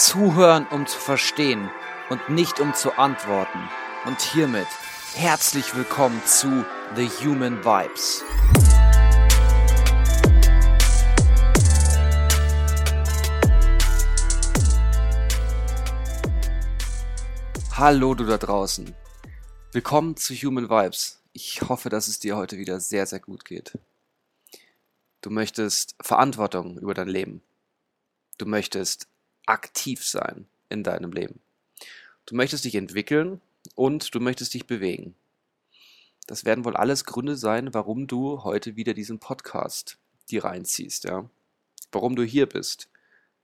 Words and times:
Zuhören, 0.00 0.66
um 0.68 0.86
zu 0.86 0.98
verstehen 0.98 1.70
und 2.08 2.30
nicht 2.30 2.58
um 2.58 2.72
zu 2.72 2.96
antworten. 2.96 3.68
Und 4.06 4.18
hiermit 4.22 4.66
herzlich 5.14 5.76
willkommen 5.76 6.22
zu 6.24 6.64
The 6.96 7.06
Human 7.22 7.62
Vibes. 7.62 8.24
Hallo 17.72 18.14
du 18.14 18.24
da 18.24 18.38
draußen. 18.38 18.94
Willkommen 19.72 20.16
zu 20.16 20.32
Human 20.32 20.70
Vibes. 20.70 21.22
Ich 21.34 21.60
hoffe, 21.60 21.90
dass 21.90 22.08
es 22.08 22.18
dir 22.18 22.38
heute 22.38 22.56
wieder 22.56 22.80
sehr, 22.80 23.04
sehr 23.04 23.20
gut 23.20 23.44
geht. 23.44 23.78
Du 25.20 25.28
möchtest 25.28 25.94
Verantwortung 26.00 26.78
über 26.78 26.94
dein 26.94 27.08
Leben. 27.08 27.42
Du 28.38 28.46
möchtest 28.46 29.06
aktiv 29.50 30.04
sein 30.04 30.46
in 30.68 30.82
deinem 30.82 31.12
Leben. 31.12 31.40
Du 32.26 32.36
möchtest 32.36 32.64
dich 32.64 32.76
entwickeln 32.76 33.40
und 33.74 34.14
du 34.14 34.20
möchtest 34.20 34.54
dich 34.54 34.66
bewegen. 34.66 35.14
Das 36.26 36.44
werden 36.44 36.64
wohl 36.64 36.76
alles 36.76 37.04
Gründe 37.04 37.36
sein, 37.36 37.74
warum 37.74 38.06
du 38.06 38.44
heute 38.44 38.76
wieder 38.76 38.94
diesen 38.94 39.18
Podcast 39.18 39.98
dir 40.30 40.44
reinziehst, 40.44 41.04
ja? 41.04 41.28
Warum 41.90 42.14
du 42.14 42.22
hier 42.22 42.46
bist, 42.46 42.88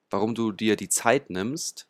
warum 0.09 0.37
du 0.37 0.53
dir 0.53 0.77
die 0.77 0.89
Zeit 0.89 1.31
nimmst, 1.31 1.89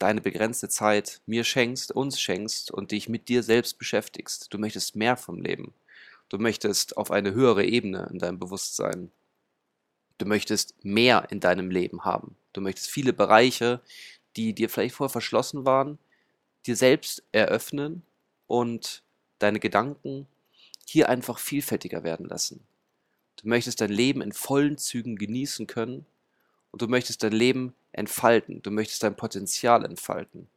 deine 0.00 0.20
begrenzte 0.20 0.68
Zeit 0.68 1.20
mir 1.26 1.44
schenkst, 1.44 1.92
uns 1.92 2.20
schenkst 2.20 2.72
und 2.72 2.90
dich 2.90 3.08
mit 3.08 3.28
dir 3.28 3.44
selbst 3.44 3.78
beschäftigst. 3.78 4.52
Du 4.52 4.58
möchtest 4.58 4.96
mehr 4.96 5.16
vom 5.16 5.40
Leben. 5.40 5.74
Du 6.28 6.38
möchtest 6.38 6.96
auf 6.96 7.12
eine 7.12 7.32
höhere 7.32 7.64
Ebene 7.64 8.08
in 8.12 8.18
deinem 8.18 8.38
Bewusstsein. 8.40 9.12
Du 10.18 10.26
möchtest 10.26 10.84
mehr 10.84 11.28
in 11.30 11.38
deinem 11.38 11.70
Leben 11.70 12.04
haben. 12.04 12.36
Du 12.58 12.62
möchtest 12.62 12.90
viele 12.90 13.12
Bereiche, 13.12 13.80
die 14.34 14.52
dir 14.52 14.68
vielleicht 14.68 14.96
vorher 14.96 15.12
verschlossen 15.12 15.64
waren, 15.64 15.96
dir 16.66 16.74
selbst 16.74 17.22
eröffnen 17.30 18.02
und 18.48 19.04
deine 19.38 19.60
Gedanken 19.60 20.26
hier 20.84 21.08
einfach 21.08 21.38
vielfältiger 21.38 22.02
werden 22.02 22.26
lassen. 22.26 22.66
Du 23.36 23.46
möchtest 23.46 23.80
dein 23.80 23.92
Leben 23.92 24.22
in 24.22 24.32
vollen 24.32 24.76
Zügen 24.76 25.14
genießen 25.14 25.68
können 25.68 26.04
und 26.72 26.82
du 26.82 26.88
möchtest 26.88 27.22
dein 27.22 27.30
Leben 27.30 27.76
entfalten. 27.92 28.60
Du 28.60 28.72
möchtest 28.72 29.04
dein 29.04 29.14
Potenzial 29.14 29.84
entfalten. 29.84 30.48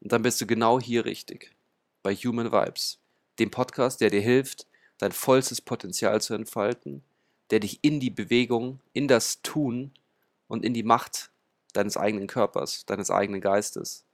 Und 0.00 0.10
dann 0.10 0.22
bist 0.22 0.40
du 0.40 0.46
genau 0.46 0.80
hier 0.80 1.04
richtig. 1.04 1.54
Bei 2.02 2.14
Human 2.14 2.50
Vibes. 2.50 2.98
Dem 3.38 3.50
Podcast, 3.50 4.00
der 4.00 4.08
dir 4.08 4.22
hilft, 4.22 4.66
dein 4.96 5.12
vollstes 5.12 5.60
Potenzial 5.60 6.22
zu 6.22 6.32
entfalten, 6.32 7.02
der 7.50 7.60
dich 7.60 7.80
in 7.82 8.00
die 8.00 8.08
Bewegung, 8.08 8.80
in 8.94 9.06
das 9.06 9.42
Tun 9.42 9.90
und 10.48 10.64
in 10.64 10.72
die 10.72 10.82
Macht 10.82 11.31
deines 11.72 11.96
eigenen 11.96 12.26
Körpers, 12.26 12.84
deines 12.86 13.10
eigenen 13.10 13.40
Geistes 13.40 14.04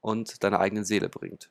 und 0.00 0.42
deiner 0.42 0.60
eigenen 0.60 0.84
Seele 0.84 1.08
bringt. 1.08 1.50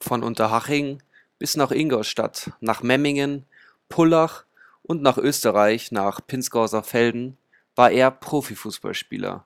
Von 0.00 0.22
Unterhaching 0.22 1.02
bis 1.38 1.56
nach 1.56 1.70
Ingolstadt, 1.70 2.50
nach 2.60 2.82
Memmingen, 2.82 3.46
Pullach 3.88 4.44
und 4.82 5.02
nach 5.02 5.18
Österreich, 5.18 5.92
nach 5.92 6.20
Pinzgauser 6.26 6.82
Felden, 6.82 7.36
war 7.74 7.90
er 7.90 8.10
Profifußballspieler. 8.10 9.44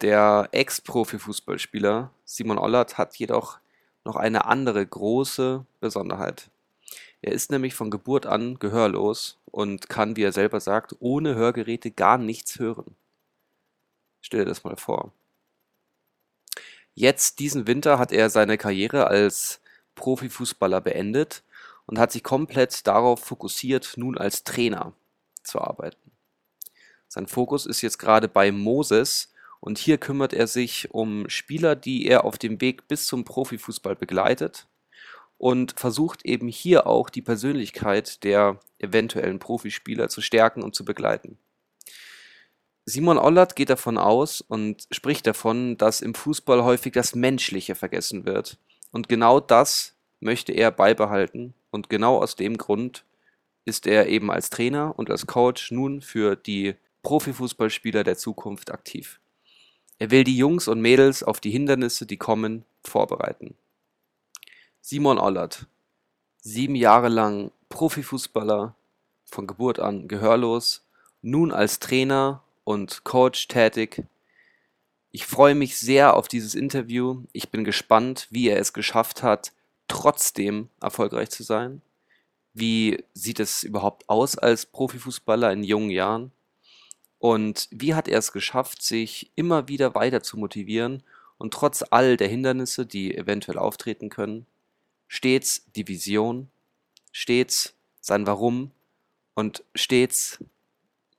Der 0.00 0.48
Ex-Profifußballspieler 0.52 2.10
Simon 2.24 2.58
Ollert 2.58 2.98
hat 2.98 3.16
jedoch 3.16 3.58
noch 4.04 4.16
eine 4.16 4.46
andere 4.46 4.84
große 4.84 5.64
Besonderheit. 5.80 6.50
Er 7.20 7.32
ist 7.32 7.50
nämlich 7.50 7.74
von 7.74 7.90
Geburt 7.90 8.26
an 8.26 8.58
gehörlos 8.58 9.38
und 9.44 9.88
kann, 9.88 10.16
wie 10.16 10.24
er 10.24 10.32
selber 10.32 10.60
sagt, 10.60 10.96
ohne 10.98 11.36
Hörgeräte 11.36 11.92
gar 11.92 12.18
nichts 12.18 12.58
hören. 12.58 12.96
Stell 14.22 14.40
dir 14.40 14.46
das 14.46 14.64
mal 14.64 14.76
vor. 14.76 15.12
Jetzt, 16.94 17.38
diesen 17.38 17.66
Winter, 17.66 17.98
hat 17.98 18.12
er 18.12 18.30
seine 18.30 18.56
Karriere 18.56 19.08
als 19.08 19.60
Profifußballer 19.94 20.80
beendet 20.80 21.42
und 21.86 21.98
hat 21.98 22.12
sich 22.12 22.22
komplett 22.22 22.86
darauf 22.86 23.20
fokussiert, 23.20 23.94
nun 23.96 24.16
als 24.16 24.44
Trainer 24.44 24.94
zu 25.42 25.60
arbeiten. 25.60 26.12
Sein 27.08 27.26
Fokus 27.26 27.66
ist 27.66 27.82
jetzt 27.82 27.98
gerade 27.98 28.28
bei 28.28 28.52
Moses 28.52 29.32
und 29.60 29.78
hier 29.78 29.98
kümmert 29.98 30.32
er 30.32 30.46
sich 30.46 30.90
um 30.92 31.28
Spieler, 31.28 31.76
die 31.76 32.06
er 32.06 32.24
auf 32.24 32.38
dem 32.38 32.60
Weg 32.60 32.88
bis 32.88 33.06
zum 33.06 33.24
Profifußball 33.24 33.96
begleitet 33.96 34.66
und 35.38 35.78
versucht 35.78 36.24
eben 36.24 36.48
hier 36.48 36.86
auch 36.86 37.10
die 37.10 37.22
Persönlichkeit 37.22 38.24
der 38.24 38.60
eventuellen 38.78 39.38
Profispieler 39.38 40.08
zu 40.08 40.20
stärken 40.20 40.62
und 40.62 40.74
zu 40.74 40.84
begleiten. 40.84 41.38
Simon 42.92 43.16
Ollert 43.16 43.56
geht 43.56 43.70
davon 43.70 43.96
aus 43.96 44.42
und 44.42 44.86
spricht 44.90 45.26
davon, 45.26 45.78
dass 45.78 46.02
im 46.02 46.12
Fußball 46.12 46.62
häufig 46.62 46.92
das 46.92 47.14
Menschliche 47.14 47.74
vergessen 47.74 48.26
wird. 48.26 48.58
Und 48.90 49.08
genau 49.08 49.40
das 49.40 49.94
möchte 50.20 50.52
er 50.52 50.70
beibehalten. 50.70 51.54
Und 51.70 51.88
genau 51.88 52.18
aus 52.18 52.36
dem 52.36 52.58
Grund 52.58 53.06
ist 53.64 53.86
er 53.86 54.08
eben 54.08 54.30
als 54.30 54.50
Trainer 54.50 54.92
und 54.98 55.10
als 55.10 55.26
Coach 55.26 55.70
nun 55.70 56.02
für 56.02 56.36
die 56.36 56.74
Profifußballspieler 57.02 58.04
der 58.04 58.18
Zukunft 58.18 58.70
aktiv. 58.70 59.20
Er 59.96 60.10
will 60.10 60.22
die 60.22 60.36
Jungs 60.36 60.68
und 60.68 60.82
Mädels 60.82 61.22
auf 61.22 61.40
die 61.40 61.50
Hindernisse, 61.50 62.04
die 62.04 62.18
kommen, 62.18 62.66
vorbereiten. 62.84 63.54
Simon 64.82 65.18
Ollert, 65.18 65.64
sieben 66.42 66.74
Jahre 66.74 67.08
lang 67.08 67.52
Profifußballer, 67.70 68.74
von 69.24 69.46
Geburt 69.46 69.78
an 69.78 70.08
gehörlos, 70.08 70.84
nun 71.22 71.52
als 71.52 71.78
Trainer 71.78 72.41
und 72.64 73.04
Coach 73.04 73.48
tätig. 73.48 74.04
Ich 75.10 75.26
freue 75.26 75.54
mich 75.54 75.76
sehr 75.76 76.16
auf 76.16 76.28
dieses 76.28 76.54
Interview. 76.54 77.24
Ich 77.32 77.50
bin 77.50 77.64
gespannt, 77.64 78.28
wie 78.30 78.48
er 78.48 78.58
es 78.58 78.72
geschafft 78.72 79.22
hat, 79.22 79.52
trotzdem 79.88 80.68
erfolgreich 80.80 81.30
zu 81.30 81.42
sein. 81.42 81.82
Wie 82.54 83.04
sieht 83.14 83.40
es 83.40 83.62
überhaupt 83.62 84.08
aus 84.08 84.36
als 84.38 84.66
Profifußballer 84.66 85.52
in 85.52 85.64
jungen 85.64 85.90
Jahren? 85.90 86.32
Und 87.18 87.68
wie 87.70 87.94
hat 87.94 88.08
er 88.08 88.18
es 88.18 88.32
geschafft, 88.32 88.82
sich 88.82 89.30
immer 89.36 89.68
wieder 89.68 89.94
weiter 89.94 90.22
zu 90.22 90.38
motivieren 90.38 91.02
und 91.38 91.54
trotz 91.54 91.84
all 91.90 92.16
der 92.16 92.28
Hindernisse, 92.28 92.84
die 92.84 93.16
eventuell 93.16 93.58
auftreten 93.58 94.08
können, 94.08 94.46
stets 95.08 95.66
die 95.76 95.86
Vision, 95.86 96.50
stets 97.12 97.74
sein 98.00 98.26
Warum 98.26 98.70
und 99.34 99.62
stets 99.74 100.38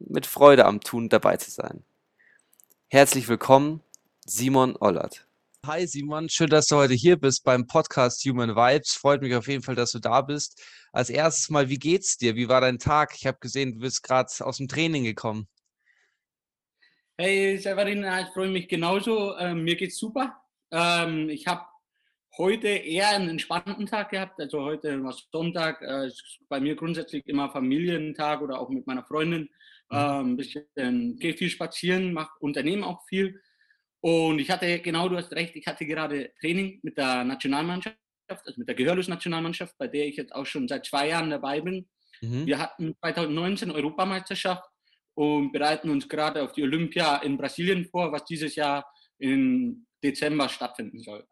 mit 0.07 0.25
Freude 0.25 0.65
am 0.65 0.81
Tun 0.81 1.09
dabei 1.09 1.37
zu 1.37 1.51
sein. 1.51 1.83
Herzlich 2.89 3.27
willkommen, 3.27 3.81
Simon 4.25 4.75
Ollert. 4.79 5.27
Hi 5.65 5.87
Simon, 5.87 6.27
schön, 6.27 6.49
dass 6.49 6.67
du 6.67 6.75
heute 6.75 6.93
hier 6.93 7.15
bist 7.17 7.43
beim 7.45 7.67
Podcast 7.67 8.23
Human 8.25 8.55
Vibes. 8.55 8.93
Freut 8.93 9.21
mich 9.21 9.33
auf 9.33 9.47
jeden 9.47 9.63
Fall, 9.63 9.75
dass 9.75 9.91
du 9.91 9.99
da 9.99 10.21
bist. 10.21 10.61
Als 10.91 11.09
erstes 11.09 11.49
mal, 11.49 11.69
wie 11.69 11.79
geht's 11.79 12.17
dir? 12.17 12.35
Wie 12.35 12.49
war 12.49 12.61
dein 12.61 12.79
Tag? 12.79 13.15
Ich 13.15 13.25
habe 13.25 13.37
gesehen, 13.39 13.73
du 13.73 13.79
bist 13.79 14.03
gerade 14.03 14.29
aus 14.41 14.57
dem 14.57 14.67
Training 14.67 15.05
gekommen. 15.05 15.47
Hey 17.17 17.57
Severin, 17.57 18.03
ich 18.03 18.33
freue 18.33 18.49
mich 18.49 18.67
genauso. 18.67 19.37
Ähm, 19.37 19.63
mir 19.63 19.75
geht's 19.75 19.97
super. 19.97 20.41
Ähm, 20.71 21.29
ich 21.29 21.47
habe 21.47 21.63
heute 22.37 22.67
eher 22.67 23.09
einen 23.09 23.29
entspannten 23.29 23.85
Tag 23.85 24.09
gehabt. 24.09 24.39
Also 24.39 24.61
heute 24.61 25.01
war 25.03 25.15
Sonntag. 25.31 25.81
Äh, 25.81 26.11
bei 26.49 26.59
mir 26.59 26.75
grundsätzlich 26.75 27.25
immer 27.27 27.51
Familientag 27.51 28.41
oder 28.41 28.59
auch 28.59 28.69
mit 28.69 28.85
meiner 28.85 29.03
Freundin. 29.03 29.49
Mhm. 29.89 29.97
ein 29.97 30.37
bisschen, 30.37 31.17
gehe 31.17 31.35
viel 31.35 31.49
spazieren, 31.49 32.13
mache 32.13 32.31
Unternehmen 32.39 32.83
auch 32.83 33.05
viel. 33.07 33.41
Und 34.01 34.39
ich 34.39 34.49
hatte, 34.49 34.79
genau, 34.79 35.07
du 35.07 35.17
hast 35.17 35.31
recht, 35.33 35.55
ich 35.55 35.65
hatte 35.67 35.85
gerade 35.85 36.33
Training 36.39 36.79
mit 36.83 36.97
der 36.97 37.23
Nationalmannschaft, 37.23 37.97
also 38.27 38.53
mit 38.57 38.67
der 38.67 38.75
Gehörlos-Nationalmannschaft, 38.75 39.77
bei 39.77 39.87
der 39.87 40.07
ich 40.07 40.17
jetzt 40.17 40.33
auch 40.33 40.45
schon 40.45 40.67
seit 40.67 40.85
zwei 40.85 41.09
Jahren 41.09 41.29
dabei 41.29 41.61
bin. 41.61 41.87
Mhm. 42.21 42.45
Wir 42.45 42.59
hatten 42.59 42.95
2019 42.99 43.71
Europameisterschaft 43.71 44.63
und 45.13 45.51
bereiten 45.51 45.89
uns 45.89 46.09
gerade 46.09 46.43
auf 46.43 46.53
die 46.53 46.63
Olympia 46.63 47.17
in 47.17 47.37
Brasilien 47.37 47.85
vor, 47.85 48.11
was 48.11 48.25
dieses 48.25 48.55
Jahr 48.55 48.85
im 49.19 49.85
Dezember 50.03 50.49
stattfinden 50.49 50.99
soll. 50.99 51.25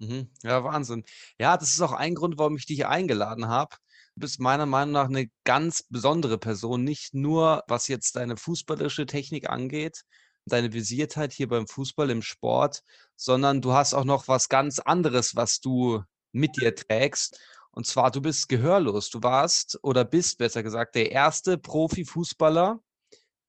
Mhm. 0.00 0.28
Ja, 0.42 0.62
Wahnsinn. 0.64 1.04
Ja, 1.40 1.56
das 1.56 1.70
ist 1.70 1.80
auch 1.80 1.92
ein 1.92 2.14
Grund, 2.14 2.38
warum 2.38 2.56
ich 2.56 2.66
dich 2.66 2.86
eingeladen 2.86 3.48
habe. 3.48 3.76
Bist 4.18 4.40
meiner 4.40 4.66
Meinung 4.66 4.92
nach 4.92 5.08
eine 5.08 5.30
ganz 5.44 5.84
besondere 5.88 6.38
Person, 6.38 6.84
nicht 6.84 7.14
nur 7.14 7.62
was 7.68 7.88
jetzt 7.88 8.16
deine 8.16 8.36
fußballische 8.36 9.06
Technik 9.06 9.48
angeht, 9.48 10.02
deine 10.46 10.72
Visiertheit 10.72 11.32
hier 11.32 11.48
beim 11.48 11.66
Fußball, 11.66 12.10
im 12.10 12.22
Sport, 12.22 12.82
sondern 13.16 13.60
du 13.60 13.72
hast 13.72 13.94
auch 13.94 14.04
noch 14.04 14.28
was 14.28 14.48
ganz 14.48 14.78
anderes, 14.78 15.36
was 15.36 15.60
du 15.60 16.02
mit 16.32 16.60
dir 16.60 16.74
trägst. 16.74 17.40
Und 17.70 17.86
zwar, 17.86 18.10
du 18.10 18.20
bist 18.20 18.48
gehörlos. 18.48 19.10
Du 19.10 19.22
warst 19.22 19.78
oder 19.82 20.04
bist 20.04 20.38
besser 20.38 20.62
gesagt 20.62 20.94
der 20.94 21.12
erste 21.12 21.58
Profifußballer, 21.58 22.80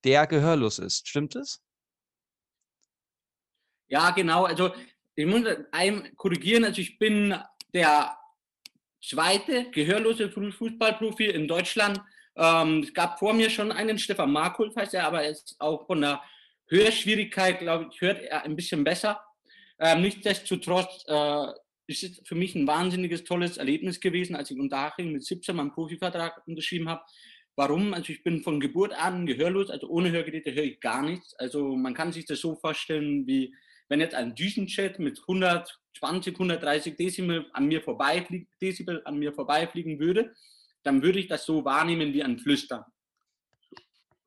der 0.04 0.28
gehörlos 0.28 0.80
ist. 0.80 1.08
Stimmt 1.08 1.36
es? 1.36 1.62
Ja, 3.88 4.12
genau. 4.12 4.46
Also 4.46 4.72
ich 5.16 5.26
muss 5.26 5.46
einem 5.72 6.16
korrigieren. 6.16 6.64
Also 6.64 6.82
ich 6.82 7.00
bin 7.00 7.36
der 7.74 8.18
zweite 9.02 9.70
gehörlose 9.72 10.30
Fußballprofi 10.30 11.26
in 11.26 11.48
Deutschland. 11.48 12.02
Ähm, 12.36 12.84
es 12.84 12.94
gab 12.94 13.20
vor 13.20 13.34
mir 13.34 13.50
schon 13.50 13.72
einen, 13.72 14.00
Stefan 14.00 14.32
Markulf 14.32 14.76
heißt 14.76 14.94
er, 14.94 15.08
aber 15.08 15.24
er 15.24 15.32
ist 15.32 15.56
auch 15.60 15.86
von 15.86 16.02
der 16.02 16.22
Hörschwierigkeit, 16.68 17.60
glaube 17.60 17.90
ich, 17.92 18.02
hört 18.02 18.22
er 18.22 18.44
ein 18.44 18.56
bisschen 18.56 18.84
besser. 18.84 19.22
Ähm, 19.80 20.02
nichtsdestotrotz 20.02 21.04
äh, 21.08 21.48
ist 21.88 22.04
es 22.04 22.22
für 22.26 22.36
mich 22.36 22.54
ein 22.56 22.68
wahnsinniges, 22.68 23.24
tolles 23.24 23.58
Erlebnis 23.58 24.00
gewesen, 24.00 24.36
als 24.36 24.52
ich 24.52 24.58
in 24.58 24.62
Unterhaching 24.62 25.12
mit 25.12 25.24
17 25.24 25.56
meinen 25.56 25.72
Profivertrag 25.72 26.42
unterschrieben 26.46 26.90
habe. 26.90 27.02
Warum? 27.56 27.94
Also 27.94 28.14
ich 28.14 28.24
bin 28.24 28.42
von 28.42 28.60
Geburt 28.60 28.94
an 28.94 29.26
gehörlos, 29.26 29.70
also 29.70 29.88
ohne 29.90 30.12
Hörgeräte 30.12 30.54
höre 30.54 30.64
ich 30.64 30.80
gar 30.80 31.02
nichts. 31.02 31.34
Also 31.36 31.76
man 31.76 31.94
kann 31.94 32.14
sich 32.14 32.26
das 32.26 32.40
so 32.40 32.56
vorstellen, 32.56 33.26
wie 33.26 33.54
wenn 33.90 34.00
jetzt 34.00 34.16
ein 34.16 34.36
Düsenjet 34.36 35.00
mit 35.00 35.20
120, 35.20 36.36
130 36.36 36.96
Dezibel 36.96 37.50
an 37.54 37.66
mir 37.66 37.82
vorbeifliegen, 37.82 38.48
Dezibel 38.62 39.02
an 39.06 39.18
mir 39.18 39.34
vorbeifliegen 39.34 40.00
würde, 40.00 40.34
dann 40.84 41.02
würde 41.02 41.20
ich 41.20 41.28
das 41.28 41.46
so 41.46 41.66
wahrnehmen 41.66 42.14
wie 42.14 42.24
ein 42.24 42.40
Flüstern. 42.40 42.86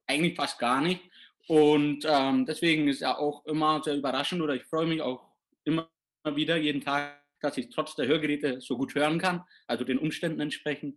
Eigentlich 0.06 0.36
fast 0.36 0.58
gar 0.58 0.80
nicht. 0.80 1.00
Und 1.48 2.04
ähm, 2.06 2.44
deswegen 2.44 2.88
ist 2.88 3.00
ja 3.00 3.16
auch 3.16 3.44
immer 3.46 3.82
sehr 3.82 3.96
überraschend 3.96 4.42
oder 4.42 4.54
ich 4.54 4.64
freue 4.64 4.86
mich 4.86 5.00
auch 5.00 5.32
immer 5.64 5.88
wieder 6.24 6.56
jeden 6.56 6.80
Tag, 6.80 7.22
dass 7.40 7.56
ich 7.56 7.70
trotz 7.70 7.94
der 7.96 8.06
Hörgeräte 8.06 8.60
so 8.60 8.76
gut 8.76 8.94
hören 8.94 9.18
kann, 9.18 9.44
also 9.66 9.84
den 9.84 9.98
Umständen 9.98 10.40
entsprechend. 10.40 10.96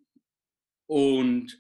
Und 0.88 1.60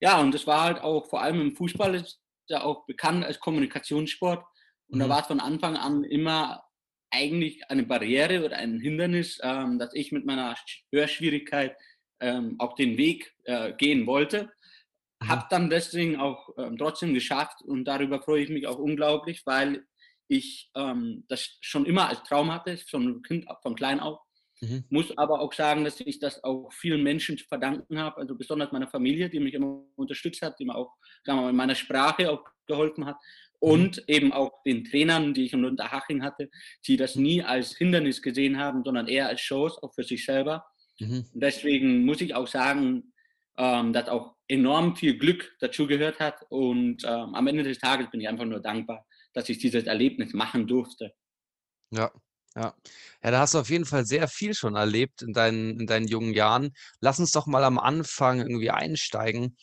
ja, 0.00 0.20
und 0.20 0.34
das 0.34 0.46
war 0.46 0.62
halt 0.62 0.80
auch 0.80 1.08
vor 1.08 1.22
allem 1.22 1.40
im 1.40 1.56
Fußball 1.56 1.94
ist 1.94 2.20
ja 2.48 2.62
auch 2.62 2.86
bekannt 2.86 3.24
als 3.24 3.40
Kommunikationssport. 3.40 4.44
Und 4.88 4.98
mhm. 4.98 5.02
da 5.02 5.08
war 5.08 5.20
es 5.20 5.26
von 5.26 5.40
Anfang 5.40 5.76
an 5.76 6.04
immer 6.04 6.64
eigentlich 7.10 7.70
eine 7.70 7.84
Barriere 7.84 8.44
oder 8.44 8.56
ein 8.56 8.80
Hindernis, 8.80 9.38
ähm, 9.42 9.78
dass 9.78 9.94
ich 9.94 10.12
mit 10.12 10.26
meiner 10.26 10.56
Hörschwierigkeit 10.92 11.76
ähm, 12.20 12.56
auch 12.58 12.74
den 12.74 12.96
Weg 12.96 13.34
äh, 13.44 13.72
gehen 13.72 14.06
wollte. 14.06 14.50
Mhm. 15.20 15.28
Habe 15.28 15.46
dann 15.50 15.70
deswegen 15.70 16.16
auch 16.16 16.50
ähm, 16.58 16.76
trotzdem 16.76 17.14
geschafft 17.14 17.62
und 17.62 17.84
darüber 17.84 18.20
freue 18.20 18.42
ich 18.42 18.50
mich 18.50 18.66
auch 18.66 18.78
unglaublich, 18.78 19.42
weil 19.46 19.86
ich 20.26 20.70
ähm, 20.74 21.24
das 21.28 21.58
schon 21.60 21.86
immer 21.86 22.08
als 22.08 22.22
Traum 22.22 22.52
hatte, 22.52 22.76
von 22.78 23.22
Kind 23.22 23.46
von 23.62 23.74
klein 23.74 24.00
auf. 24.00 24.20
Mhm. 24.60 24.84
Muss 24.88 25.16
aber 25.18 25.40
auch 25.40 25.52
sagen, 25.52 25.84
dass 25.84 26.00
ich 26.00 26.18
das 26.18 26.42
auch 26.42 26.72
vielen 26.72 27.02
Menschen 27.02 27.36
zu 27.36 27.44
verdanken 27.44 27.98
habe, 27.98 28.18
also 28.18 28.34
besonders 28.34 28.72
meiner 28.72 28.88
Familie, 28.88 29.28
die 29.28 29.40
mich 29.40 29.54
immer 29.54 29.84
unterstützt 29.96 30.42
hat, 30.42 30.58
die 30.58 30.64
mir 30.64 30.74
auch 30.74 30.94
sagen 31.24 31.38
wir 31.38 31.42
mal, 31.42 31.50
in 31.50 31.56
meiner 31.56 31.74
Sprache 31.74 32.30
auch 32.30 32.44
geholfen 32.66 33.04
hat. 33.04 33.16
Und 33.64 33.96
mhm. 33.96 34.02
eben 34.08 34.32
auch 34.32 34.62
den 34.64 34.84
Trainern, 34.84 35.32
die 35.32 35.46
ich 35.46 35.54
in 35.54 35.64
Unterhaching 35.64 36.22
hatte, 36.22 36.50
die 36.86 36.98
das 36.98 37.16
nie 37.16 37.42
als 37.42 37.74
Hindernis 37.74 38.20
gesehen 38.20 38.58
haben, 38.58 38.84
sondern 38.84 39.08
eher 39.08 39.28
als 39.28 39.40
Chance, 39.40 39.78
auch 39.82 39.94
für 39.94 40.04
sich 40.04 40.24
selber. 40.26 40.66
Mhm. 40.98 41.24
Deswegen 41.32 42.04
muss 42.04 42.20
ich 42.20 42.34
auch 42.34 42.46
sagen, 42.46 43.14
ähm, 43.56 43.94
dass 43.94 44.08
auch 44.08 44.34
enorm 44.48 44.96
viel 44.96 45.16
Glück 45.16 45.56
dazu 45.60 45.86
gehört 45.86 46.20
hat. 46.20 46.44
Und 46.50 47.04
ähm, 47.04 47.34
am 47.34 47.46
Ende 47.46 47.62
des 47.62 47.78
Tages 47.78 48.10
bin 48.10 48.20
ich 48.20 48.28
einfach 48.28 48.44
nur 48.44 48.60
dankbar, 48.60 49.06
dass 49.32 49.48
ich 49.48 49.58
dieses 49.58 49.84
Erlebnis 49.84 50.34
machen 50.34 50.66
durfte. 50.66 51.14
Ja, 51.90 52.12
ja. 52.56 52.74
Ja, 53.22 53.30
da 53.30 53.40
hast 53.40 53.54
du 53.54 53.58
auf 53.58 53.70
jeden 53.70 53.86
Fall 53.86 54.04
sehr 54.04 54.28
viel 54.28 54.54
schon 54.54 54.76
erlebt 54.76 55.22
in 55.22 55.32
deinen, 55.32 55.80
in 55.80 55.86
deinen 55.86 56.06
jungen 56.06 56.34
Jahren. 56.34 56.74
Lass 57.00 57.18
uns 57.18 57.32
doch 57.32 57.46
mal 57.46 57.64
am 57.64 57.78
Anfang 57.78 58.40
irgendwie 58.40 58.70
einsteigen. 58.70 59.56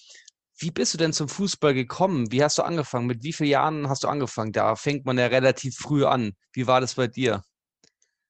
Wie 0.61 0.69
bist 0.69 0.93
du 0.93 0.99
denn 0.99 1.11
zum 1.11 1.27
Fußball 1.27 1.73
gekommen? 1.73 2.31
Wie 2.31 2.43
hast 2.43 2.59
du 2.59 2.61
angefangen? 2.61 3.07
Mit 3.07 3.23
wie 3.23 3.33
vielen 3.33 3.49
Jahren 3.49 3.89
hast 3.89 4.03
du 4.03 4.07
angefangen? 4.07 4.51
Da 4.51 4.75
fängt 4.75 5.05
man 5.05 5.17
ja 5.17 5.25
relativ 5.25 5.75
früh 5.75 6.05
an. 6.05 6.33
Wie 6.53 6.67
war 6.67 6.79
das 6.79 6.93
bei 6.95 7.07
dir? 7.07 7.41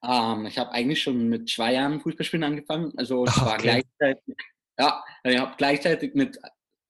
Ähm, 0.01 0.45
ich 0.45 0.57
habe 0.57 0.71
eigentlich 0.71 1.03
schon 1.03 1.27
mit 1.27 1.49
zwei 1.49 1.73
Jahren 1.73 1.99
Fußballspielen 1.99 2.45
angefangen. 2.45 2.93
Also 2.95 3.25
es 3.27 3.39
war 3.41 3.57
gleichzeitig, 3.57 4.35
ja, 4.79 5.03
ich 5.25 5.37
habe 5.37 5.55
gleichzeitig 5.57 6.15
mit 6.15 6.39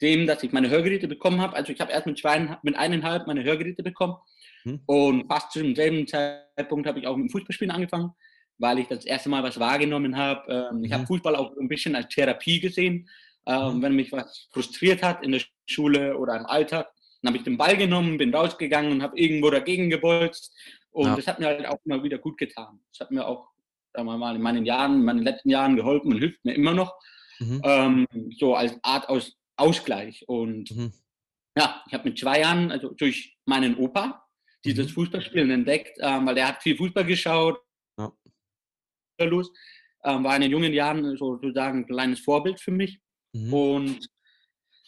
dem, 0.02 0.28
dass 0.28 0.44
ich 0.44 0.52
meine 0.52 0.70
Hörgeräte 0.70 1.08
bekommen 1.08 1.42
habe. 1.42 1.56
Also 1.56 1.74
ich 1.74 1.82
habe 1.82 1.92
erst 1.92 2.06
mit, 2.06 2.20
zwei, 2.20 2.58
mit 2.62 2.76
eineinhalb 2.76 3.26
meine 3.26 3.44
Hörgeräte 3.44 3.82
bekommen. 3.82 4.18
Hm. 4.64 4.82
Und 4.86 5.28
fast 5.28 5.54
zum 5.54 5.76
selben 5.76 6.08
Zeitpunkt 6.08 6.88
habe 6.88 7.00
ich 7.00 7.08
auch 7.08 7.18
mit 7.18 7.30
dem 7.30 7.32
Fußballspielen 7.32 7.72
angefangen, 7.72 8.12
weil 8.60 8.78
ich 8.78 8.88
das 8.88 9.06
erste 9.06 9.30
Mal 9.30 9.42
was 9.42 9.60
wahrgenommen 9.60 10.16
habe. 10.16 10.70
Ähm, 10.72 10.84
ich 10.84 10.92
habe 10.92 11.02
hm. 11.02 11.08
Fußball 11.08 11.36
auch 11.36 11.58
ein 11.58 11.68
bisschen 11.68 11.96
als 11.96 12.10
Therapie 12.10 12.60
gesehen. 12.60 13.10
Ähm, 13.48 13.74
hm. 13.74 13.82
wenn 13.82 13.96
mich 13.96 14.12
was 14.12 14.48
frustriert 14.52 15.02
hat 15.02 15.24
in 15.24 15.32
der 15.32 15.42
Schule 15.66 16.18
oder 16.18 16.38
im 16.38 16.46
Alltag, 16.46 16.92
dann 17.22 17.30
habe 17.30 17.38
ich 17.38 17.44
den 17.44 17.58
Ball 17.58 17.78
genommen, 17.78 18.18
bin 18.18 18.34
rausgegangen 18.34 18.92
und 18.92 19.04
habe 19.04 19.18
irgendwo 19.18 19.50
dagegen 19.50 19.90
gebolzt. 19.90 20.56
Und 20.92 21.08
ja. 21.08 21.16
das 21.16 21.28
hat 21.28 21.40
mir 21.40 21.48
halt 21.48 21.66
auch 21.68 21.80
immer 21.86 22.04
wieder 22.04 22.18
gut 22.18 22.38
getan. 22.38 22.80
Das 22.92 23.02
hat 23.02 23.12
mir 23.12 23.26
auch, 23.26 23.50
sagen 23.94 24.08
wir 24.08 24.18
mal, 24.18 24.36
in 24.36 24.42
meinen 24.42 24.66
Jahren, 24.66 24.96
in 24.96 25.06
meinen 25.06 25.24
letzten 25.24 25.50
Jahren 25.50 25.76
geholfen 25.76 26.12
und 26.12 26.20
hilft 26.20 26.44
mir 26.44 26.54
immer 26.54 26.74
noch. 26.74 26.94
Mhm. 27.40 27.62
Ähm, 27.64 28.08
so 28.38 28.56
als 28.56 28.78
Art 28.84 29.10
aus 29.10 29.38
Ausgleich. 29.56 30.28
Und 30.28 30.76
mhm. 30.76 30.92
ja, 31.58 31.84
ich 31.88 31.94
habe 31.94 32.10
mit 32.10 32.20
zwei 32.20 32.40
Jahren, 32.42 32.72
also 32.72 32.90
durch 32.94 33.38
meinen 33.46 33.78
Opa, 33.78 34.28
dieses 34.66 34.90
mhm. 34.90 34.94
Fußballspielen 34.94 35.52
entdeckt, 35.52 35.98
ähm, 36.02 36.26
weil 36.26 36.36
der 36.36 36.48
hat 36.48 36.64
viel 36.64 36.76
Fußball 36.76 37.06
geschaut. 37.06 37.60
Ja. 37.98 38.12
Los, 39.20 39.52
ähm, 40.04 40.24
war 40.24 40.36
in 40.36 40.42
den 40.42 40.52
jungen 40.52 40.74
Jahren 40.74 41.16
sozusagen 41.16 41.80
ein 41.80 41.88
kleines 41.88 42.20
Vorbild 42.20 42.60
für 42.60 42.72
mich. 42.72 43.00
Mhm. 43.34 43.54
Und 43.54 44.08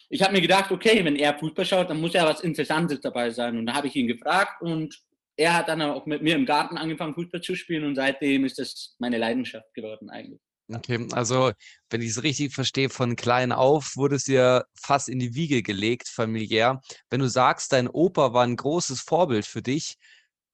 ich 0.10 0.22
habe 0.22 0.34
mir 0.34 0.42
gedacht, 0.42 0.72
okay, 0.72 1.04
wenn 1.04 1.16
er 1.16 1.38
Fußball 1.38 1.66
schaut, 1.66 1.90
dann 1.90 2.00
muss 2.00 2.13
ja 2.13 2.25
was 2.25 2.42
Interessantes 2.42 3.01
dabei 3.01 3.30
sein. 3.31 3.57
Und 3.57 3.66
da 3.66 3.74
habe 3.74 3.88
ich 3.88 3.95
ihn 3.95 4.07
gefragt 4.07 4.62
und 4.62 4.95
er 5.36 5.56
hat 5.56 5.68
dann 5.68 5.81
auch 5.81 6.06
mit 6.06 6.22
mir 6.22 6.36
im 6.36 6.45
Garten 6.45 6.78
angefangen, 6.78 7.16
Fußball 7.16 7.42
zu 7.42 7.56
spielen 7.56 7.84
und 7.84 7.95
seitdem 7.95 8.45
ist 8.45 8.60
das 8.60 8.95
meine 9.00 9.18
Leidenschaft 9.18 9.74
geworden 9.74 10.10
eigentlich. 10.10 10.40
Okay, 10.72 11.07
also 11.12 11.51
wenn 11.90 12.01
ich 12.01 12.12
es 12.12 12.24
richtig 12.24 12.54
verstehe, 12.54 12.90
von 12.90 13.16
klein 13.16 13.51
auf 13.51 13.98
wurde 13.98 14.16
es 14.16 14.24
dir 14.24 14.66
fast 14.75 15.10
in 15.10 15.19
die 15.19 15.36
Wiege 15.36 15.62
gelegt, 15.62 16.07
familiär. 16.07 16.80
Wenn 17.10 17.19
du 17.19 17.28
sagst, 17.28 17.74
dein 17.74 17.90
Opa 17.90 18.34
war 18.34 18.44
ein 18.44 18.56
großes 18.56 19.01
Vorbild 19.01 19.45
für 19.45 19.62
dich, 19.62 19.98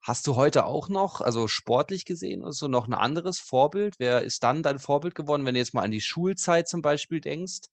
hast 0.02 0.26
du 0.26 0.34
heute 0.36 0.64
auch 0.64 0.88
noch, 0.88 1.20
also 1.20 1.46
sportlich 1.46 2.04
gesehen 2.04 2.42
oder 2.42 2.52
so, 2.52 2.66
noch 2.66 2.88
ein 2.88 2.94
anderes 2.94 3.38
Vorbild? 3.38 3.94
Wer 3.98 4.22
ist 4.22 4.42
dann 4.42 4.62
dein 4.62 4.78
Vorbild 4.78 5.14
geworden, 5.14 5.44
wenn 5.46 5.54
du 5.54 5.60
jetzt 5.60 5.74
mal 5.74 5.82
an 5.82 5.90
die 5.90 6.00
Schulzeit 6.00 6.68
zum 6.68 6.82
Beispiel 6.82 7.20
denkst? 7.20 7.68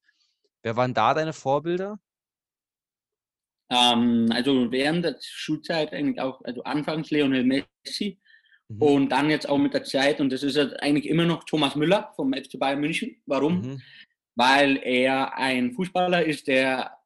Wer 0.67 0.75
waren 0.75 0.93
da 0.93 1.13
deine 1.13 1.33
Vorbilder? 1.33 1.99
Ähm, 3.69 4.29
also 4.31 4.71
während 4.71 5.05
der 5.05 5.17
Schulzeit 5.21 5.93
eigentlich 5.93 6.19
auch, 6.19 6.41
also 6.43 6.63
anfangs 6.63 7.09
Lionel 7.09 7.43
Messi, 7.43 8.19
Mhm. 8.69 8.81
Und 8.81 9.09
dann 9.09 9.29
jetzt 9.29 9.47
auch 9.47 9.57
mit 9.57 9.73
der 9.73 9.83
Zeit, 9.83 10.19
und 10.19 10.31
das 10.31 10.43
ist 10.43 10.57
eigentlich 10.81 11.07
immer 11.07 11.25
noch 11.25 11.43
Thomas 11.43 11.75
Müller 11.75 12.11
vom 12.15 12.33
FC 12.33 12.59
Bayern 12.59 12.79
München. 12.79 13.21
Warum? 13.25 13.61
Mhm. 13.61 13.81
Weil 14.35 14.79
er 14.83 15.37
ein 15.37 15.73
Fußballer 15.73 16.25
ist, 16.25 16.47
der 16.47 16.97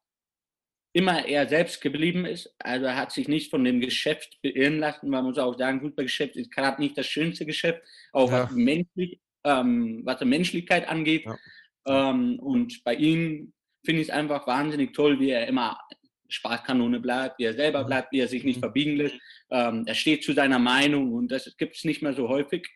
immer 0.94 1.26
er 1.26 1.48
selbst 1.48 1.80
geblieben 1.80 2.26
ist. 2.26 2.54
Also 2.58 2.86
er 2.86 2.96
hat 2.96 3.12
sich 3.12 3.26
nicht 3.26 3.50
von 3.50 3.64
dem 3.64 3.80
Geschäft 3.80 4.38
beirren 4.42 4.78
lassen. 4.78 5.08
Man 5.08 5.24
muss 5.24 5.38
auch 5.38 5.56
sagen, 5.56 5.80
Fußballgeschäft 5.80 6.36
ist 6.36 6.50
gerade 6.50 6.82
nicht 6.82 6.98
das 6.98 7.06
schönste 7.06 7.46
Geschäft, 7.46 7.80
auch 8.12 8.30
ja. 8.30 8.44
was, 8.44 8.52
menschlich, 8.52 9.20
ähm, 9.44 10.02
was 10.04 10.18
die 10.18 10.26
Menschlichkeit 10.26 10.86
angeht. 10.88 11.24
Ja. 11.24 11.38
Ähm, 11.86 12.38
und 12.38 12.82
bei 12.84 12.94
ihm 12.94 13.52
finde 13.84 14.02
ich 14.02 14.08
es 14.08 14.14
einfach 14.14 14.46
wahnsinnig 14.46 14.92
toll, 14.94 15.18
wie 15.18 15.30
er 15.30 15.46
immer 15.48 15.78
Spaßkanone 16.28 17.00
bleibt, 17.00 17.38
wie 17.38 17.44
er 17.44 17.54
selber 17.54 17.82
mhm. 17.82 17.86
bleibt, 17.86 18.12
wie 18.12 18.20
er 18.20 18.28
sich 18.28 18.44
nicht 18.44 18.56
mhm. 18.56 18.62
verbiegen 18.62 18.96
lässt. 18.96 19.16
Ähm, 19.50 19.84
er 19.86 19.94
steht 19.94 20.24
zu 20.24 20.32
seiner 20.32 20.58
Meinung 20.58 21.12
und 21.12 21.28
das 21.28 21.56
gibt 21.56 21.76
es 21.76 21.84
nicht 21.84 22.02
mehr 22.02 22.14
so 22.14 22.28
häufig. 22.28 22.68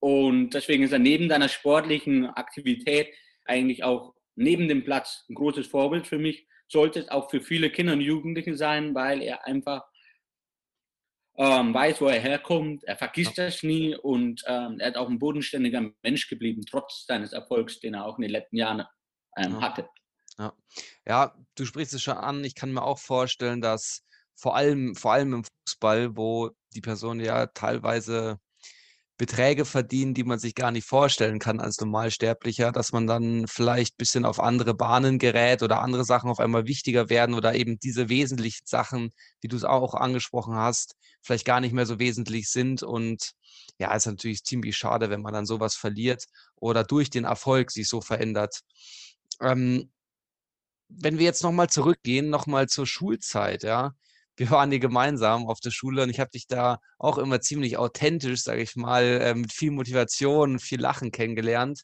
Und 0.00 0.50
deswegen 0.50 0.82
ist 0.82 0.92
er 0.92 0.98
neben 0.98 1.28
seiner 1.28 1.48
sportlichen 1.48 2.26
Aktivität 2.26 3.08
eigentlich 3.44 3.84
auch 3.84 4.14
neben 4.34 4.68
dem 4.68 4.84
Platz 4.84 5.24
ein 5.28 5.34
großes 5.34 5.66
Vorbild 5.66 6.06
für 6.06 6.18
mich. 6.18 6.46
Sollte 6.68 7.00
es 7.00 7.08
auch 7.08 7.30
für 7.30 7.40
viele 7.40 7.70
Kinder 7.70 7.92
und 7.92 8.00
Jugendliche 8.00 8.56
sein, 8.56 8.94
weil 8.94 9.22
er 9.22 9.46
einfach 9.46 9.82
ähm, 11.40 11.72
weiß, 11.72 12.02
wo 12.02 12.06
er 12.06 12.20
herkommt, 12.20 12.84
er 12.84 12.96
vergisst 12.96 13.38
das 13.38 13.62
nie 13.62 13.96
und 13.96 14.42
ähm, 14.46 14.78
er 14.78 14.90
ist 14.90 14.96
auch 14.98 15.08
ein 15.08 15.18
bodenständiger 15.18 15.90
Mensch 16.02 16.28
geblieben, 16.28 16.62
trotz 16.68 17.06
seines 17.06 17.32
Erfolgs, 17.32 17.80
den 17.80 17.94
er 17.94 18.04
auch 18.04 18.18
in 18.18 18.22
den 18.22 18.30
letzten 18.30 18.56
Jahren 18.56 18.84
ähm, 19.38 19.58
hatte. 19.58 19.88
Ja. 20.38 20.52
Ja, 21.06 21.34
du 21.54 21.64
sprichst 21.64 21.94
es 21.94 22.02
schon 22.02 22.18
an. 22.18 22.44
Ich 22.44 22.54
kann 22.54 22.72
mir 22.72 22.82
auch 22.82 22.98
vorstellen, 22.98 23.62
dass 23.62 24.04
vor 24.34 24.54
allem 24.54 24.94
vor 24.94 25.14
allem 25.14 25.32
im 25.32 25.44
Fußball, 25.44 26.14
wo 26.14 26.50
die 26.74 26.82
Personen 26.82 27.20
ja 27.20 27.46
teilweise 27.46 28.38
Beträge 29.20 29.66
verdienen, 29.66 30.14
die 30.14 30.24
man 30.24 30.38
sich 30.38 30.54
gar 30.54 30.70
nicht 30.70 30.86
vorstellen 30.86 31.38
kann 31.38 31.60
als 31.60 31.78
Normalsterblicher, 31.78 32.72
dass 32.72 32.92
man 32.92 33.06
dann 33.06 33.46
vielleicht 33.46 33.92
ein 33.92 33.98
bisschen 33.98 34.24
auf 34.24 34.40
andere 34.40 34.72
Bahnen 34.72 35.18
gerät 35.18 35.62
oder 35.62 35.82
andere 35.82 36.06
Sachen 36.06 36.30
auf 36.30 36.40
einmal 36.40 36.66
wichtiger 36.66 37.10
werden 37.10 37.34
oder 37.34 37.54
eben 37.54 37.78
diese 37.78 38.08
wesentlichen 38.08 38.64
Sachen, 38.64 39.10
wie 39.42 39.48
du 39.48 39.56
es 39.56 39.64
auch 39.64 39.92
angesprochen 39.92 40.54
hast, 40.54 40.94
vielleicht 41.20 41.44
gar 41.44 41.60
nicht 41.60 41.74
mehr 41.74 41.84
so 41.84 41.98
wesentlich 41.98 42.48
sind. 42.48 42.82
Und 42.82 43.32
ja, 43.78 43.94
ist 43.94 44.06
natürlich 44.06 44.42
ziemlich 44.42 44.78
schade, 44.78 45.10
wenn 45.10 45.20
man 45.20 45.34
dann 45.34 45.44
sowas 45.44 45.74
verliert 45.74 46.24
oder 46.56 46.82
durch 46.82 47.10
den 47.10 47.24
Erfolg 47.24 47.72
sich 47.72 47.88
so 47.88 48.00
verändert. 48.00 48.60
Ähm, 49.42 49.90
wenn 50.88 51.18
wir 51.18 51.26
jetzt 51.26 51.42
nochmal 51.42 51.68
zurückgehen, 51.68 52.30
nochmal 52.30 52.70
zur 52.70 52.86
Schulzeit, 52.86 53.64
ja. 53.64 53.92
Wir 54.40 54.50
waren 54.50 54.70
hier 54.70 54.80
gemeinsam 54.80 55.46
auf 55.48 55.60
der 55.60 55.70
Schule 55.70 56.02
und 56.02 56.08
ich 56.08 56.18
habe 56.18 56.30
dich 56.30 56.46
da 56.46 56.80
auch 56.98 57.18
immer 57.18 57.42
ziemlich 57.42 57.76
authentisch, 57.76 58.40
sage 58.40 58.62
ich 58.62 58.74
mal, 58.74 59.04
äh, 59.04 59.34
mit 59.34 59.52
viel 59.52 59.70
Motivation, 59.70 60.58
viel 60.58 60.80
Lachen 60.80 61.10
kennengelernt. 61.10 61.82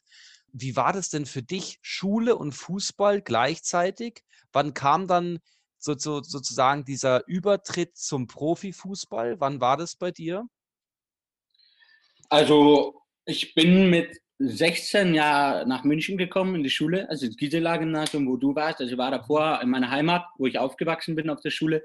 Wie 0.53 0.75
war 0.75 0.91
das 0.91 1.09
denn 1.09 1.27
für 1.27 1.43
dich, 1.43 1.77
Schule 1.83 2.35
und 2.35 2.53
Fußball 2.53 3.21
gleichzeitig? 3.21 4.23
Wann 4.53 4.73
kam 4.73 5.05
dann 5.05 5.37
so, 5.77 5.95
so, 5.95 6.23
sozusagen 6.23 6.83
dieser 6.83 7.27
Übertritt 7.27 7.95
zum 7.95 8.25
Profifußball? 8.25 9.39
Wann 9.39 9.61
war 9.61 9.77
das 9.77 9.95
bei 9.95 10.09
dir? 10.09 10.43
Also 12.27 13.03
ich 13.25 13.53
bin 13.53 13.91
mit 13.91 14.19
16 14.39 15.13
Jahren 15.13 15.67
nach 15.67 15.83
München 15.83 16.17
gekommen 16.17 16.55
in 16.55 16.63
die 16.63 16.71
Schule, 16.71 17.07
also 17.07 17.27
ins 17.27 17.37
Gisela-Gymnasium, 17.37 18.27
wo 18.27 18.35
du 18.35 18.55
warst. 18.55 18.79
Also 18.79 18.93
ich 18.93 18.97
war 18.97 19.11
davor 19.11 19.61
in 19.61 19.69
meiner 19.69 19.91
Heimat, 19.91 20.25
wo 20.39 20.47
ich 20.47 20.57
aufgewachsen 20.57 21.15
bin 21.15 21.29
auf 21.29 21.41
der 21.41 21.51
Schule. 21.51 21.83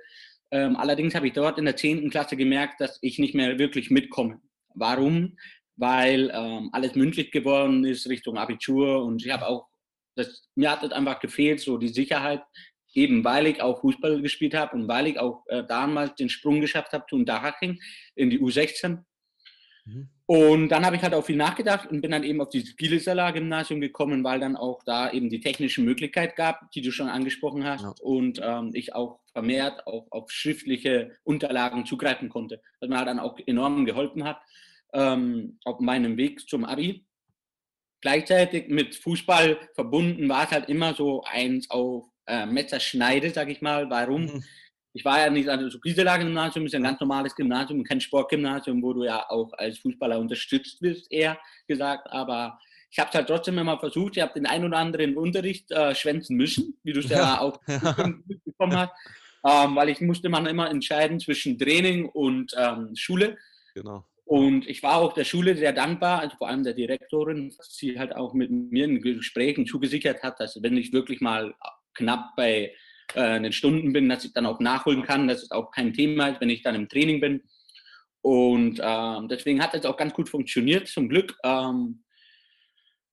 Ähm, 0.53 0.77
allerdings 0.77 1.15
habe 1.15 1.27
ich 1.27 1.33
dort 1.33 1.59
in 1.59 1.65
der 1.65 1.77
10. 1.77 2.11
Klasse 2.11 2.37
gemerkt, 2.37 2.81
dass 2.81 2.99
ich 3.03 3.19
nicht 3.19 3.35
mehr 3.35 3.59
wirklich 3.59 3.91
mitkomme. 3.91 4.41
Warum? 4.75 5.37
Weil 5.77 6.31
ähm, 6.35 6.69
alles 6.73 6.95
mündlich 6.95 7.33
geworden 7.33 7.85
ist 7.85 8.09
Richtung 8.09 8.39
Abitur 8.39 9.05
und 9.05 9.25
ich 9.25 9.33
habe 9.33 9.47
auch, 9.47 9.67
das, 10.15 10.49
mir 10.55 10.71
hat 10.71 10.83
es 10.83 10.93
einfach 10.93 11.21
gefehlt, 11.21 11.61
so 11.61 11.79
die 11.79 11.89
Sicherheit, 11.89 12.43
eben 12.95 13.25
weil 13.25 13.47
ich 13.47 13.63
auch 13.63 13.81
Fußball 13.81 14.21
gespielt 14.21 14.55
habe 14.55 14.77
und 14.77 14.87
weil 14.87 15.07
ich 15.07 15.19
auch 15.19 15.45
äh, 15.49 15.65
damals 15.67 16.15
den 16.15 16.29
Sprung 16.29 16.61
geschafft 16.61 16.93
habe 16.93 17.07
zu 17.09 17.17
Unterhaching 17.17 17.81
in 18.15 18.31
die 18.31 18.39
U16 18.39 19.03
Mhm. 19.85 20.09
Und 20.33 20.71
dann 20.71 20.87
habe 20.87 20.97
ich 20.97 21.03
halt 21.03 21.13
auch 21.13 21.27
viel 21.27 21.37
nachgedacht 21.37 21.91
und 21.91 22.01
bin 22.01 22.11
dann 22.11 22.25
eben 22.25 22.41
auf 22.41 22.49
dieses 22.49 22.75
Gilesaler 22.75 23.35
Gymnasium 23.35 23.83
gekommen, 23.83 24.25
weil 24.25 24.41
dann 24.41 24.57
auch 24.57 24.83
da 24.83 25.11
eben 25.13 25.29
die 25.29 25.41
technische 25.41 25.83
Möglichkeit 25.83 26.37
gab, 26.37 26.71
die 26.71 26.81
du 26.81 26.91
schon 26.91 27.11
angesprochen 27.11 27.67
hast, 27.67 27.83
ja. 27.83 27.93
und 28.01 28.41
ähm, 28.43 28.71
ich 28.73 28.95
auch 28.95 29.21
vermehrt 29.33 29.87
auch 29.87 30.07
auf 30.11 30.31
schriftliche 30.31 31.19
Unterlagen 31.23 31.85
zugreifen 31.85 32.31
konnte, 32.31 32.63
was 32.81 32.89
mir 32.89 32.97
halt 32.97 33.09
dann 33.09 33.21
auch 33.21 33.39
enorm 33.45 33.85
geholfen 33.85 34.25
hat 34.25 34.41
ähm, 34.95 35.59
auf 35.67 35.81
meinem 35.81 36.17
Weg 36.17 36.49
zum 36.49 36.65
Abi. 36.65 37.05
Gleichzeitig 38.01 38.69
mit 38.69 38.95
Fußball 38.95 39.59
verbunden 39.75 40.31
war 40.31 40.45
es 40.45 40.51
halt 40.51 40.71
immer 40.71 40.95
so 40.95 41.25
eins 41.25 41.69
auf 41.69 42.07
äh, 42.25 42.47
Messerschneide, 42.47 43.29
sag 43.29 43.51
ich 43.51 43.61
mal. 43.61 43.91
Warum? 43.91 44.23
Mhm 44.23 44.45
ich 44.95 45.05
war 45.05 45.21
ja 45.21 45.31
nicht, 45.31 45.49
also 45.49 45.71
so 45.71 45.79
Gieseler-Gymnasium 45.81 46.67
ist 46.67 46.73
ja 46.73 46.79
ein 46.79 46.85
ganz 46.85 47.01
normales 47.01 47.35
Gymnasium, 47.35 47.83
kein 47.85 48.01
Sportgymnasium, 48.01 48.83
wo 48.83 48.93
du 48.93 49.05
ja 49.05 49.29
auch 49.31 49.53
als 49.55 49.79
Fußballer 49.79 50.19
unterstützt 50.19 50.83
wirst, 50.83 51.11
eher 51.11 51.39
gesagt. 51.67 52.11
Aber 52.11 52.59
ich 52.91 52.99
habe 52.99 53.09
es 53.09 53.15
halt 53.15 53.27
trotzdem 53.27 53.59
immer 53.59 53.79
versucht. 53.79 54.17
Ich 54.17 54.23
habe 54.23 54.35
den 54.35 54.47
einen 54.47 54.67
oder 54.67 54.79
anderen 54.79 55.17
Unterricht 55.17 55.71
äh, 55.71 55.95
schwänzen 55.95 56.37
müssen, 56.37 56.79
wie 56.83 56.93
du 56.93 57.01
es 57.01 57.09
ja, 57.09 57.19
ja 57.19 57.41
auch 57.41 57.59
mitbekommen 58.27 58.77
hast. 58.77 58.93
Ähm, 59.45 59.75
weil 59.75 59.89
ich 59.89 60.01
musste 60.01 60.29
man 60.29 60.47
immer 60.47 60.71
entscheiden 60.71 61.19
zwischen 61.19 61.59
Training 61.59 62.09
und 62.09 62.55
ähm, 62.57 62.95
Schule. 62.95 63.39
Genau. 63.75 64.05
Und 64.25 64.69
ich 64.69 64.83
war 64.83 64.97
auch 64.97 65.15
der 65.15 65.25
Schule 65.25 65.57
sehr 65.57 65.73
dankbar, 65.73 66.21
also 66.21 66.37
vor 66.37 66.49
allem 66.49 66.63
der 66.63 66.75
Direktorin, 66.75 67.53
dass 67.57 67.75
sie 67.75 67.99
halt 67.99 68.15
auch 68.15 68.35
mit 68.35 68.51
mir 68.51 68.85
in 68.85 69.03
Gesprächen 69.03 69.67
zugesichert 69.67 70.23
hat, 70.23 70.39
dass 70.39 70.63
wenn 70.63 70.77
ich 70.77 70.93
wirklich 70.93 71.21
mal 71.21 71.55
knapp 71.95 72.37
bei 72.37 72.73
äh, 73.17 73.37
in 73.37 73.43
den 73.43 73.53
Stunden 73.53 73.93
bin, 73.93 74.09
dass 74.09 74.25
ich 74.25 74.33
dann 74.33 74.47
auch 74.47 74.61
nachholen 74.61 75.03
kann, 75.03 75.29
dass 75.29 75.43
es 75.43 75.51
auch 75.51 75.71
kein 75.71 75.93
Thema 75.93 76.29
ist, 76.29 76.41
wenn 76.41 76.51
ich 76.51 76.63
dann 76.63 76.75
im 76.75 76.89
Training 76.89 77.21
bin. 77.21 77.43
Und 78.23 78.79
äh, 78.79 79.29
deswegen 79.29 79.63
hat 79.63 79.75
es 79.75 79.85
auch 79.85 79.97
ganz 79.97 80.15
gut 80.15 80.29
funktioniert, 80.29 80.89
zum 80.89 81.09
Glück. 81.09 81.37
Ähm, 81.45 82.05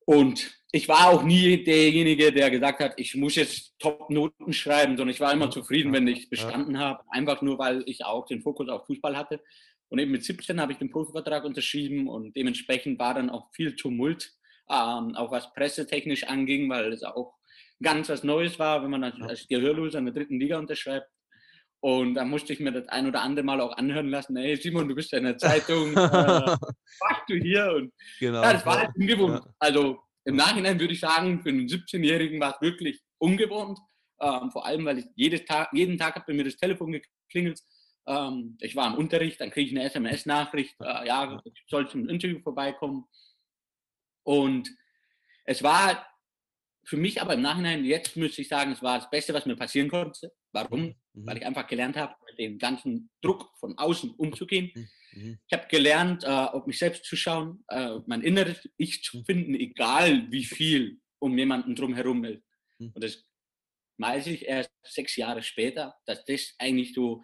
und 0.06 0.50
ich 0.72 0.88
war 0.88 1.08
auch 1.08 1.24
nie 1.24 1.64
derjenige, 1.64 2.32
der 2.32 2.50
gesagt 2.50 2.80
hat, 2.80 2.94
ich 2.96 3.14
muss 3.16 3.34
jetzt 3.34 3.74
Top-Noten 3.80 4.52
schreiben, 4.52 4.96
sondern 4.96 5.14
ich 5.14 5.20
war 5.20 5.32
immer 5.32 5.50
zufrieden, 5.50 5.92
wenn 5.92 6.06
ich 6.06 6.30
bestanden 6.30 6.78
habe. 6.78 7.02
Einfach 7.10 7.42
nur, 7.42 7.58
weil 7.58 7.82
ich 7.86 8.04
auch 8.04 8.26
den 8.26 8.40
Fokus 8.40 8.68
auf 8.68 8.86
Fußball 8.86 9.16
hatte. 9.16 9.40
Und 9.88 9.98
eben 9.98 10.12
mit 10.12 10.24
17 10.24 10.60
habe 10.60 10.72
ich 10.72 10.78
den 10.78 10.90
Profivertrag 10.90 11.44
unterschrieben 11.44 12.08
und 12.08 12.36
dementsprechend 12.36 13.00
war 13.00 13.14
dann 13.14 13.28
auch 13.28 13.50
viel 13.52 13.74
Tumult, 13.74 14.32
ähm, 14.70 15.16
auch 15.16 15.32
was 15.32 15.52
pressetechnisch 15.52 16.24
anging, 16.24 16.70
weil 16.70 16.92
es 16.92 17.02
auch 17.02 17.34
ganz 17.82 18.08
was 18.08 18.24
Neues 18.24 18.58
war, 18.58 18.82
wenn 18.82 18.90
man 18.90 19.04
als, 19.04 19.20
als 19.20 19.48
Gehörloser 19.48 19.98
in 19.98 20.06
der 20.06 20.14
dritten 20.14 20.38
Liga 20.38 20.58
unterschreibt. 20.58 21.08
Und 21.82 22.14
da 22.14 22.24
musste 22.24 22.52
ich 22.52 22.60
mir 22.60 22.72
das 22.72 22.88
ein 22.88 23.06
oder 23.06 23.22
andere 23.22 23.44
Mal 23.44 23.60
auch 23.60 23.76
anhören 23.76 24.10
lassen, 24.10 24.36
hey 24.36 24.54
Simon, 24.56 24.86
du 24.86 24.94
bist 24.94 25.12
ja 25.12 25.18
in 25.18 25.24
der 25.24 25.38
Zeitung, 25.38 25.92
äh, 25.92 25.96
was 25.96 27.18
du 27.26 27.36
hier? 27.36 27.72
Und 27.72 27.92
genau, 28.18 28.42
ja, 28.42 28.52
das 28.52 28.66
war 28.66 28.80
halt 28.80 28.90
ungewohnt. 28.96 29.42
Ja. 29.44 29.52
Also 29.58 29.98
im 30.24 30.36
Nachhinein 30.36 30.78
würde 30.78 30.92
ich 30.92 31.00
sagen, 31.00 31.42
für 31.42 31.48
einen 31.48 31.66
17-Jährigen 31.66 32.38
war 32.38 32.54
es 32.54 32.60
wirklich 32.60 33.00
ungewohnt. 33.18 33.78
Ähm, 34.20 34.50
vor 34.50 34.66
allem, 34.66 34.84
weil 34.84 34.98
ich 34.98 35.06
jedes 35.16 35.46
Tag, 35.46 35.70
jeden 35.72 35.96
Tag 35.96 36.16
hat 36.16 36.26
bei 36.26 36.34
mir 36.34 36.44
das 36.44 36.58
Telefon 36.58 36.92
geklingelt. 36.92 37.60
Ähm, 38.06 38.58
ich 38.60 38.76
war 38.76 38.88
im 38.88 38.98
Unterricht, 38.98 39.40
dann 39.40 39.50
kriege 39.50 39.70
ich 39.70 39.74
eine 39.74 39.86
SMS-Nachricht, 39.86 40.76
äh, 40.80 41.06
ja, 41.06 41.40
ich 41.44 41.64
soll 41.66 41.88
zum 41.88 42.06
Interview 42.10 42.40
vorbeikommen. 42.40 43.06
Und 44.24 44.70
es 45.46 45.62
war 45.62 46.06
für 46.90 46.96
mich 46.96 47.22
aber 47.22 47.34
im 47.34 47.42
Nachhinein, 47.42 47.84
jetzt 47.84 48.16
müsste 48.16 48.42
ich 48.42 48.48
sagen, 48.48 48.72
es 48.72 48.82
war 48.82 48.98
das 48.98 49.08
Beste, 49.08 49.32
was 49.32 49.46
mir 49.46 49.54
passieren 49.54 49.88
konnte. 49.88 50.32
Warum? 50.50 50.86
Mhm. 50.86 50.96
Weil 51.24 51.36
ich 51.36 51.46
einfach 51.46 51.68
gelernt 51.68 51.96
habe, 51.96 52.16
mit 52.26 52.36
dem 52.36 52.58
ganzen 52.58 53.10
Druck 53.22 53.48
von 53.60 53.78
außen 53.78 54.10
umzugehen. 54.10 54.72
Mhm. 54.74 54.88
mhm. 55.12 55.38
Ich 55.46 55.56
habe 55.56 55.68
gelernt, 55.68 56.24
äh, 56.24 56.26
auf 56.26 56.66
mich 56.66 56.78
selbst 56.78 57.04
zu 57.04 57.14
schauen, 57.14 57.62
äh, 57.68 58.00
mein 58.06 58.22
inneres 58.22 58.68
Ich 58.76 59.04
zu 59.04 59.18
mhm. 59.18 59.24
finden, 59.24 59.54
egal 59.54 60.26
wie 60.32 60.44
viel 60.44 60.98
um 61.20 61.38
jemanden 61.38 61.76
drumherum 61.76 62.24
ist. 62.24 62.42
Mhm. 62.78 62.90
Und 62.92 63.04
das 63.04 63.24
weiß 63.98 64.26
ich 64.26 64.46
erst 64.46 64.72
sechs 64.82 65.14
Jahre 65.14 65.44
später, 65.44 65.94
dass 66.06 66.24
das 66.24 66.54
eigentlich 66.58 66.92
so, 66.92 67.22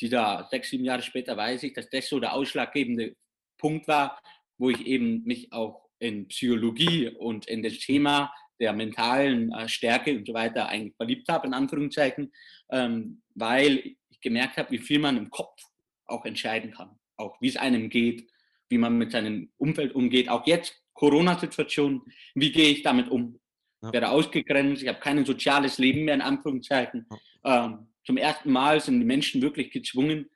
dieser 0.00 0.48
sechs, 0.50 0.70
sieben 0.70 0.84
Jahre 0.84 1.02
später 1.02 1.36
weiß 1.36 1.62
ich, 1.62 1.72
dass 1.72 1.88
das 1.88 2.08
so 2.08 2.18
der 2.18 2.32
ausschlaggebende 2.32 3.14
Punkt 3.58 3.86
war, 3.86 4.20
wo 4.58 4.70
ich 4.70 4.84
eben 4.86 5.22
mich 5.22 5.52
auch 5.52 5.88
in 6.00 6.26
Psychologie 6.26 7.10
und 7.10 7.46
in 7.46 7.62
das 7.62 7.78
Thema 7.78 8.34
der 8.60 8.72
mentalen 8.72 9.52
äh, 9.52 9.68
Stärke 9.68 10.16
und 10.16 10.26
so 10.26 10.34
weiter 10.34 10.68
eigentlich 10.68 10.96
verliebt 10.96 11.28
habe, 11.28 11.46
in 11.46 11.54
Anführungszeichen, 11.54 12.32
ähm, 12.70 13.22
weil 13.34 13.96
ich 14.10 14.20
gemerkt 14.20 14.56
habe, 14.56 14.70
wie 14.70 14.78
viel 14.78 14.98
man 14.98 15.16
im 15.16 15.30
Kopf 15.30 15.62
auch 16.06 16.24
entscheiden 16.24 16.72
kann, 16.72 16.98
auch 17.16 17.40
wie 17.40 17.48
es 17.48 17.56
einem 17.56 17.88
geht, 17.90 18.28
wie 18.68 18.78
man 18.78 18.96
mit 18.96 19.12
seinem 19.12 19.52
Umfeld 19.56 19.94
umgeht, 19.94 20.28
auch 20.28 20.46
jetzt 20.46 20.80
Corona-Situation, 20.94 22.02
wie 22.34 22.52
gehe 22.52 22.70
ich 22.70 22.82
damit 22.82 23.08
um? 23.08 23.38
Ja. 23.82 23.88
Ich 23.88 23.92
werde 23.92 24.10
ausgegrenzt, 24.10 24.82
ich 24.82 24.88
habe 24.88 25.00
kein 25.00 25.24
soziales 25.24 25.78
Leben 25.78 26.04
mehr, 26.04 26.14
in 26.14 26.22
Anführungszeichen. 26.22 27.06
Ja. 27.44 27.66
Ähm, 27.66 27.88
zum 28.04 28.16
ersten 28.16 28.50
Mal 28.50 28.80
sind 28.80 29.00
die 29.00 29.06
Menschen 29.06 29.42
wirklich 29.42 29.70
gezwungen, 29.70 30.30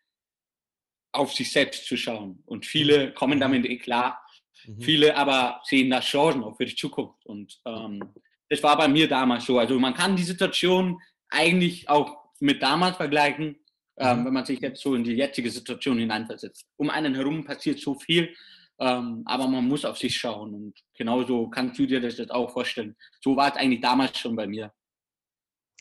auf 1.13 1.33
sich 1.33 1.51
selbst 1.51 1.87
zu 1.87 1.97
schauen. 1.97 2.43
Und 2.47 2.67
viele 2.67 3.09
mhm. 3.09 3.15
kommen 3.15 3.41
damit 3.41 3.65
eh 3.67 3.79
klar, 3.79 4.21
Mhm. 4.67 4.81
Viele 4.81 5.17
aber 5.17 5.61
sehen 5.65 5.91
da 5.91 6.01
Chancen 6.01 6.43
auch 6.43 6.57
für 6.57 6.67
die 6.67 6.77
Zukunft. 6.77 7.25
Und 7.27 7.61
ähm, 7.65 8.03
das 8.49 8.63
war 8.63 8.77
bei 8.77 8.89
mir 8.89 9.09
damals 9.09 9.45
so. 9.45 9.59
Also 9.59 9.79
man 9.79 9.95
kann 9.95 10.17
die 10.17 10.25
Situation 10.25 11.01
eigentlich 11.29 11.89
auch 11.89 12.17
mit 12.41 12.63
damals 12.63 12.97
vergleichen, 12.97 13.57
ähm, 13.97 14.21
mhm. 14.21 14.25
wenn 14.27 14.33
man 14.33 14.47
sich 14.47 14.61
jetzt 14.61 14.83
so 14.83 14.95
in 14.95 15.05
die 15.05 15.15
jetzige 15.15 15.51
Situation 15.51 15.99
hineinversetzt. 15.99 16.67
Um 16.77 16.91
einen 16.91 17.15
herum 17.15 17.45
passiert 17.45 17.81
so 17.81 17.95
viel, 17.95 18.35
ähm, 18.79 19.23
aber 19.27 19.47
man 19.47 19.67
muss 19.67 19.85
auf 19.85 19.99
sich 19.99 20.17
schauen. 20.17 20.55
Und 20.55 20.75
genauso 20.95 21.49
kannst 21.49 21.79
du 21.79 21.87
dir 21.87 22.01
das 22.01 22.19
jetzt 22.19 22.31
auch 22.31 22.51
vorstellen. 22.51 22.97
So 23.21 23.37
war 23.37 23.51
es 23.51 23.57
eigentlich 23.57 23.81
damals 23.81 24.19
schon 24.19 24.37
bei 24.37 24.47
mir. 24.47 24.73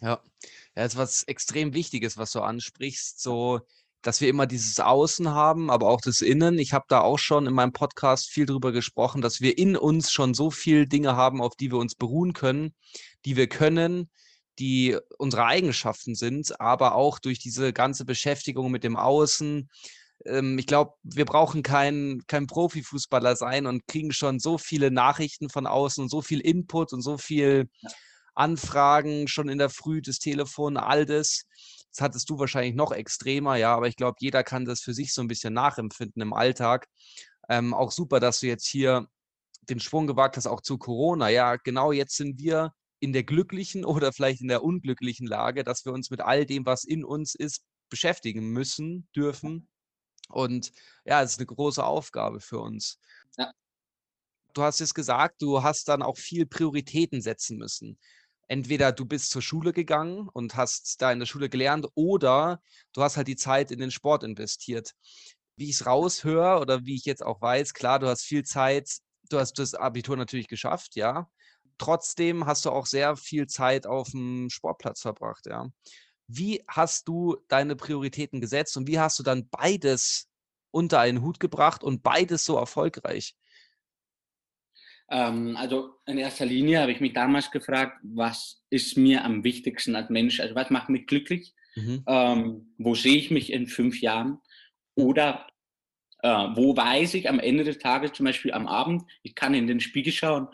Ja, 0.02 0.22
ja, 0.76 0.84
das 0.84 0.94
ist 0.94 1.00
was 1.00 1.24
extrem 1.24 1.74
Wichtiges, 1.74 2.18
was 2.18 2.32
du 2.32 2.42
ansprichst. 2.42 3.22
So 3.22 3.62
dass 4.02 4.22
wir 4.22 4.30
immer 4.30 4.46
dieses 4.46 4.80
Außen 4.80 5.30
haben, 5.30 5.70
aber 5.70 5.90
auch 5.90 6.02
das 6.02 6.22
Innen. 6.22 6.60
Ich 6.60 6.74
habe 6.74 6.86
da 6.88 7.02
auch 7.02 7.20
schon 7.20 7.48
in 7.48 7.54
meinem 7.54 7.74
Podcast 7.74 8.30
viel 8.30 8.46
drüber 8.46 8.72
gesprochen, 8.72 9.22
dass 9.22 9.42
wir 9.42 9.58
in 9.58 9.76
uns 9.76 10.12
schon 10.12 10.34
so 10.34 10.52
viele 10.52 10.88
Dinge 10.88 11.16
haben, 11.16 11.42
auf 11.42 11.56
die 11.56 11.72
wir 11.72 11.78
uns 11.78 11.96
beruhen 11.96 12.34
können, 12.34 12.74
die 13.26 13.36
wir 13.36 13.48
können, 13.48 14.10
die 14.60 14.98
unsere 15.18 15.46
Eigenschaften 15.46 16.16
sind, 16.16 16.60
aber 16.60 16.96
auch 16.96 17.20
durch 17.20 17.40
diese 17.40 17.74
ganze 17.74 18.06
Beschäftigung 18.06 18.72
mit 18.72 18.84
dem 18.84 18.96
Außen. 18.96 19.70
Ähm, 20.26 20.58
ich 20.58 20.68
glaube, 20.68 20.94
wir 21.04 21.26
brauchen 21.26 21.64
kein, 21.64 22.24
kein 22.28 22.48
Profifußballer 22.48 23.36
sein 23.36 23.66
und 23.66 23.88
kriegen 23.88 24.12
schon 24.12 24.40
so 24.40 24.58
viele 24.58 24.92
Nachrichten 24.92 25.50
von 25.50 25.68
außen 25.68 26.04
und 26.04 26.10
so 26.10 26.22
viel 26.22 26.40
Input 26.40 26.94
und 26.94 27.02
so 27.02 27.18
viel 27.18 27.70
Anfragen 28.36 29.28
schon 29.28 29.50
in 29.50 29.58
der 29.58 29.70
Früh, 29.70 30.02
das 30.02 30.20
Telefon, 30.20 30.78
all 30.78 31.06
das 31.06 31.46
das 31.92 32.02
hattest 32.02 32.30
du 32.30 32.40
wahrscheinlich 32.40 32.76
noch 32.76 32.92
extremer, 32.92 33.56
ja, 33.56 33.76
aber 33.76 33.88
ich 33.88 33.96
glaube, 33.96 34.18
jeder 34.20 34.44
kann 34.44 34.66
das 34.66 34.82
für 34.82 34.94
sich 34.94 35.14
so 35.14 35.22
ein 35.22 35.28
bisschen 35.28 35.54
nachempfinden 35.54 36.22
im 36.22 36.34
Alltag. 36.34 36.88
Ähm, 37.50 37.74
auch 37.74 37.92
super, 37.92 38.20
dass 38.20 38.40
du 38.42 38.48
jetzt 38.48 38.68
hier 38.68 39.08
den 39.70 39.80
Schwung 39.80 40.08
gewagt 40.08 40.38
hast, 40.38 40.48
auch 40.48 40.62
zu 40.62 40.78
Corona. 40.78 41.30
Ja, 41.30 41.56
genau 41.56 41.92
jetzt 41.92 42.16
sind 42.16 42.40
wir 42.40 42.74
in 43.00 43.14
der 43.14 43.24
glücklichen 43.24 43.86
oder 43.86 44.14
vielleicht 44.14 44.42
in 44.42 44.48
der 44.48 44.64
unglücklichen 44.64 45.28
Lage, 45.28 45.64
dass 45.64 45.86
wir 45.86 45.94
uns 45.94 46.10
mit 46.10 46.22
all 46.22 46.46
dem, 46.46 46.66
was 46.66 46.84
in 46.84 47.04
uns 47.04 47.36
ist, 47.36 47.64
beschäftigen 47.90 48.50
müssen, 48.50 49.08
dürfen. 49.16 49.70
Und 50.30 50.72
ja, 51.06 51.22
es 51.24 51.32
ist 51.34 51.40
eine 51.40 51.46
große 51.48 51.84
Aufgabe 51.84 52.42
für 52.42 52.60
uns. 52.60 53.00
Ja. 53.38 53.54
Du 54.54 54.64
hast 54.64 54.82
es 54.82 54.94
gesagt, 54.94 55.42
du 55.42 55.64
hast 55.64 55.88
dann 55.88 56.02
auch 56.02 56.18
viel 56.18 56.46
Prioritäten 56.46 57.22
setzen 57.22 57.58
müssen 57.58 57.98
entweder 58.48 58.92
du 58.92 59.06
bist 59.06 59.32
zur 59.32 59.42
Schule 59.42 59.74
gegangen 59.74 60.30
und 60.34 60.56
hast 60.56 61.02
da 61.02 61.12
in 61.12 61.20
der 61.20 61.26
Schule 61.26 61.50
gelernt 61.50 61.88
oder 61.96 62.62
du 62.94 63.04
hast 63.04 63.18
halt 63.18 63.28
die 63.28 63.36
Zeit 63.36 63.72
in 63.72 63.80
den 63.80 63.92
Sport 63.92 64.24
investiert. 64.24 64.94
Wie 65.56 65.66
ich 65.66 65.76
es 65.78 65.86
raushöre 65.86 66.60
oder 66.60 66.86
wie 66.86 66.96
ich 66.96 67.06
jetzt 67.06 67.24
auch 67.24 67.42
weiß, 67.42 67.74
klar, 67.74 68.00
du 68.00 68.08
hast 68.08 68.24
viel 68.24 68.44
Zeit, 68.44 68.90
du 69.30 69.40
hast 69.40 69.60
das 69.60 69.74
Abitur 69.74 70.18
natürlich 70.18 70.48
geschafft, 70.48 70.96
ja. 70.96 71.30
Trotzdem 71.80 72.46
hast 72.46 72.66
du 72.66 72.72
auch 72.72 72.86
sehr 72.88 73.16
viel 73.18 73.48
Zeit 73.48 73.86
auf 73.88 74.10
dem 74.12 74.50
Sportplatz 74.50 75.02
verbracht, 75.02 75.46
ja. 75.48 75.68
Wie 76.28 76.64
hast 76.68 77.08
du 77.08 77.38
deine 77.48 77.76
Prioritäten 77.76 78.42
gesetzt 78.42 78.78
und 78.78 78.88
wie 78.88 79.00
hast 79.00 79.20
du 79.20 79.24
dann 79.24 79.50
beides 79.50 80.28
unter 80.72 81.00
einen 81.00 81.22
Hut 81.22 81.40
gebracht 81.40 81.84
und 81.84 82.04
beides 82.04 82.46
so 82.46 82.58
erfolgreich? 82.58 83.36
Ähm, 85.10 85.56
also 85.58 85.96
in 86.06 86.18
erster 86.18 86.46
Linie 86.46 86.82
habe 86.82 86.92
ich 86.92 87.00
mich 87.00 87.14
damals 87.14 87.52
gefragt, 87.52 88.00
was 88.04 88.64
ist 88.70 88.98
mir 88.98 89.24
am 89.24 89.44
wichtigsten 89.44 89.96
als 89.96 90.10
Mensch? 90.10 90.40
Also 90.40 90.56
was 90.56 90.70
macht 90.70 90.90
mich 90.90 91.08
glücklich? 91.08 91.54
Mhm. 91.76 92.04
Ähm, 92.08 92.74
wo 92.78 92.96
sehe 92.96 93.18
ich 93.18 93.32
mich 93.32 93.54
in 93.54 93.68
fünf 93.68 94.02
Jahren? 94.02 94.40
Oder 94.96 95.48
äh, 96.24 96.30
wo 96.30 96.76
weiß 96.76 97.14
ich 97.14 97.30
am 97.30 97.40
Ende 97.40 97.64
des 97.64 97.80
Tages, 97.80 98.14
zum 98.14 98.26
Beispiel 98.26 98.52
am 98.52 98.68
Abend, 98.68 99.04
ich 99.24 99.36
kann 99.36 99.54
in 99.54 99.68
den 99.68 99.80
Spiegel 99.80 100.12
schauen 100.12 100.48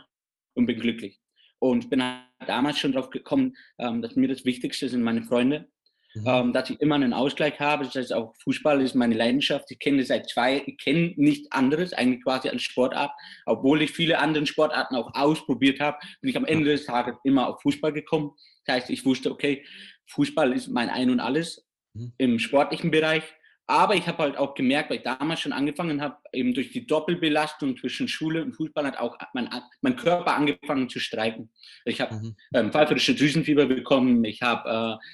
und 0.54 0.66
bin 0.66 0.80
glücklich. 0.80 1.20
Und 1.60 1.90
bin 1.90 2.04
damals 2.46 2.78
schon 2.78 2.92
darauf 2.92 3.10
gekommen, 3.10 3.56
ähm, 3.80 4.02
dass 4.02 4.16
mir 4.16 4.28
das 4.28 4.44
Wichtigste 4.44 4.90
sind 4.90 5.02
meine 5.02 5.24
Freunde, 5.24 5.72
mhm. 6.14 6.28
ähm, 6.28 6.54
dass 6.54 6.70
ich 6.70 6.80
immer 6.82 6.96
einen 6.96 7.14
Ausgleich 7.14 7.60
habe. 7.60 7.86
Das 7.86 7.96
heißt, 7.96 8.14
auch 8.14 8.34
Fußball 8.44 8.82
ist 8.82 8.96
meine 8.96 9.16
Leidenschaft. 9.16 9.70
Ich 9.72 9.80
kenne 9.80 10.04
seit 10.04 10.30
zwei, 10.30 10.64
ich 10.66 10.78
kenne 10.78 11.14
nichts 11.16 11.52
anderes, 11.52 11.94
eigentlich 11.94 12.24
quasi 12.24 12.50
als 12.50 12.62
Sportart. 12.62 13.12
Obwohl 13.46 13.82
ich 13.82 13.92
viele 13.92 14.20
andere 14.20 14.46
Sportarten 14.46 14.96
auch 14.96 15.14
ausprobiert 15.14 15.80
habe, 15.80 15.98
bin 16.22 16.30
ich 16.30 16.38
am 16.38 16.46
Ende 16.46 16.72
des 16.72 16.86
Tages 16.86 17.16
immer 17.24 17.48
auf 17.48 17.62
Fußball 17.62 17.94
gekommen. 17.94 18.32
Das 18.66 18.76
heißt, 18.76 18.90
ich 18.90 19.06
wusste, 19.06 19.32
okay, 19.32 19.66
Fußball 20.08 20.54
ist 20.54 20.68
mein 20.68 20.90
Ein 20.90 21.10
und 21.10 21.20
Alles 21.20 21.66
mhm. 21.94 22.14
im 22.18 22.40
sportlichen 22.40 22.92
Bereich. 22.92 23.24
Aber 23.66 23.96
ich 23.96 24.08
habe 24.08 24.24
halt 24.24 24.38
auch 24.38 24.56
gemerkt, 24.56 24.90
weil 24.90 24.98
ich 24.98 25.04
damals 25.04 25.40
schon 25.40 25.54
angefangen 25.54 26.02
habe, 26.02 26.18
eben 26.34 26.54
durch 26.54 26.72
die 26.72 26.86
Doppelbelastung 26.86 27.78
zwischen 27.78 28.10
Schule 28.10 28.44
und 28.44 28.54
Fußball 28.54 28.86
hat 28.86 28.98
auch 28.98 29.18
mein, 29.34 29.50
mein 29.82 29.96
Körper 29.96 30.36
angefangen 30.36 30.90
zu 30.90 31.00
streiken. 31.00 31.50
Ich 31.86 32.02
habe 32.02 32.16
mhm. 32.16 32.36
ähm, 32.54 32.72
pfeiferische 32.72 33.16
Drüsenfieber 33.16 33.66
bekommen, 33.66 34.26
ich 34.26 34.42
habe 34.42 35.00
äh, 35.00 35.06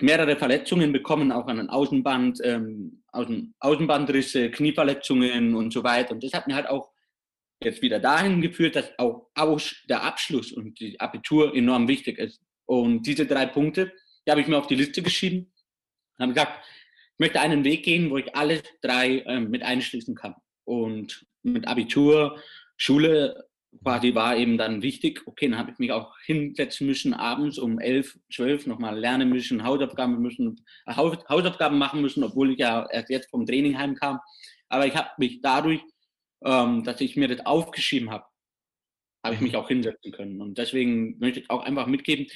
mehrere 0.00 0.36
Verletzungen 0.36 0.92
bekommen, 0.92 1.32
auch 1.32 1.46
an 1.46 1.56
den 1.56 1.70
Außenband, 1.70 2.40
ähm, 2.44 3.02
Außen, 3.12 3.54
Außenbandrisse, 3.60 4.50
Knieverletzungen 4.50 5.54
und 5.54 5.72
so 5.72 5.82
weiter. 5.82 6.12
Und 6.12 6.22
das 6.22 6.32
hat 6.32 6.46
mir 6.46 6.54
halt 6.54 6.68
auch 6.68 6.90
jetzt 7.62 7.80
wieder 7.82 7.98
dahin 7.98 8.42
geführt, 8.42 8.76
dass 8.76 8.98
auch 8.98 9.30
der 9.88 10.02
Abschluss 10.02 10.52
und 10.52 10.78
die 10.80 11.00
Abitur 11.00 11.54
enorm 11.54 11.88
wichtig 11.88 12.18
ist. 12.18 12.42
Und 12.66 13.06
diese 13.06 13.26
drei 13.26 13.46
Punkte, 13.46 13.92
die 14.26 14.30
habe 14.30 14.40
ich 14.40 14.48
mir 14.48 14.58
auf 14.58 14.66
die 14.66 14.74
Liste 14.74 15.02
geschrieben. 15.02 15.52
Habe 16.18 16.32
gesagt, 16.32 16.64
ich 17.14 17.18
möchte 17.18 17.40
einen 17.40 17.64
Weg 17.64 17.84
gehen, 17.84 18.10
wo 18.10 18.18
ich 18.18 18.34
alle 18.34 18.62
drei 18.82 19.22
ähm, 19.26 19.50
mit 19.50 19.62
einschließen 19.62 20.14
kann. 20.14 20.34
Und 20.64 21.26
mit 21.42 21.66
Abitur, 21.66 22.42
Schule 22.76 23.48
quasi 23.82 24.14
war 24.14 24.36
eben 24.36 24.58
dann 24.58 24.82
wichtig, 24.82 25.22
okay, 25.26 25.48
dann 25.48 25.58
habe 25.58 25.70
ich 25.70 25.78
mich 25.78 25.92
auch 25.92 26.16
hinsetzen 26.24 26.86
müssen, 26.86 27.14
abends 27.14 27.58
um 27.58 27.78
elf, 27.78 28.18
zwölf 28.32 28.66
nochmal 28.66 28.98
lernen 28.98 29.28
müssen, 29.28 29.64
Hausaufgaben 29.64 30.20
müssen, 30.20 30.64
Hausaufgaben 30.88 31.78
machen 31.78 32.00
müssen, 32.00 32.24
obwohl 32.24 32.52
ich 32.52 32.58
ja 32.58 32.88
erst 32.90 33.10
jetzt 33.10 33.30
vom 33.30 33.46
Training 33.46 33.78
heimkam. 33.78 34.20
Aber 34.68 34.86
ich 34.86 34.96
habe 34.96 35.10
mich 35.18 35.40
dadurch, 35.40 35.80
ähm, 36.44 36.84
dass 36.84 37.00
ich 37.00 37.16
mir 37.16 37.28
das 37.28 37.44
aufgeschrieben 37.46 38.10
habe, 38.10 38.24
habe 39.24 39.34
ich 39.34 39.40
mich 39.40 39.56
auch 39.56 39.68
hinsetzen 39.68 40.12
können. 40.12 40.40
Und 40.40 40.58
deswegen 40.58 41.18
möchte 41.18 41.40
ich 41.40 41.50
auch 41.50 41.62
einfach 41.62 41.86
mitgeben, 41.86 42.26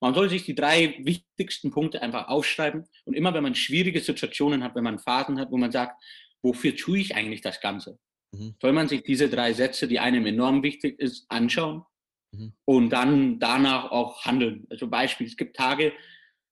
man 0.00 0.14
soll 0.14 0.28
sich 0.28 0.44
die 0.44 0.54
drei 0.54 0.96
wichtigsten 1.00 1.70
Punkte 1.70 2.02
einfach 2.02 2.28
aufschreiben. 2.28 2.86
Und 3.04 3.14
immer 3.14 3.34
wenn 3.34 3.42
man 3.42 3.54
schwierige 3.54 4.00
Situationen 4.00 4.62
hat, 4.62 4.74
wenn 4.74 4.84
man 4.84 4.98
Phasen 4.98 5.40
hat, 5.40 5.50
wo 5.50 5.56
man 5.56 5.72
sagt, 5.72 6.00
wofür 6.40 6.76
tue 6.76 7.00
ich 7.00 7.16
eigentlich 7.16 7.40
das 7.40 7.60
Ganze? 7.60 7.98
Mhm. 8.32 8.54
Soll 8.60 8.72
man 8.72 8.88
sich 8.88 9.02
diese 9.02 9.28
drei 9.28 9.52
Sätze, 9.52 9.88
die 9.88 9.98
einem 9.98 10.26
enorm 10.26 10.62
wichtig 10.62 10.98
ist, 10.98 11.26
anschauen 11.30 11.84
mhm. 12.32 12.52
und 12.64 12.90
dann 12.90 13.38
danach 13.38 13.90
auch 13.90 14.24
handeln. 14.24 14.66
Also 14.70 14.88
Beispiel, 14.88 15.26
es 15.26 15.36
gibt 15.36 15.56
Tage, 15.56 15.92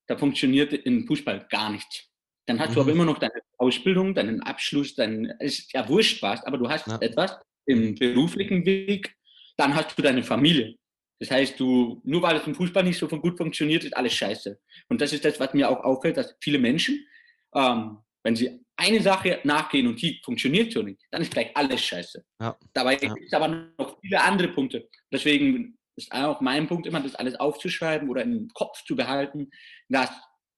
da 0.06 0.16
funktioniert 0.16 0.73
in 0.73 1.06
Fußball 1.06 1.47
gar 1.50 1.71
nichts. 1.71 2.09
Dann 2.47 2.61
hast 2.61 2.71
mhm. 2.71 2.75
du 2.75 2.80
aber 2.80 2.90
mhm. 2.90 2.97
immer 2.97 3.04
noch 3.06 3.18
deine 3.18 3.40
Ausbildung, 3.59 4.14
deinen 4.14 4.40
Abschluss, 4.42 4.95
dein, 4.95 5.26
ist 5.40 5.73
ja 5.73 5.88
wurscht 5.88 6.23
was, 6.23 6.45
aber 6.45 6.58
du 6.58 6.69
hast 6.69 6.86
ja. 6.86 6.99
etwas 7.00 7.36
im 7.67 7.95
beruflichen 7.97 8.65
Weg, 8.65 9.15
dann 9.56 9.75
hast 9.75 9.99
du 9.99 10.02
deine 10.02 10.23
Familie. 10.23 10.76
Das 11.19 11.30
heißt, 11.30 11.58
du, 11.58 12.00
nur 12.04 12.23
weil 12.23 12.36
es 12.36 12.47
im 12.47 12.54
Fußball 12.54 12.84
nicht 12.84 12.99
so 12.99 13.08
gut 13.08 13.39
funktioniert, 13.39 13.84
ist 13.84 13.97
alles 13.97 14.12
scheiße. 14.15 14.58
Und 14.89 15.00
das 15.00 15.12
ist 15.12 15.25
das, 15.25 15.41
was 15.41 15.54
mir 15.54 15.69
auch 15.69 15.82
auffällt, 15.82 16.19
dass 16.19 16.36
viele 16.41 16.58
Menschen, 16.58 17.06
ähm, 17.54 17.99
wenn 18.26 18.34
sie 18.34 18.60
eine 18.75 19.00
Sache 19.00 19.39
nachgehen 19.45 19.86
und 19.86 20.02
die 20.02 20.21
funktioniert 20.25 20.73
so 20.73 20.82
nicht, 20.82 21.00
dann 21.12 21.23
ist 21.23 21.30
gleich 21.30 21.56
alles 21.56 21.80
scheiße. 21.80 22.25
Ja. 22.41 22.58
Dabei 22.73 22.95
ja. 22.95 23.15
gibt 23.15 23.25
es 23.25 23.32
aber 23.32 23.47
noch 23.47 24.00
viele 24.00 24.21
andere 24.21 24.49
Punkte. 24.49 24.89
Deswegen 25.12 25.78
ist 25.95 26.10
auch 26.10 26.41
mein 26.41 26.67
Punkt 26.67 26.89
immer, 26.89 26.99
das 26.99 27.15
alles 27.15 27.36
aufzuschreiben 27.36 28.08
oder 28.08 28.23
im 28.23 28.49
Kopf 28.52 28.82
zu 28.82 28.97
behalten, 28.97 29.49
dass 29.89 30.10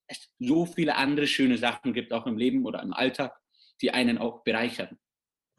es 0.07 0.31
so 0.39 0.65
viele 0.65 0.95
andere 0.95 1.27
schöne 1.27 1.59
Sachen 1.59 1.93
gibt, 1.93 2.11
auch 2.11 2.25
im 2.25 2.39
Leben 2.39 2.65
oder 2.65 2.81
im 2.81 2.91
Alltag, 2.91 3.37
die 3.83 3.91
einen 3.91 4.17
auch 4.17 4.43
bereichern. 4.43 4.97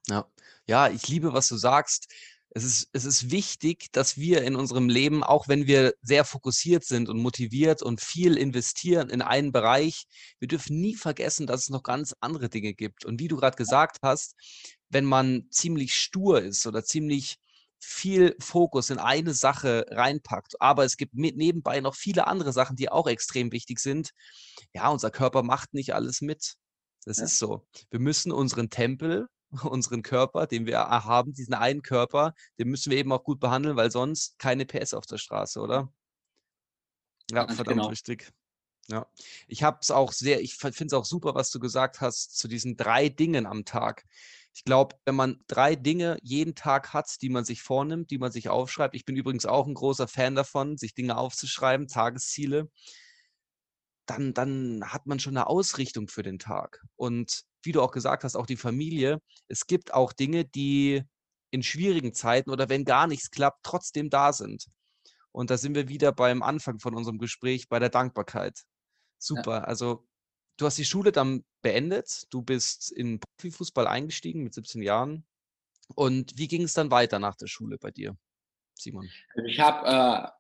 Ja, 0.09 0.27
ja 0.67 0.91
ich 0.91 1.07
liebe, 1.07 1.33
was 1.33 1.47
du 1.47 1.57
sagst 1.59 2.13
es 2.53 2.65
ist, 2.65 2.89
es 2.93 3.05
ist 3.05 3.31
wichtig, 3.31 3.93
dass 3.93 4.17
wir 4.17 4.43
in 4.43 4.57
unserem 4.57 4.89
Leben, 4.89 5.23
auch 5.23 5.47
wenn 5.47 5.67
wir 5.67 5.95
sehr 6.03 6.25
fokussiert 6.25 6.85
sind 6.85 7.09
und 7.09 7.19
motiviert 7.21 7.83
und 7.83 8.01
viel 8.01 8.37
investieren 8.37 9.09
in 9.09 9.23
einen 9.23 9.53
Bereich, 9.53 10.05
wir 10.41 10.49
dürfen 10.49 10.81
nie 10.81 10.97
vergessen, 10.97 11.47
dass 11.47 11.63
es 11.63 11.69
noch 11.71 11.85
ganz 11.85 12.15
andere 12.21 12.49
Dinge 12.49 12.75
gibt. 12.75 13.05
Und 13.05 13.21
wie 13.21 13.29
du 13.29 13.37
gerade 13.37 13.57
gesagt 13.57 13.99
hast, 14.03 14.35
wenn 14.89 15.05
man 15.05 15.47
ziemlich 15.51 15.95
stur 15.95 16.43
ist 16.43 16.67
oder 16.67 16.85
ziemlich 16.85 17.37
viel 17.79 18.37
Fokus 18.41 18.91
in 18.91 18.99
eine 18.99 19.33
Sache 19.33 19.87
reinpackt, 19.89 20.61
aber 20.61 20.85
es 20.85 20.97
gibt 20.97 21.15
nebenbei 21.15 21.81
noch 21.81 21.95
viele 21.95 22.27
andere 22.27 22.53
Sachen, 22.53 22.77
die 22.77 22.91
auch 22.91 23.07
extrem 23.07 23.53
wichtig 23.53 23.79
sind. 23.79 24.11
Ja, 24.75 24.89
unser 24.89 25.11
Körper 25.11 25.43
macht 25.43 25.73
nicht 25.73 25.95
alles 25.95 26.21
mit. 26.21 26.57
Das 27.05 27.19
ja. 27.19 27.25
ist 27.25 27.39
so. 27.39 27.65
Wir 27.91 28.01
müssen 28.01 28.33
unseren 28.33 28.71
Tempel 28.71 29.29
unseren 29.63 30.03
Körper, 30.03 30.47
den 30.47 30.67
wir 30.67 30.79
haben, 30.79 31.33
diesen 31.33 31.55
einen 31.55 31.83
Körper, 31.83 32.35
den 32.59 32.69
müssen 32.69 32.91
wir 32.91 32.99
eben 32.99 33.13
auch 33.13 33.25
gut 33.25 33.41
behandeln, 33.41 33.77
weil 33.77 33.91
sonst 33.91 34.39
keine 34.39 34.67
PS 34.67 34.95
auf 34.95 35.07
der 35.07 35.19
Straße, 35.19 35.61
oder? 35.61 35.93
Ja, 37.31 37.45
Ganz 37.45 37.57
verdammt 37.57 37.81
genau. 37.81 37.91
wichtig. 37.91 38.33
Ja, 38.89 39.07
ich 39.47 39.63
habe 39.63 39.79
es 39.81 39.91
auch 39.93 40.13
sehr, 40.13 40.41
ich 40.41 40.57
finde 40.57 40.87
es 40.87 40.93
auch 40.93 41.05
super, 41.05 41.35
was 41.35 41.51
du 41.51 41.61
gesagt 41.61 42.01
hast 42.01 42.37
zu 42.37 42.49
diesen 42.49 42.77
drei 42.77 43.09
Dingen 43.09 43.47
am 43.47 43.65
Tag. 43.65 44.05
Ich 44.53 44.65
glaube, 44.65 44.97
wenn 45.05 45.15
man 45.15 45.39
drei 45.47 45.77
Dinge 45.77 46.19
jeden 46.23 46.57
Tag 46.57 46.93
hat, 46.93 47.23
die 47.23 47.29
man 47.29 47.45
sich 47.45 47.63
vornimmt, 47.63 48.11
die 48.11 48.19
man 48.19 48.33
sich 48.33 48.49
aufschreibt, 48.49 48.97
ich 48.97 49.05
bin 49.05 49.17
übrigens 49.17 49.47
auch 49.47 49.69
ein 49.69 49.75
großer 49.75 50.09
Fan 50.09 50.35
davon, 50.35 50.77
sich 50.77 50.95
Dinge 50.95 51.17
aufzuschreiben, 51.17 51.87
Tagesziele, 51.87 52.69
dann, 54.07 54.35
dann 54.35 54.83
hat 54.93 55.07
man 55.07 55.21
schon 55.21 55.37
eine 55.37 55.47
Ausrichtung 55.47 56.09
für 56.09 56.25
den 56.25 56.41
Tag. 56.41 56.83
Und 56.97 57.45
wie 57.63 57.73
du 57.73 57.83
auch 57.83 57.91
gesagt 57.91 58.25
hast, 58.25 58.37
auch 58.37 58.47
die 58.47 58.57
Familie. 58.57 59.21
Es 59.49 59.67
gibt 59.67 59.95
auch 59.95 60.13
Dinge, 60.13 60.45
die 60.45 61.03
in 61.51 61.63
schwierigen 61.63 62.15
Zeiten 62.15 62.51
oder 62.51 62.69
wenn 62.69 62.85
gar 62.85 63.07
nichts 63.07 63.31
klappt, 63.31 63.61
trotzdem 63.63 64.11
da 64.11 64.33
sind. 64.33 64.67
Und 65.33 65.51
da 65.51 65.59
sind 65.59 65.75
wir 65.75 65.89
wieder 65.89 66.13
beim 66.13 66.43
Anfang 66.43 66.79
von 66.79 66.95
unserem 66.95 67.19
Gespräch, 67.19 67.69
bei 67.69 67.79
der 67.79 67.89
Dankbarkeit. 67.89 68.63
Super. 69.19 69.59
Ja. 69.59 69.65
Also, 69.65 70.07
du 70.57 70.67
hast 70.67 70.79
die 70.79 70.85
Schule 70.85 71.13
dann 71.13 71.45
beendet. 71.63 72.25
Du 72.31 72.43
bist 72.43 72.91
in 72.91 73.21
Profifußball 73.21 73.87
eingestiegen 73.87 74.43
mit 74.43 74.55
17 74.55 74.83
Jahren. 74.83 75.25
Und 75.95 76.37
wie 76.37 76.49
ging 76.49 76.63
es 76.63 76.73
dann 76.73 76.91
weiter 76.91 77.19
nach 77.19 77.37
der 77.37 77.47
Schule 77.47 77.79
bei 77.79 77.91
dir, 77.91 78.17
Simon? 78.75 79.09
Also, 79.35 79.47
ich 79.47 79.61
habe 79.61 79.87
äh, 79.87 80.40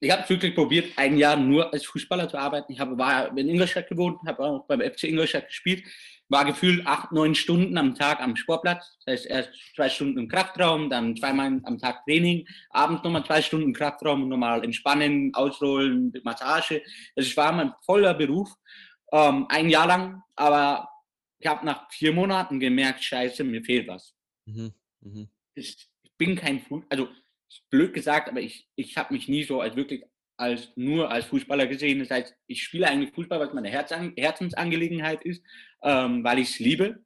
ich 0.00 0.10
habe 0.10 0.28
wirklich 0.28 0.54
probiert, 0.54 0.92
ein 0.96 1.16
Jahr 1.16 1.36
nur 1.36 1.72
als 1.72 1.84
Fußballer 1.86 2.28
zu 2.28 2.38
arbeiten. 2.38 2.72
Ich 2.72 2.78
habe, 2.78 2.96
war 2.96 3.36
in 3.36 3.48
Ingolstadt 3.48 3.88
gewohnt, 3.88 4.20
habe 4.26 4.42
auch 4.44 4.66
beim 4.66 4.80
FC 4.80 5.04
Ingolstadt 5.04 5.48
gespielt, 5.48 5.82
war 6.28 6.44
gefühlt 6.44 6.86
acht, 6.86 7.10
neun 7.10 7.34
Stunden 7.34 7.76
am 7.78 7.94
Tag 7.94 8.20
am 8.20 8.36
Sportplatz. 8.36 8.96
Das 9.04 9.14
heißt, 9.14 9.26
erst 9.26 9.50
zwei 9.74 9.88
Stunden 9.88 10.18
im 10.18 10.28
Kraftraum, 10.28 10.88
dann 10.90 11.16
zweimal 11.16 11.60
am 11.64 11.78
Tag 11.78 12.04
Training, 12.04 12.46
abends 12.70 13.02
nochmal 13.02 13.24
zwei 13.24 13.42
Stunden 13.42 13.68
im 13.68 13.72
Kraftraum 13.72 14.22
und 14.22 14.28
nochmal 14.28 14.62
entspannen, 14.62 15.34
ausrollen, 15.34 16.12
Massage. 16.22 16.82
Das 17.16 17.36
war 17.36 17.52
mein 17.52 17.72
voller 17.84 18.14
Beruf, 18.14 18.50
ähm, 19.12 19.46
ein 19.48 19.68
Jahr 19.68 19.86
lang. 19.86 20.22
Aber 20.36 20.88
ich 21.38 21.46
habe 21.46 21.66
nach 21.66 21.90
vier 21.90 22.12
Monaten 22.12 22.60
gemerkt, 22.60 23.02
scheiße, 23.02 23.42
mir 23.42 23.64
fehlt 23.64 23.88
was. 23.88 24.14
Mhm. 24.46 24.72
Ich, 25.54 25.88
ich 26.02 26.12
bin 26.16 26.36
kein 26.36 26.60
Fußballer, 26.60 26.86
also 26.90 27.08
blöd 27.70 27.94
gesagt, 27.94 28.28
aber 28.28 28.40
ich, 28.40 28.68
ich 28.76 28.96
habe 28.96 29.14
mich 29.14 29.28
nie 29.28 29.44
so 29.44 29.60
als 29.60 29.76
wirklich 29.76 30.04
als 30.36 30.70
nur 30.76 31.10
als 31.10 31.26
Fußballer 31.26 31.66
gesehen. 31.66 31.98
Das 31.98 32.10
heißt, 32.10 32.34
ich 32.46 32.62
spiele 32.62 32.88
eigentlich 32.88 33.12
Fußball, 33.14 33.40
was 33.40 33.52
meine 33.52 33.68
Herzen, 33.68 34.12
Herzensangelegenheit 34.16 35.24
ist, 35.24 35.42
ähm, 35.82 36.22
weil 36.22 36.38
ich 36.38 36.50
es 36.50 36.58
liebe, 36.60 37.04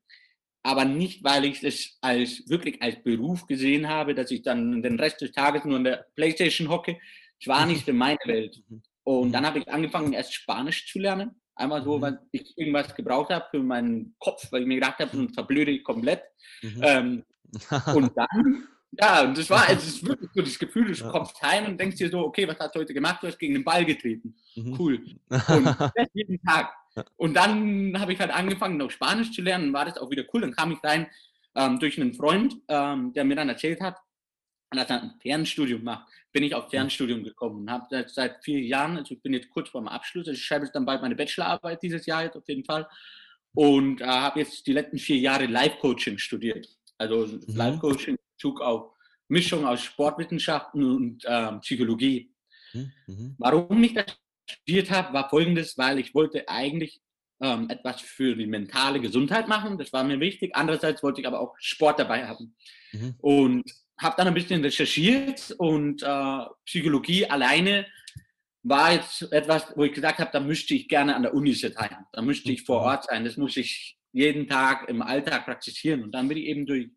aber 0.63 0.85
nicht, 0.85 1.25
weil 1.25 1.45
ich 1.45 1.63
es 1.63 1.99
als 2.01 2.49
wirklich 2.49 2.81
als 2.83 3.03
Beruf 3.03 3.47
gesehen 3.47 3.89
habe, 3.89 4.15
dass 4.15 4.31
ich 4.31 4.43
dann 4.43 4.83
den 4.83 5.01
Rest 5.01 5.21
des 5.21 5.33
Tages 5.33 5.65
nur 5.65 5.79
in 5.79 5.85
der 5.85 6.07
Playstation 6.15 6.69
hocke. 6.69 6.99
Es 7.41 7.49
war 7.49 7.67
nicht 7.67 7.89
in 7.89 7.97
meiner 7.97 8.19
Welt. 8.27 8.63
Mhm. 8.69 8.83
Und 9.05 9.29
mhm. 9.29 9.33
dann 9.33 9.47
habe 9.47 9.59
ich 9.59 9.69
angefangen, 9.69 10.13
erst 10.13 10.35
Spanisch 10.35 10.87
zu 10.87 10.99
lernen. 10.99 11.41
Einmal 11.55 11.83
so, 11.83 11.99
mhm. 11.99 12.03
weil 12.03 12.19
ich 12.31 12.57
irgendwas 12.57 12.95
gebraucht 12.95 13.31
habe 13.31 13.47
für 13.51 13.63
meinen 13.63 14.15
Kopf, 14.19 14.53
weil 14.53 14.63
ich 14.63 14.69
mir 14.69 14.77
gedacht 14.77 14.99
habe, 15.01 15.17
sonst 15.17 15.35
verblöde 15.35 15.73
ich 15.73 15.83
komplett. 15.83 16.23
Mhm. 16.63 16.81
Ähm, 16.83 17.25
und 17.95 18.13
dann 18.17 18.69
Ja, 19.01 19.23
und 19.25 19.37
das 19.37 19.49
war, 19.49 19.69
es 19.71 19.87
ist 19.87 20.07
wirklich 20.07 20.31
so 20.35 20.43
das 20.43 20.59
Gefühl, 20.59 20.93
du 20.93 21.11
kommst 21.11 21.41
heim 21.43 21.67
und 21.67 21.81
denkst 21.81 21.97
dir 21.97 22.11
so, 22.11 22.21
okay, 22.21 22.47
was 22.47 22.59
hast 22.59 22.75
du 22.75 22.81
heute 22.81 22.95
gemacht? 22.95 23.23
Du 23.23 23.27
hast 23.27 23.39
gegen 23.39 23.55
den 23.55 23.65
Ball 23.65 23.85
getreten. 23.85 24.35
Mhm. 24.55 24.77
Cool. 24.79 25.05
Und 25.29 25.67
das 25.95 26.09
jeden 26.13 26.43
Tag. 26.43 26.73
Und 27.17 27.35
dann 27.35 27.99
habe 27.99 28.13
ich 28.13 28.21
halt 28.21 28.31
angefangen, 28.31 28.77
noch 28.77 28.91
Spanisch 28.91 29.33
zu 29.33 29.41
lernen, 29.41 29.73
war 29.73 29.87
das 29.87 29.97
auch 29.97 30.11
wieder 30.11 30.25
cool. 30.33 30.43
Dann 30.43 30.53
kam 30.53 30.73
ich 30.73 30.85
rein 30.85 31.07
ähm, 31.55 31.79
durch 31.79 31.99
einen 31.99 32.13
Freund, 32.13 32.57
ähm, 32.69 33.13
der 33.15 33.25
mir 33.25 33.37
dann 33.37 33.49
erzählt 33.49 33.81
hat, 33.81 33.97
dass 34.71 34.91
er 34.91 35.03
ein 35.03 35.15
Fernstudium 35.21 35.85
macht. 35.85 36.09
Bin 36.33 36.43
ich 36.43 36.55
auf 36.55 36.71
Fernstudium 36.71 37.25
gekommen 37.25 37.63
und 37.63 37.71
habe 37.71 38.07
seit 38.09 38.43
vier 38.43 38.61
Jahren, 38.61 38.97
also 38.97 39.15
ich 39.15 39.23
bin 39.23 39.35
jetzt 39.35 39.51
kurz 39.51 39.69
vor 39.69 39.83
dem 39.83 39.89
Abschluss, 39.89 40.29
also 40.29 40.37
ich 40.37 40.45
schreibe 40.45 40.65
jetzt 40.65 40.75
dann 40.75 40.87
bald 40.87 41.03
meine 41.03 41.15
Bachelorarbeit 41.15 41.83
dieses 41.83 42.07
Jahr 42.07 42.25
jetzt 42.25 42.37
auf 42.37 42.49
jeden 42.49 42.65
Fall 42.65 42.89
und 43.55 44.01
äh, 44.01 44.07
habe 44.07 44.41
jetzt 44.41 44.67
die 44.67 44.73
letzten 44.73 44.99
vier 44.99 45.19
Jahre 45.19 45.47
Life-Coaching 45.47 46.19
studiert. 46.19 46.69
Also 46.97 47.27
mhm. 47.27 47.43
Bezug 48.43 48.61
auf 48.61 48.93
Mischung 49.29 49.65
aus 49.65 49.83
Sportwissenschaften 49.83 50.83
und 50.83 51.25
ähm, 51.27 51.61
Psychologie. 51.61 52.33
Mhm. 52.73 52.93
mhm. 53.07 53.35
Warum 53.39 53.83
ich 53.85 53.95
das 53.95 54.19
studiert 54.45 54.91
habe, 54.91 55.13
war 55.13 55.31
folgendes, 55.31 55.79
weil 55.79 55.99
ich 56.01 56.13
wollte 56.15 56.49
eigentlich 56.49 57.01
ähm, 57.41 57.71
etwas 57.71 58.01
für 58.01 58.35
die 58.35 58.47
mentale 58.47 59.01
Gesundheit 59.01 59.47
machen. 59.47 59.79
Das 59.79 59.93
war 59.93 60.03
mir 60.03 60.19
wichtig. 60.19 60.55
Andererseits 60.55 61.03
wollte 61.03 61.21
ich 61.21 61.27
aber 61.27 61.41
auch 61.41 61.55
Sport 61.59 62.01
dabei 62.01 62.27
haben. 62.27 62.57
Mhm. 62.93 63.15
Und 63.19 63.65
habe 63.99 64.17
dann 64.17 64.27
ein 64.27 64.35
bisschen 64.35 64.63
recherchiert 64.63 65.55
und 65.59 66.03
äh, 66.03 66.45
Psychologie 66.65 67.27
alleine 67.27 67.87
war 68.65 68.93
jetzt 68.93 69.33
etwas, 69.33 69.73
wo 69.77 69.85
ich 69.85 69.93
gesagt 69.93 70.19
habe, 70.19 70.31
da 70.33 70.41
müsste 70.41 70.75
ich 70.75 70.89
gerne 70.89 71.15
an 71.15 71.23
der 71.23 71.35
Uni 71.35 71.53
sein. 71.53 71.75
Da 72.13 72.23
müsste 72.23 72.51
ich 72.51 72.65
vor 72.65 72.81
mhm. 72.81 72.87
Ort 72.87 73.05
sein. 73.05 73.25
Das 73.25 73.37
muss 73.37 73.57
ich 73.57 73.97
jeden 74.13 74.49
Tag 74.49 74.89
im 74.89 75.01
Alltag 75.01 75.45
praktizieren. 75.45 76.03
Und 76.03 76.13
dann 76.13 76.27
bin 76.27 76.39
ich 76.39 76.47
eben 76.47 76.67
durch 76.67 76.91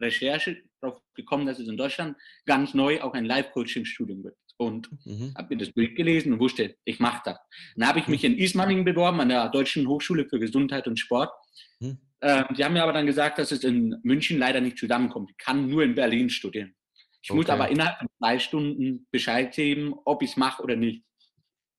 Recherche 0.00 0.62
darauf 0.86 1.02
gekommen, 1.14 1.46
dass 1.46 1.58
es 1.58 1.68
in 1.68 1.76
Deutschland 1.76 2.16
ganz 2.44 2.74
neu 2.74 3.00
auch 3.00 3.14
ein 3.14 3.24
Live-Coaching-Studium 3.24 4.22
gibt. 4.22 4.36
Und 4.58 4.88
mhm. 5.04 5.34
habe 5.36 5.54
mir 5.54 5.58
das 5.58 5.74
durchgelesen 5.74 6.32
und 6.32 6.40
wusste, 6.40 6.76
ich 6.84 6.98
mache 6.98 7.20
das. 7.26 7.38
Dann 7.76 7.88
habe 7.88 7.98
ich 7.98 8.08
mich 8.08 8.24
in 8.24 8.38
Ismaning 8.38 8.84
beworben, 8.84 9.20
an 9.20 9.28
der 9.28 9.50
Deutschen 9.50 9.86
Hochschule 9.86 10.26
für 10.28 10.38
Gesundheit 10.38 10.86
und 10.86 10.98
Sport. 10.98 11.30
Mhm. 11.80 11.98
Ähm, 12.22 12.44
die 12.56 12.64
haben 12.64 12.72
mir 12.72 12.82
aber 12.82 12.94
dann 12.94 13.06
gesagt, 13.06 13.38
dass 13.38 13.52
es 13.52 13.64
in 13.64 14.00
München 14.02 14.38
leider 14.38 14.62
nicht 14.62 14.78
zusammenkommt. 14.78 15.30
Ich 15.30 15.36
kann 15.36 15.68
nur 15.68 15.84
in 15.84 15.94
Berlin 15.94 16.30
studieren. 16.30 16.74
Ich 17.22 17.30
okay. 17.30 17.36
muss 17.36 17.50
aber 17.50 17.68
innerhalb 17.68 17.98
von 17.98 18.08
zwei 18.18 18.38
Stunden 18.38 19.06
Bescheid 19.10 19.54
geben, 19.54 19.94
ob 20.04 20.22
ich 20.22 20.30
es 20.30 20.36
mache 20.36 20.62
oder 20.62 20.76
nicht. 20.76 21.04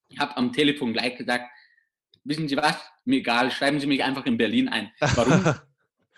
Ich 0.09 0.19
habe 0.19 0.37
am 0.37 0.53
Telefon 0.53 0.93
gleich 0.93 1.15
gesagt, 1.15 1.49
wissen 2.23 2.47
Sie 2.47 2.57
was, 2.57 2.77
mir 3.05 3.17
egal, 3.17 3.49
schreiben 3.51 3.79
Sie 3.79 3.87
mich 3.87 4.03
einfach 4.03 4.25
in 4.25 4.37
Berlin 4.37 4.69
ein. 4.69 4.91
Warum? 4.99 5.43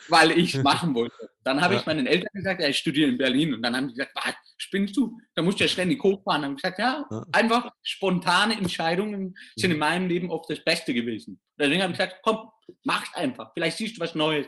weil 0.08 0.32
ich 0.32 0.56
es 0.56 0.64
machen 0.64 0.96
wollte. 0.96 1.30
Dann 1.44 1.62
habe 1.62 1.74
ja. 1.74 1.80
ich 1.80 1.86
meinen 1.86 2.08
Eltern 2.08 2.30
gesagt, 2.34 2.62
ja, 2.62 2.68
ich 2.68 2.78
studiere 2.78 3.10
in 3.10 3.18
Berlin. 3.18 3.54
Und 3.54 3.62
dann 3.62 3.76
haben 3.76 3.88
die 3.88 3.94
gesagt, 3.94 4.12
was, 4.16 4.34
spinnst 4.58 4.96
du? 4.96 5.20
Da 5.36 5.42
musst 5.42 5.60
du 5.60 5.64
ja 5.64 5.68
ständig 5.68 6.02
hochfahren. 6.04 6.42
Dann 6.42 6.52
habe 6.52 6.56
ich 6.56 6.62
gesagt, 6.62 6.80
ja, 6.80 7.06
ja, 7.10 7.26
einfach 7.32 7.72
spontane 7.84 8.56
Entscheidungen 8.56 9.36
sind 9.56 9.72
in 9.72 9.78
mhm. 9.78 9.80
meinem 9.80 10.08
Leben 10.08 10.30
oft 10.30 10.50
das 10.50 10.64
Beste 10.64 10.94
gewesen. 10.94 11.40
Deswegen 11.58 11.82
habe 11.82 11.92
ich 11.92 11.98
gesagt, 11.98 12.22
komm, 12.24 12.50
mach's 12.84 13.14
einfach. 13.14 13.52
Vielleicht 13.54 13.78
siehst 13.78 13.98
du 13.98 14.02
was 14.02 14.16
Neues. 14.16 14.48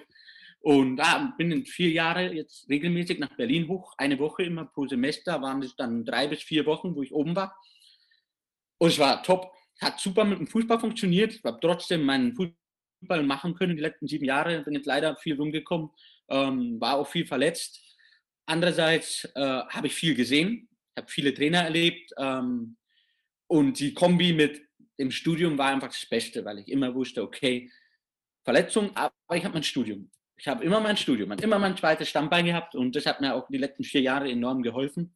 Und 0.60 0.98
da 0.98 1.34
bin 1.38 1.52
in 1.52 1.66
vier 1.66 1.90
Jahre 1.90 2.34
jetzt 2.34 2.70
regelmäßig 2.70 3.18
nach 3.18 3.36
Berlin 3.36 3.68
hoch, 3.68 3.96
eine 3.98 4.20
Woche 4.20 4.44
immer 4.44 4.66
pro 4.66 4.88
Semester, 4.88 5.42
waren 5.42 5.64
es 5.64 5.76
dann 5.76 6.06
drei 6.06 6.28
bis 6.28 6.44
vier 6.44 6.68
Wochen, 6.68 6.96
wo 6.96 7.02
ich 7.02 7.12
oben 7.12 7.36
war. 7.36 7.56
Und 8.78 8.90
es 8.90 9.00
war 9.00 9.24
top, 9.24 9.52
hat 9.82 10.00
super 10.00 10.24
mit 10.24 10.38
dem 10.38 10.48
Fußball 10.48 10.80
funktioniert. 10.80 11.34
Ich 11.34 11.44
habe 11.44 11.58
trotzdem 11.60 12.04
meinen 12.04 12.36
Fußball 12.36 12.56
machen 13.02 13.56
können 13.56 13.76
die 13.76 13.82
letzten 13.82 14.08
sieben 14.08 14.26
Jahre. 14.26 14.62
Bin 14.62 14.74
jetzt 14.74 14.86
leider 14.86 15.16
viel 15.16 15.36
rumgekommen, 15.36 15.90
ähm, 16.30 16.80
war 16.80 16.96
auch 16.96 17.08
viel 17.08 17.26
verletzt. 17.26 17.80
Andererseits 18.46 19.26
äh, 19.36 19.42
habe 19.42 19.88
ich 19.88 19.94
viel 19.94 20.16
gesehen, 20.16 20.70
habe 20.98 21.10
viele 21.10 21.34
Trainer 21.34 21.64
erlebt 21.64 22.12
ähm, 22.18 22.78
und 23.48 23.80
die 23.80 23.94
Kombi 23.94 24.34
mit 24.34 24.62
dem 25.00 25.12
Studium 25.12 25.58
war 25.58 25.72
einfach 25.72 25.90
das 25.90 26.06
Beste, 26.06 26.44
weil 26.46 26.60
ich 26.60 26.68
immer 26.68 26.94
wusste, 26.94 27.24
okay, 27.24 27.72
Verletzung, 28.44 28.96
aber 28.96 29.14
ich 29.36 29.44
habe 29.44 29.54
mein 29.54 29.64
Studium. 29.64 30.10
Ich 30.38 30.48
habe 30.48 30.64
immer 30.64 30.80
mein 30.80 30.98
Studium, 30.98 31.32
immer 31.34 31.60
mein 31.60 31.78
zweites 31.78 32.10
Stammbein 32.10 32.46
gehabt 32.46 32.76
und 32.76 32.96
das 32.96 33.06
hat 33.06 33.22
mir 33.22 33.36
auch 33.36 33.48
die 33.48 33.60
letzten 33.60 33.84
vier 33.84 34.02
Jahre 34.02 34.30
enorm 34.30 34.64
geholfen. 34.64 35.16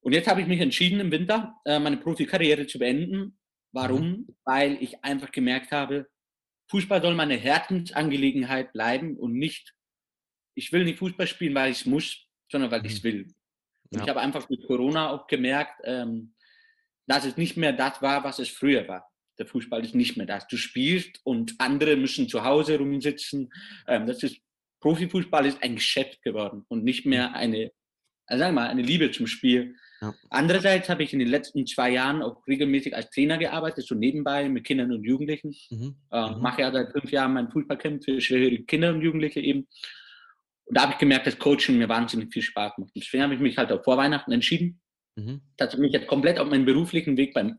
Und 0.00 0.12
jetzt 0.12 0.28
habe 0.28 0.40
ich 0.40 0.46
mich 0.46 0.60
entschieden 0.60 1.00
im 1.00 1.10
Winter, 1.10 1.54
äh, 1.64 1.78
meine 1.78 1.96
Profikarriere 1.96 2.66
zu 2.66 2.78
beenden. 2.78 3.38
Warum? 3.72 4.08
Mhm. 4.08 4.26
Weil 4.44 4.82
ich 4.82 5.02
einfach 5.04 5.30
gemerkt 5.30 5.72
habe, 5.72 6.08
Fußball 6.72 7.00
soll 7.00 7.14
meine 7.14 7.36
Herzensangelegenheit 7.36 8.72
bleiben 8.72 9.16
und 9.16 9.34
nicht, 9.34 9.74
ich 10.54 10.72
will 10.72 10.84
nicht 10.84 10.98
Fußball 10.98 11.26
spielen, 11.26 11.54
weil 11.54 11.70
ich 11.70 11.80
es 11.80 11.86
muss, 11.86 12.26
sondern 12.50 12.70
weil 12.70 12.84
ich 12.84 12.94
es 12.94 13.02
mhm. 13.02 13.08
will. 13.08 13.34
Ja. 13.90 14.02
ich 14.02 14.08
habe 14.08 14.20
einfach 14.20 14.48
mit 14.48 14.66
Corona 14.66 15.10
auch 15.10 15.26
gemerkt, 15.26 15.80
ähm, 15.84 16.34
dass 17.06 17.24
es 17.24 17.36
nicht 17.36 17.56
mehr 17.56 17.72
das 17.72 18.00
war, 18.02 18.24
was 18.24 18.38
es 18.38 18.48
früher 18.48 18.88
war 18.88 19.12
der 19.38 19.46
Fußball 19.46 19.84
ist 19.84 19.94
nicht 19.94 20.16
mehr 20.16 20.26
das. 20.26 20.46
Du 20.46 20.56
spielst 20.56 21.20
und 21.24 21.54
andere 21.58 21.96
müssen 21.96 22.28
zu 22.28 22.44
Hause 22.44 22.78
rumsitzen. 22.78 23.52
Ähm, 23.86 24.06
das 24.06 24.22
ist, 24.22 24.38
Profifußball 24.80 25.46
ist 25.46 25.62
ein 25.62 25.76
Geschäft 25.76 26.22
geworden 26.22 26.64
und 26.68 26.84
nicht 26.84 27.06
mehr 27.06 27.30
mhm. 27.30 27.34
eine, 27.34 27.72
also 28.26 28.40
sagen 28.40 28.54
wir 28.54 28.62
mal, 28.62 28.68
eine 28.68 28.82
Liebe 28.82 29.10
zum 29.10 29.26
Spiel. 29.26 29.76
Ja. 30.02 30.12
Andererseits 30.30 30.88
habe 30.88 31.04
ich 31.04 31.12
in 31.12 31.20
den 31.20 31.28
letzten 31.28 31.64
zwei 31.64 31.90
Jahren 31.90 32.22
auch 32.22 32.44
regelmäßig 32.48 32.96
als 32.96 33.08
Trainer 33.10 33.38
gearbeitet, 33.38 33.86
so 33.86 33.94
nebenbei 33.94 34.48
mit 34.48 34.64
Kindern 34.64 34.90
und 34.90 35.04
Jugendlichen. 35.04 35.54
Mhm. 35.70 35.94
Äh, 36.10 36.30
mhm. 36.30 36.42
Mache 36.42 36.62
ja 36.62 36.72
seit 36.72 36.90
fünf 36.90 37.10
Jahren 37.12 37.34
mein 37.34 37.48
Fußballcamp 37.48 38.04
für 38.04 38.20
schwierige 38.20 38.64
Kinder 38.64 38.90
und 38.90 39.00
Jugendliche 39.00 39.38
eben. 39.38 39.68
Und 40.64 40.76
da 40.76 40.82
habe 40.82 40.92
ich 40.92 40.98
gemerkt, 40.98 41.28
dass 41.28 41.38
Coaching 41.38 41.78
mir 41.78 41.88
wahnsinnig 41.88 42.32
viel 42.32 42.42
Spaß 42.42 42.78
macht. 42.78 42.90
Deswegen 42.96 43.22
habe 43.22 43.34
ich 43.34 43.40
mich 43.40 43.56
halt 43.56 43.70
auch 43.70 43.84
vor 43.84 43.96
Weihnachten 43.96 44.32
entschieden, 44.32 44.80
mhm. 45.14 45.40
dass 45.56 45.74
ich 45.74 45.80
mich 45.80 45.92
jetzt 45.92 46.08
komplett 46.08 46.40
auf 46.40 46.50
meinen 46.50 46.64
beruflichen 46.64 47.16
Weg 47.16 47.32
beim 47.32 47.58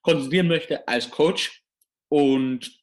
konzentrieren 0.00 0.48
möchte 0.48 0.88
als 0.88 1.10
Coach. 1.10 1.62
Und 2.08 2.80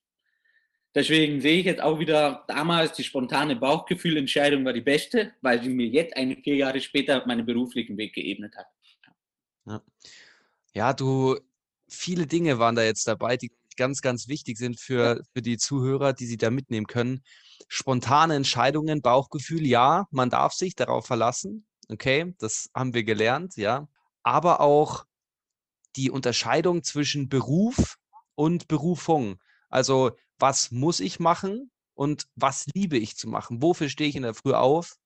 deswegen 0.94 1.42
sehe 1.42 1.60
ich 1.60 1.66
jetzt 1.66 1.82
auch 1.82 1.98
wieder, 1.98 2.44
damals 2.48 2.94
die 2.94 3.04
spontane 3.04 3.56
Bauchgefühlentscheidung 3.56 4.64
war 4.64 4.74
die 4.74 4.82
beste, 4.82 5.34
weil 5.42 5.64
sie 5.64 5.70
mir 5.70 5.88
jetzt 5.88 6.16
eine 6.16 6.36
vier 6.36 6.56
Jahre 6.56 6.80
später 6.82 7.26
meinen 7.26 7.48
beruflichen 7.48 7.98
Weg 7.98 8.14
geebnet 8.14 8.56
hat. 8.56 8.68
Ja. 9.66 9.82
ja, 10.74 10.94
du, 10.94 11.40
viele 11.88 12.28
Dinge 12.28 12.60
waren 12.60 12.76
da 12.76 12.84
jetzt 12.84 13.08
dabei, 13.08 13.38
die 13.38 13.52
ganz, 13.78 14.02
ganz 14.02 14.28
wichtig 14.28 14.58
sind 14.58 14.80
für, 14.80 15.22
für 15.34 15.42
die 15.42 15.58
Zuhörer, 15.58 16.14
die 16.14 16.26
sie 16.26 16.38
da 16.38 16.50
mitnehmen 16.50 16.88
können. 16.88 17.22
Spontane 17.68 18.36
Entscheidungen, 18.36 19.02
Bauchgefühl, 19.02 19.66
ja, 19.66 20.08
man 20.12 20.30
darf 20.30 20.54
sich 20.54 20.76
darauf 20.76 21.06
verlassen. 21.06 21.66
Okay, 21.90 22.34
das 22.40 22.70
haben 22.74 22.94
wir 22.94 23.04
gelernt, 23.04 23.58
ja. 23.58 23.88
Aber 24.24 24.62
auch 24.62 25.06
die 25.96 26.10
Unterscheidung 26.10 26.84
zwischen 26.84 27.30
Beruf 27.30 27.98
und 28.36 28.68
Berufung. 28.68 29.40
Also 29.70 30.12
was 30.40 30.72
muss 30.72 31.00
ich 31.00 31.20
machen 31.20 31.72
und 31.94 32.28
was 32.36 32.66
liebe 32.74 32.98
ich 32.98 33.18
zu 33.18 33.30
machen? 33.30 33.62
Wofür 33.62 33.90
stehe 33.90 34.10
ich 34.10 34.16
in 34.16 34.24
der 34.24 34.34
Früh 34.34 34.54
auf? 34.54 34.98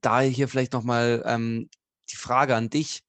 Daher 0.00 0.28
hier 0.28 0.48
vielleicht 0.48 0.72
nochmal 0.72 1.22
ähm, 1.26 1.70
die 2.10 2.16
Frage 2.16 2.54
an 2.54 2.70
dich. 2.70 3.02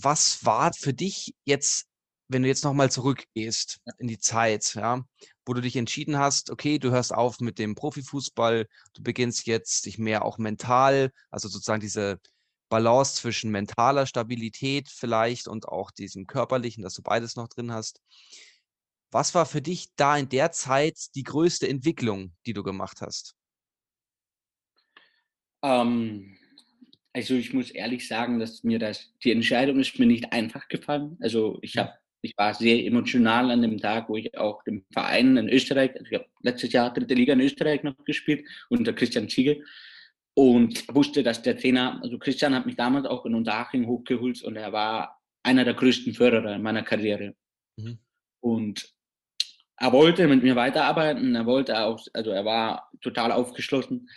Was 0.00 0.44
war 0.44 0.72
für 0.72 0.94
dich 0.94 1.34
jetzt, 1.44 1.86
wenn 2.28 2.42
du 2.42 2.48
jetzt 2.48 2.62
nochmal 2.62 2.90
zurückgehst 2.90 3.80
in 3.98 4.06
die 4.06 4.18
Zeit, 4.18 4.74
ja, 4.74 5.02
wo 5.44 5.54
du 5.54 5.60
dich 5.60 5.76
entschieden 5.76 6.18
hast, 6.18 6.50
okay, 6.50 6.78
du 6.78 6.90
hörst 6.90 7.12
auf 7.12 7.40
mit 7.40 7.58
dem 7.58 7.74
Profifußball, 7.74 8.66
du 8.94 9.02
beginnst 9.02 9.46
jetzt 9.46 9.86
dich 9.86 9.98
mehr 9.98 10.24
auch 10.24 10.38
mental, 10.38 11.10
also 11.30 11.48
sozusagen 11.48 11.80
diese 11.80 12.20
Balance 12.68 13.16
zwischen 13.16 13.50
mentaler 13.50 14.06
Stabilität 14.06 14.88
vielleicht 14.88 15.48
und 15.48 15.66
auch 15.66 15.90
diesem 15.90 16.26
körperlichen, 16.26 16.84
dass 16.84 16.94
du 16.94 17.02
beides 17.02 17.34
noch 17.34 17.48
drin 17.48 17.72
hast. 17.72 18.00
Was 19.10 19.34
war 19.34 19.46
für 19.46 19.62
dich 19.62 19.88
da 19.96 20.16
in 20.16 20.28
der 20.28 20.52
Zeit 20.52 21.14
die 21.14 21.22
größte 21.24 21.66
Entwicklung, 21.66 22.34
die 22.46 22.52
du 22.52 22.62
gemacht 22.62 23.00
hast? 23.00 23.34
Ähm, 25.62 26.38
also 27.18 27.34
ich 27.34 27.52
muss 27.52 27.72
ehrlich 27.72 28.06
sagen, 28.06 28.38
dass 28.38 28.62
mir 28.62 28.78
das, 28.78 29.12
die 29.24 29.32
Entscheidung 29.32 29.80
ist 29.80 29.98
mir 29.98 30.06
nicht 30.06 30.32
einfach 30.32 30.68
gefallen. 30.68 31.18
Also 31.20 31.58
ich 31.62 31.76
habe, 31.76 31.92
ich 32.22 32.38
war 32.38 32.54
sehr 32.54 32.84
emotional 32.84 33.50
an 33.50 33.62
dem 33.62 33.78
Tag, 33.78 34.08
wo 34.08 34.16
ich 34.16 34.38
auch 34.38 34.62
dem 34.62 34.84
Verein 34.92 35.36
in 35.36 35.48
Österreich, 35.48 35.90
also 35.94 36.06
ich 36.06 36.14
habe 36.14 36.26
letztes 36.42 36.72
Jahr 36.72 36.92
dritte 36.92 37.14
Liga 37.14 37.32
in 37.32 37.40
Österreich 37.40 37.82
noch 37.82 37.96
gespielt 38.04 38.46
unter 38.68 38.92
Christian 38.92 39.28
Ziegel 39.28 39.64
und 40.34 40.84
wusste, 40.94 41.24
dass 41.24 41.42
der 41.42 41.58
Trainer, 41.58 42.00
also 42.04 42.20
Christian 42.20 42.54
hat 42.54 42.66
mich 42.66 42.76
damals 42.76 43.06
auch 43.06 43.26
in 43.26 43.34
Unterhaching 43.34 43.88
hochgeholt 43.88 44.40
und 44.44 44.54
er 44.54 44.72
war 44.72 45.20
einer 45.42 45.64
der 45.64 45.74
größten 45.74 46.14
Förderer 46.14 46.54
in 46.54 46.62
meiner 46.62 46.84
Karriere. 46.84 47.34
Mhm. 47.76 47.98
Und 48.40 48.94
er 49.76 49.92
wollte 49.92 50.28
mit 50.28 50.44
mir 50.44 50.54
weiterarbeiten, 50.54 51.34
er 51.34 51.46
wollte 51.46 51.80
auch, 51.80 52.00
also 52.12 52.30
er 52.30 52.44
war 52.44 52.92
total 53.00 53.32
aufgeschlossen. 53.32 54.08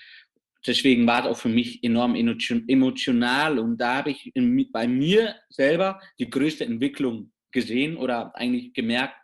Deswegen 0.65 1.07
war 1.07 1.21
es 1.21 1.25
auch 1.27 1.37
für 1.37 1.49
mich 1.49 1.83
enorm 1.83 2.15
emotional 2.15 3.57
und 3.57 3.77
da 3.77 3.97
habe 3.97 4.11
ich 4.11 4.35
in, 4.35 4.71
bei 4.71 4.87
mir 4.87 5.35
selber 5.49 5.99
die 6.19 6.29
größte 6.29 6.65
Entwicklung 6.65 7.31
gesehen 7.51 7.97
oder 7.97 8.35
eigentlich 8.35 8.73
gemerkt, 8.73 9.15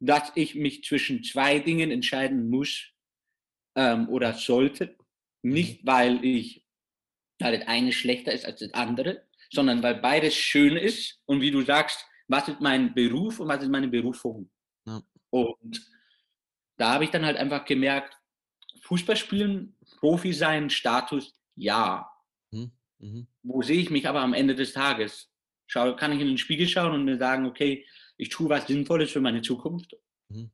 dass 0.00 0.32
ich 0.34 0.54
mich 0.56 0.82
zwischen 0.82 1.22
zwei 1.22 1.60
Dingen 1.60 1.90
entscheiden 1.90 2.50
muss 2.50 2.90
ähm, 3.76 4.08
oder 4.08 4.34
sollte. 4.34 4.96
Nicht, 5.42 5.86
weil 5.86 6.24
ich 6.24 6.66
weil 7.38 7.58
das 7.58 7.68
eine 7.68 7.92
schlechter 7.92 8.32
ist 8.32 8.46
als 8.46 8.60
das 8.60 8.72
andere, 8.74 9.26
sondern 9.50 9.82
weil 9.82 9.96
beides 9.96 10.34
schön 10.34 10.76
ist 10.76 11.20
und 11.26 11.40
wie 11.40 11.50
du 11.50 11.62
sagst, 11.62 12.04
was 12.28 12.48
ist 12.48 12.60
mein 12.60 12.94
Beruf 12.94 13.40
und 13.40 13.48
was 13.48 13.62
ist 13.62 13.68
meine 13.68 13.88
Berufung. 13.88 14.50
Ja. 14.86 15.02
Und 15.30 15.86
da 16.76 16.94
habe 16.94 17.04
ich 17.04 17.10
dann 17.10 17.24
halt 17.24 17.36
einfach 17.36 17.64
gemerkt, 17.64 18.16
Fußball 18.82 19.16
spielen, 19.16 19.75
Profi 20.06 20.32
sein, 20.32 20.70
Status, 20.70 21.34
ja. 21.56 22.08
Mhm. 22.52 22.70
Mhm. 23.00 23.26
Wo 23.42 23.60
sehe 23.62 23.80
ich 23.80 23.90
mich 23.90 24.08
aber 24.08 24.20
am 24.20 24.34
Ende 24.34 24.54
des 24.54 24.72
Tages? 24.72 25.32
Schau, 25.66 25.96
kann 25.96 26.12
ich 26.12 26.20
in 26.20 26.28
den 26.28 26.38
Spiegel 26.38 26.68
schauen 26.68 26.92
und 26.92 27.04
mir 27.04 27.18
sagen, 27.18 27.44
okay, 27.44 27.84
ich 28.16 28.28
tue 28.28 28.48
was 28.48 28.68
Sinnvolles 28.68 29.10
für 29.10 29.20
meine 29.20 29.42
Zukunft. 29.42 29.96
Mhm. 30.28 30.52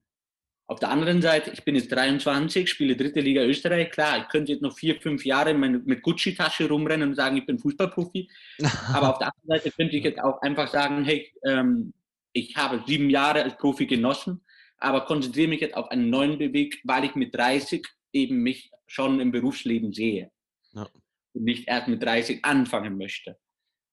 Auf 0.68 0.80
der 0.80 0.88
anderen 0.88 1.20
Seite, 1.20 1.50
ich 1.50 1.64
bin 1.64 1.74
jetzt 1.74 1.92
23, 1.92 2.66
spiele 2.66 2.96
dritte 2.96 3.20
Liga 3.20 3.42
Österreich. 3.42 3.90
Klar, 3.90 4.22
ich 4.22 4.28
könnte 4.28 4.52
jetzt 4.52 4.62
noch 4.62 4.74
vier, 4.74 4.98
fünf 4.98 5.26
Jahre 5.26 5.52
mit 5.52 6.02
Gucci-Tasche 6.02 6.66
rumrennen 6.66 7.10
und 7.10 7.14
sagen, 7.14 7.36
ich 7.36 7.44
bin 7.44 7.58
Fußballprofi. 7.58 8.30
Aber 8.94 9.10
auf 9.10 9.18
der 9.18 9.34
anderen 9.34 9.60
Seite 9.60 9.70
könnte 9.70 9.98
ich 9.98 10.04
jetzt 10.04 10.18
auch 10.18 10.40
einfach 10.40 10.68
sagen, 10.68 11.04
hey, 11.04 11.30
ähm, 11.44 11.92
ich 12.32 12.56
habe 12.56 12.82
sieben 12.86 13.10
Jahre 13.10 13.42
als 13.42 13.58
Profi 13.58 13.84
genossen, 13.84 14.40
aber 14.78 15.02
konzentriere 15.02 15.48
mich 15.48 15.60
jetzt 15.60 15.76
auf 15.76 15.90
einen 15.90 16.08
neuen 16.08 16.38
Beweg, 16.38 16.80
weil 16.84 17.04
ich 17.04 17.14
mit 17.14 17.34
30 17.34 17.86
eben 18.12 18.42
mich 18.42 18.70
schon 18.86 19.20
im 19.20 19.32
Berufsleben 19.32 19.92
sehe. 19.92 20.30
Ja. 20.72 20.88
Und 21.34 21.44
nicht 21.44 21.68
erst 21.68 21.88
mit 21.88 22.02
30 22.02 22.44
anfangen 22.44 22.98
möchte. 22.98 23.38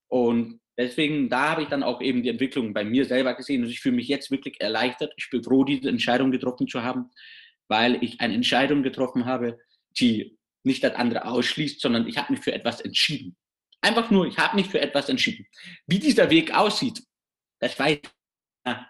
Und 0.07 0.59
deswegen, 0.77 1.29
da 1.29 1.51
habe 1.51 1.63
ich 1.63 1.69
dann 1.69 1.83
auch 1.83 2.01
eben 2.01 2.23
die 2.23 2.29
Entwicklung 2.29 2.73
bei 2.73 2.83
mir 2.83 3.05
selber 3.05 3.33
gesehen 3.35 3.63
und 3.63 3.69
ich 3.69 3.79
fühle 3.79 3.95
mich 3.95 4.07
jetzt 4.07 4.31
wirklich 4.31 4.59
erleichtert. 4.59 5.13
Ich 5.17 5.29
bin 5.29 5.43
froh, 5.43 5.63
diese 5.63 5.89
Entscheidung 5.89 6.31
getroffen 6.31 6.67
zu 6.67 6.83
haben, 6.83 7.11
weil 7.67 8.03
ich 8.03 8.19
eine 8.19 8.33
Entscheidung 8.33 8.83
getroffen 8.83 9.25
habe, 9.25 9.59
die 9.99 10.37
nicht 10.63 10.83
das 10.83 10.95
andere 10.95 11.25
ausschließt, 11.25 11.79
sondern 11.79 12.07
ich 12.07 12.17
habe 12.17 12.33
mich 12.33 12.41
für 12.41 12.53
etwas 12.53 12.81
entschieden. 12.81 13.37
Einfach 13.81 14.11
nur, 14.11 14.27
ich 14.27 14.37
habe 14.37 14.57
mich 14.57 14.67
für 14.67 14.81
etwas 14.81 15.07
entschieden. 15.07 15.45
Wie 15.87 15.99
dieser 15.99 16.29
Weg 16.29 16.53
aussieht, 16.53 17.01
das 17.59 17.77
weiß, 17.79 17.99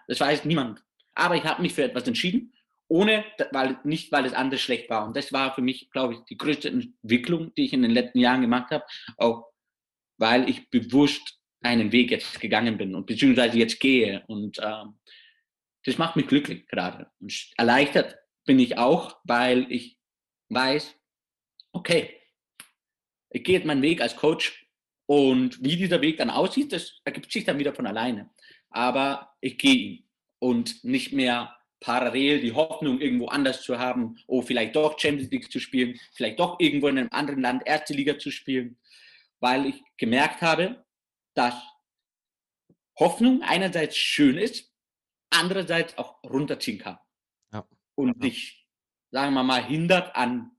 das 0.08 0.20
weiß 0.20 0.44
niemand. 0.44 0.82
Aber 1.14 1.36
ich 1.36 1.44
habe 1.44 1.62
mich 1.62 1.74
für 1.74 1.84
etwas 1.84 2.08
entschieden, 2.08 2.52
ohne, 2.90 3.24
weil, 3.52 3.78
nicht 3.84 4.10
weil 4.10 4.24
das 4.24 4.34
andere 4.34 4.58
schlecht 4.58 4.90
war. 4.90 5.06
Und 5.06 5.16
das 5.16 5.32
war 5.32 5.54
für 5.54 5.62
mich, 5.62 5.90
glaube 5.90 6.14
ich, 6.14 6.20
die 6.28 6.36
größte 6.36 6.68
Entwicklung, 6.68 7.54
die 7.54 7.64
ich 7.64 7.72
in 7.72 7.82
den 7.82 7.92
letzten 7.92 8.18
Jahren 8.18 8.40
gemacht 8.40 8.72
habe, 8.72 8.84
auch 9.16 9.46
weil 10.18 10.50
ich 10.50 10.68
bewusst 10.70 11.38
einen 11.62 11.92
Weg 11.92 12.10
jetzt 12.10 12.40
gegangen 12.40 12.76
bin 12.78 12.94
und 12.96 13.06
beziehungsweise 13.06 13.58
jetzt 13.58 13.78
gehe. 13.78 14.24
Und 14.26 14.58
ähm, 14.60 14.98
das 15.84 15.98
macht 15.98 16.16
mich 16.16 16.26
glücklich 16.26 16.66
gerade. 16.66 17.10
Und 17.20 17.52
erleichtert 17.56 18.18
bin 18.44 18.58
ich 18.58 18.76
auch, 18.76 19.20
weil 19.22 19.70
ich 19.70 19.96
weiß, 20.48 20.92
okay, 21.72 22.16
ich 23.30 23.44
gehe 23.44 23.54
jetzt 23.54 23.66
meinen 23.66 23.82
Weg 23.82 24.00
als 24.00 24.16
Coach 24.16 24.66
und 25.06 25.62
wie 25.62 25.76
dieser 25.76 26.00
Weg 26.00 26.16
dann 26.16 26.30
aussieht, 26.30 26.72
das 26.72 27.00
ergibt 27.04 27.30
sich 27.30 27.44
dann 27.44 27.60
wieder 27.60 27.72
von 27.72 27.86
alleine. 27.86 28.30
Aber 28.68 29.36
ich 29.40 29.58
gehe 29.58 29.74
ihn 29.74 30.08
und 30.40 30.82
nicht 30.82 31.12
mehr 31.12 31.56
parallel 31.80 32.40
die 32.40 32.52
Hoffnung, 32.52 33.00
irgendwo 33.00 33.26
anders 33.26 33.62
zu 33.62 33.78
haben, 33.78 34.16
oh, 34.26 34.42
vielleicht 34.42 34.76
doch 34.76 34.98
Champions 34.98 35.30
League 35.30 35.50
zu 35.50 35.58
spielen, 35.58 35.98
vielleicht 36.12 36.38
doch 36.38 36.60
irgendwo 36.60 36.88
in 36.88 36.98
einem 36.98 37.08
anderen 37.10 37.40
Land 37.40 37.62
erste 37.66 37.94
Liga 37.94 38.18
zu 38.18 38.30
spielen, 38.30 38.78
weil 39.40 39.66
ich 39.66 39.82
gemerkt 39.96 40.42
habe, 40.42 40.84
dass 41.34 41.54
Hoffnung 42.98 43.42
einerseits 43.42 43.96
schön 43.96 44.36
ist, 44.36 44.70
andererseits 45.30 45.96
auch 45.96 46.22
runterziehen 46.22 46.78
kann. 46.78 46.98
Ja. 47.52 47.66
Und 47.94 48.22
dich, 48.22 48.66
sagen 49.10 49.32
wir 49.32 49.42
mal, 49.42 49.64
hindert 49.64 50.14
an 50.14 50.50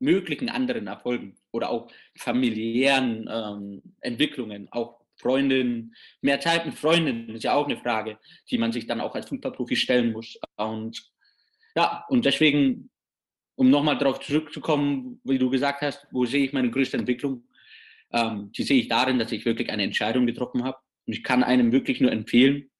möglichen 0.00 0.48
anderen 0.48 0.86
Erfolgen 0.86 1.38
oder 1.50 1.70
auch 1.70 1.90
familiären 2.16 3.28
ähm, 3.30 3.82
Entwicklungen, 4.00 4.68
auch 4.70 5.00
Freundinnen, 5.18 5.94
mehr 6.20 6.40
Zeit 6.40 6.66
mit 6.66 6.74
Freundinnen 6.74 7.30
ist 7.30 7.44
ja 7.44 7.54
auch 7.54 7.66
eine 7.66 7.76
Frage, 7.76 8.18
die 8.50 8.58
man 8.58 8.72
sich 8.72 8.86
dann 8.86 9.00
auch 9.00 9.14
als 9.14 9.28
Fußballprofi 9.28 9.76
stellen 9.76 10.12
muss. 10.12 10.38
Und 10.56 11.10
ja, 11.76 12.04
und 12.08 12.24
deswegen, 12.24 12.90
um 13.56 13.70
nochmal 13.70 13.98
darauf 13.98 14.20
zurückzukommen, 14.20 15.20
wie 15.24 15.38
du 15.38 15.50
gesagt 15.50 15.82
hast, 15.82 16.06
wo 16.10 16.24
sehe 16.24 16.44
ich 16.44 16.52
meine 16.52 16.70
größte 16.70 16.96
Entwicklung? 16.96 17.48
Ähm, 18.12 18.52
die 18.52 18.62
sehe 18.62 18.80
ich 18.80 18.88
darin, 18.88 19.18
dass 19.18 19.32
ich 19.32 19.44
wirklich 19.44 19.70
eine 19.70 19.82
Entscheidung 19.82 20.26
getroffen 20.26 20.64
habe. 20.64 20.78
Und 21.06 21.12
ich 21.12 21.22
kann 21.22 21.42
einem 21.42 21.72
wirklich 21.72 22.00
nur 22.00 22.12
empfehlen, 22.12 22.70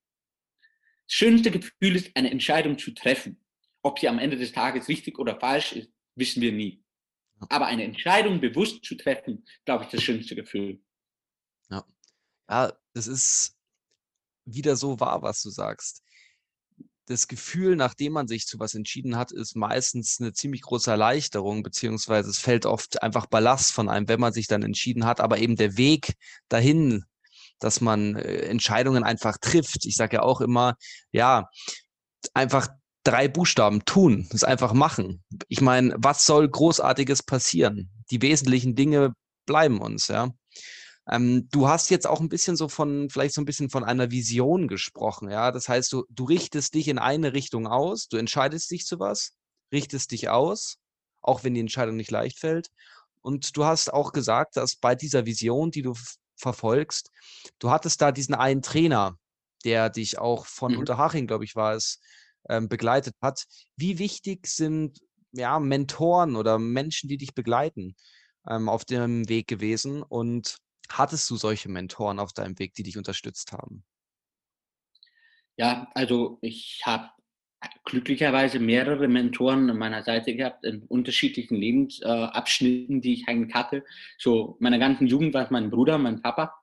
das 1.07 1.15
schönste 1.15 1.51
Gefühl 1.51 1.97
ist, 1.97 2.15
eine 2.15 2.31
Entscheidung 2.31 2.79
zu 2.79 2.93
treffen. 2.93 3.41
Ob 3.83 3.99
sie 3.99 4.09
am 4.09 4.19
Ende 4.19 4.37
des 4.37 4.53
Tages 4.53 4.89
richtig 4.89 5.19
oder 5.19 5.39
falsch 5.41 5.73
ist, 5.73 5.91
wissen 6.15 6.43
wir 6.43 6.53
nie. 6.53 6.83
Aber 7.49 7.67
eine 7.67 7.85
Entscheidung 7.85 8.41
bewusst 8.41 8.85
zu 8.85 8.97
treffen, 8.97 9.45
glaube 9.65 9.85
ich, 9.85 9.91
das 9.91 10.03
schönste 10.03 10.35
Gefühl. 10.35 10.83
Ja. 11.71 11.85
Ja, 12.49 12.73
das 12.95 13.07
ist 13.07 13.57
wieder 14.45 14.77
so 14.77 14.99
wahr, 15.01 15.23
was 15.23 15.43
du 15.43 15.51
sagst 15.51 16.03
das 17.09 17.27
Gefühl, 17.27 17.77
nachdem 17.77 18.13
man 18.13 18.29
sich 18.29 18.47
zu 18.47 18.59
was 18.59 18.75
entschieden 18.75 19.17
hat, 19.17 19.33
ist 19.33 19.57
meistens 19.57 20.19
eine 20.21 20.33
ziemlich 20.33 20.63
große 20.63 20.91
Erleichterung, 20.91 21.63
beziehungsweise 21.63 22.31
es 22.31 22.39
fällt 22.39 22.67
oft 22.67 23.03
einfach 23.03 23.27
Ballast 23.27 23.73
von 23.73 23.89
einem, 23.89 24.09
wenn 24.09 24.21
man 24.21 24.33
sich 24.33 24.47
dann 24.47 24.63
entschieden 24.63 25.07
hat. 25.07 25.21
Aber 25.21 25.39
eben 25.39 25.57
der 25.57 25.77
Weg 25.77 26.15
dahin, 26.49 27.05
dass 27.59 27.81
man 27.81 28.17
äh, 28.17 28.43
Entscheidungen 28.43 29.05
einfach 29.05 29.39
trifft. 29.39 29.87
Ich 29.87 29.97
sage 29.97 30.17
ja 30.17 30.23
auch 30.23 30.41
immer, 30.41 30.77
ja, 31.11 31.49
einfach 32.35 32.69
drei 33.05 33.27
Buchstaben 33.27 33.85
tun, 33.85 34.29
das 34.31 34.45
einfach 34.45 34.73
machen. 34.75 35.25
Ich 35.49 35.61
meine, 35.61 35.95
was 35.99 36.27
soll 36.27 36.49
Großartiges 36.49 37.23
passieren? 37.23 37.91
Die 38.11 38.21
wesentlichen 38.23 38.75
Dinge 38.75 39.15
bleiben 39.47 39.81
uns, 39.81 40.09
ja. 40.09 40.31
Ähm, 41.11 41.49
du 41.51 41.69
hast 41.69 41.91
jetzt 41.91 42.07
auch 42.07 42.21
ein 42.21 42.29
bisschen 42.29 42.57
so 42.57 42.69
von, 42.69 43.09
vielleicht 43.11 43.35
so 43.35 43.41
ein 43.41 43.47
bisschen 43.47 43.71
von 43.71 43.85
einer 43.85 44.11
Vision 44.11 44.69
gesprochen, 44.69 45.31
ja. 45.31 45.53
Das 45.53 45.69
heißt, 45.69 45.93
du, 45.93 46.05
du 46.11 46.25
richtest 46.25 46.75
dich 46.75 46.89
in 46.89 46.99
eine 46.99 47.33
Richtung 47.33 47.67
aus, 47.67 48.09
du 48.09 48.17
entscheidest 48.17 48.71
dich 48.71 48.85
zu 48.85 48.99
was, 48.99 49.33
richtest 49.73 50.13
dich 50.13 50.29
aus, 50.29 50.77
auch 51.23 51.45
wenn 51.45 51.55
die 51.55 51.61
Entscheidung 51.61 51.97
nicht 51.97 52.11
leicht 52.11 52.39
fällt. 52.39 52.69
Und 53.23 53.57
du 53.57 53.65
hast 53.65 53.93
auch 53.93 54.13
gesagt, 54.13 54.57
dass 54.57 54.77
bei 54.77 54.95
dieser 54.95 55.27
Vision, 55.27 55.71
die 55.71 55.83
du 55.83 55.95
verfolgst, 56.37 57.11
du 57.59 57.71
hattest 57.71 58.01
da 58.01 58.13
diesen 58.13 58.35
einen 58.35 58.63
Trainer, 58.63 59.17
der 59.65 59.91
dich 59.91 60.19
auch 60.19 60.47
von 60.47 60.73
mhm. 60.73 60.81
Unterhaching, 60.81 61.27
glaube 61.27 61.45
ich, 61.45 61.57
war 61.57 61.75
es, 61.75 62.01
ähm, 62.49 62.69
begleitet 62.69 63.15
hat. 63.21 63.45
Wie 63.77 63.99
wichtig 63.99 64.47
sind 64.47 64.99
ja, 65.33 65.59
Mentoren 65.59 66.37
oder 66.37 66.59
Menschen, 66.59 67.09
die 67.09 67.17
dich 67.17 67.35
begleiten 67.35 67.97
ähm, 68.49 68.69
auf 68.69 68.85
dem 68.85 69.29
Weg 69.29 69.49
gewesen? 69.49 70.03
Und 70.03 70.59
Hattest 70.91 71.29
du 71.31 71.37
solche 71.37 71.69
Mentoren 71.69 72.19
auf 72.19 72.33
deinem 72.33 72.59
Weg, 72.59 72.75
die 72.75 72.83
dich 72.83 72.97
unterstützt 72.97 73.53
haben? 73.53 73.85
Ja, 75.57 75.89
also 75.95 76.39
ich 76.41 76.83
habe 76.85 77.11
glücklicherweise 77.85 78.61
mehrere 78.61 79.09
Mentoren 79.09 79.69
an 79.69 79.79
meiner 79.79 80.03
Seite 80.03 80.35
gehabt 80.35 80.65
in 80.65 80.83
unterschiedlichen 80.85 81.57
Lebensabschnitten, 81.57 82.99
äh, 82.99 83.01
die 83.01 83.15
ich 83.15 83.29
eigentlich 83.29 83.55
hatte. 83.55 83.85
So 84.19 84.57
meiner 84.61 84.79
ganzen 84.79 85.07
Jugend 85.07 85.35
war 85.35 85.45
es 85.45 85.51
mein 85.51 85.71
Bruder, 85.71 85.99
mein 85.99 86.23
Papa, 86.23 86.55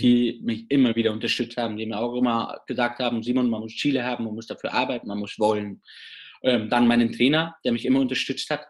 die 0.00 0.40
mich 0.42 0.70
immer 0.70 0.96
wieder 0.96 1.12
unterstützt 1.12 1.56
haben, 1.56 1.76
die 1.76 1.86
mir 1.86 1.98
auch 1.98 2.16
immer 2.16 2.60
gesagt 2.66 2.98
haben, 2.98 3.22
Simon, 3.22 3.50
man 3.50 3.60
muss 3.60 3.76
Ziele 3.76 4.04
haben, 4.04 4.24
man 4.24 4.34
muss 4.34 4.46
dafür 4.46 4.74
arbeiten, 4.74 5.06
man 5.06 5.18
muss 5.18 5.38
wollen. 5.38 5.82
Ähm, 6.42 6.68
dann 6.68 6.88
meinen 6.88 7.12
Trainer, 7.12 7.56
der 7.64 7.72
mich 7.72 7.84
immer 7.84 8.00
unterstützt 8.00 8.50
hat 8.50 8.66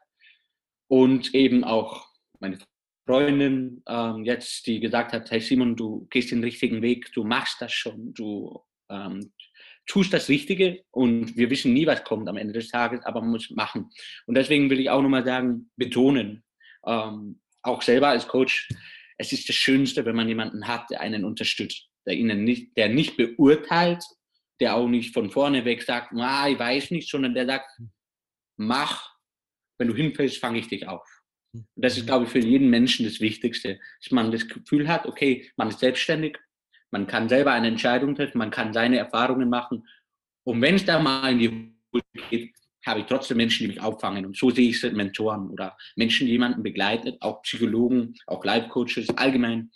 und 0.88 1.34
eben 1.34 1.64
auch 1.64 2.06
meine 2.38 2.58
Freundin 3.06 3.82
ähm, 3.88 4.24
jetzt, 4.24 4.66
die 4.66 4.80
gesagt 4.80 5.12
hat, 5.12 5.30
hey 5.30 5.40
Simon, 5.40 5.76
du 5.76 6.06
gehst 6.10 6.30
den 6.30 6.44
richtigen 6.44 6.82
Weg, 6.82 7.12
du 7.12 7.24
machst 7.24 7.60
das 7.60 7.72
schon, 7.72 8.14
du 8.14 8.60
ähm, 8.90 9.32
tust 9.86 10.12
das 10.12 10.28
Richtige 10.28 10.84
und 10.90 11.36
wir 11.36 11.50
wissen 11.50 11.72
nie, 11.72 11.86
was 11.86 12.04
kommt 12.04 12.28
am 12.28 12.36
Ende 12.36 12.52
des 12.52 12.68
Tages, 12.68 13.04
aber 13.04 13.20
man 13.20 13.30
muss 13.30 13.50
machen. 13.50 13.90
Und 14.26 14.36
deswegen 14.36 14.70
will 14.70 14.80
ich 14.80 14.90
auch 14.90 15.02
nochmal 15.02 15.24
sagen, 15.24 15.70
betonen, 15.76 16.44
ähm, 16.86 17.40
auch 17.62 17.82
selber 17.82 18.08
als 18.08 18.28
Coach, 18.28 18.68
es 19.18 19.32
ist 19.32 19.48
das 19.48 19.56
Schönste, 19.56 20.04
wenn 20.04 20.16
man 20.16 20.28
jemanden 20.28 20.66
hat, 20.66 20.90
der 20.90 21.00
einen 21.00 21.24
unterstützt, 21.24 21.88
der 22.06 22.14
ihnen 22.14 22.44
nicht, 22.44 22.76
der 22.76 22.88
nicht 22.88 23.16
beurteilt, 23.16 24.02
der 24.60 24.76
auch 24.76 24.88
nicht 24.88 25.12
von 25.12 25.30
vorne 25.30 25.64
weg 25.64 25.82
sagt, 25.82 26.12
ah, 26.16 26.48
ich 26.48 26.58
weiß 26.58 26.92
nicht, 26.92 27.08
sondern 27.08 27.34
der 27.34 27.46
sagt, 27.46 27.68
mach, 28.56 29.12
wenn 29.78 29.88
du 29.88 29.94
hinfällst, 29.94 30.38
fange 30.38 30.60
ich 30.60 30.68
dich 30.68 30.86
auf. 30.86 31.06
Und 31.52 31.66
das 31.76 31.96
ist, 31.98 32.06
glaube 32.06 32.24
ich, 32.24 32.30
für 32.30 32.38
jeden 32.38 32.70
Menschen 32.70 33.04
das 33.04 33.20
Wichtigste, 33.20 33.78
dass 34.02 34.10
man 34.10 34.30
das 34.30 34.48
Gefühl 34.48 34.88
hat, 34.88 35.06
okay, 35.06 35.50
man 35.56 35.68
ist 35.68 35.80
selbstständig, 35.80 36.38
man 36.90 37.06
kann 37.06 37.28
selber 37.28 37.52
eine 37.52 37.68
Entscheidung 37.68 38.14
treffen, 38.14 38.38
man 38.38 38.50
kann 38.50 38.72
seine 38.72 38.98
Erfahrungen 38.98 39.48
machen. 39.48 39.86
Und 40.44 40.60
wenn 40.60 40.76
es 40.76 40.84
da 40.84 40.98
mal 40.98 41.32
in 41.32 41.38
die 41.38 41.74
Hose 41.92 42.28
geht, 42.30 42.54
habe 42.84 43.00
ich 43.00 43.06
trotzdem 43.06 43.36
Menschen, 43.36 43.64
die 43.64 43.68
mich 43.68 43.80
auffangen. 43.80 44.26
Und 44.26 44.36
so 44.36 44.50
sehe 44.50 44.70
ich 44.70 44.82
es 44.82 44.92
Mentoren 44.92 45.50
oder 45.50 45.76
Menschen, 45.96 46.26
die 46.26 46.32
jemanden 46.32 46.62
begleitet, 46.62 47.16
auch 47.20 47.42
Psychologen, 47.42 48.14
auch 48.26 48.44
Life-Coaches 48.44 49.10
allgemein, 49.16 49.70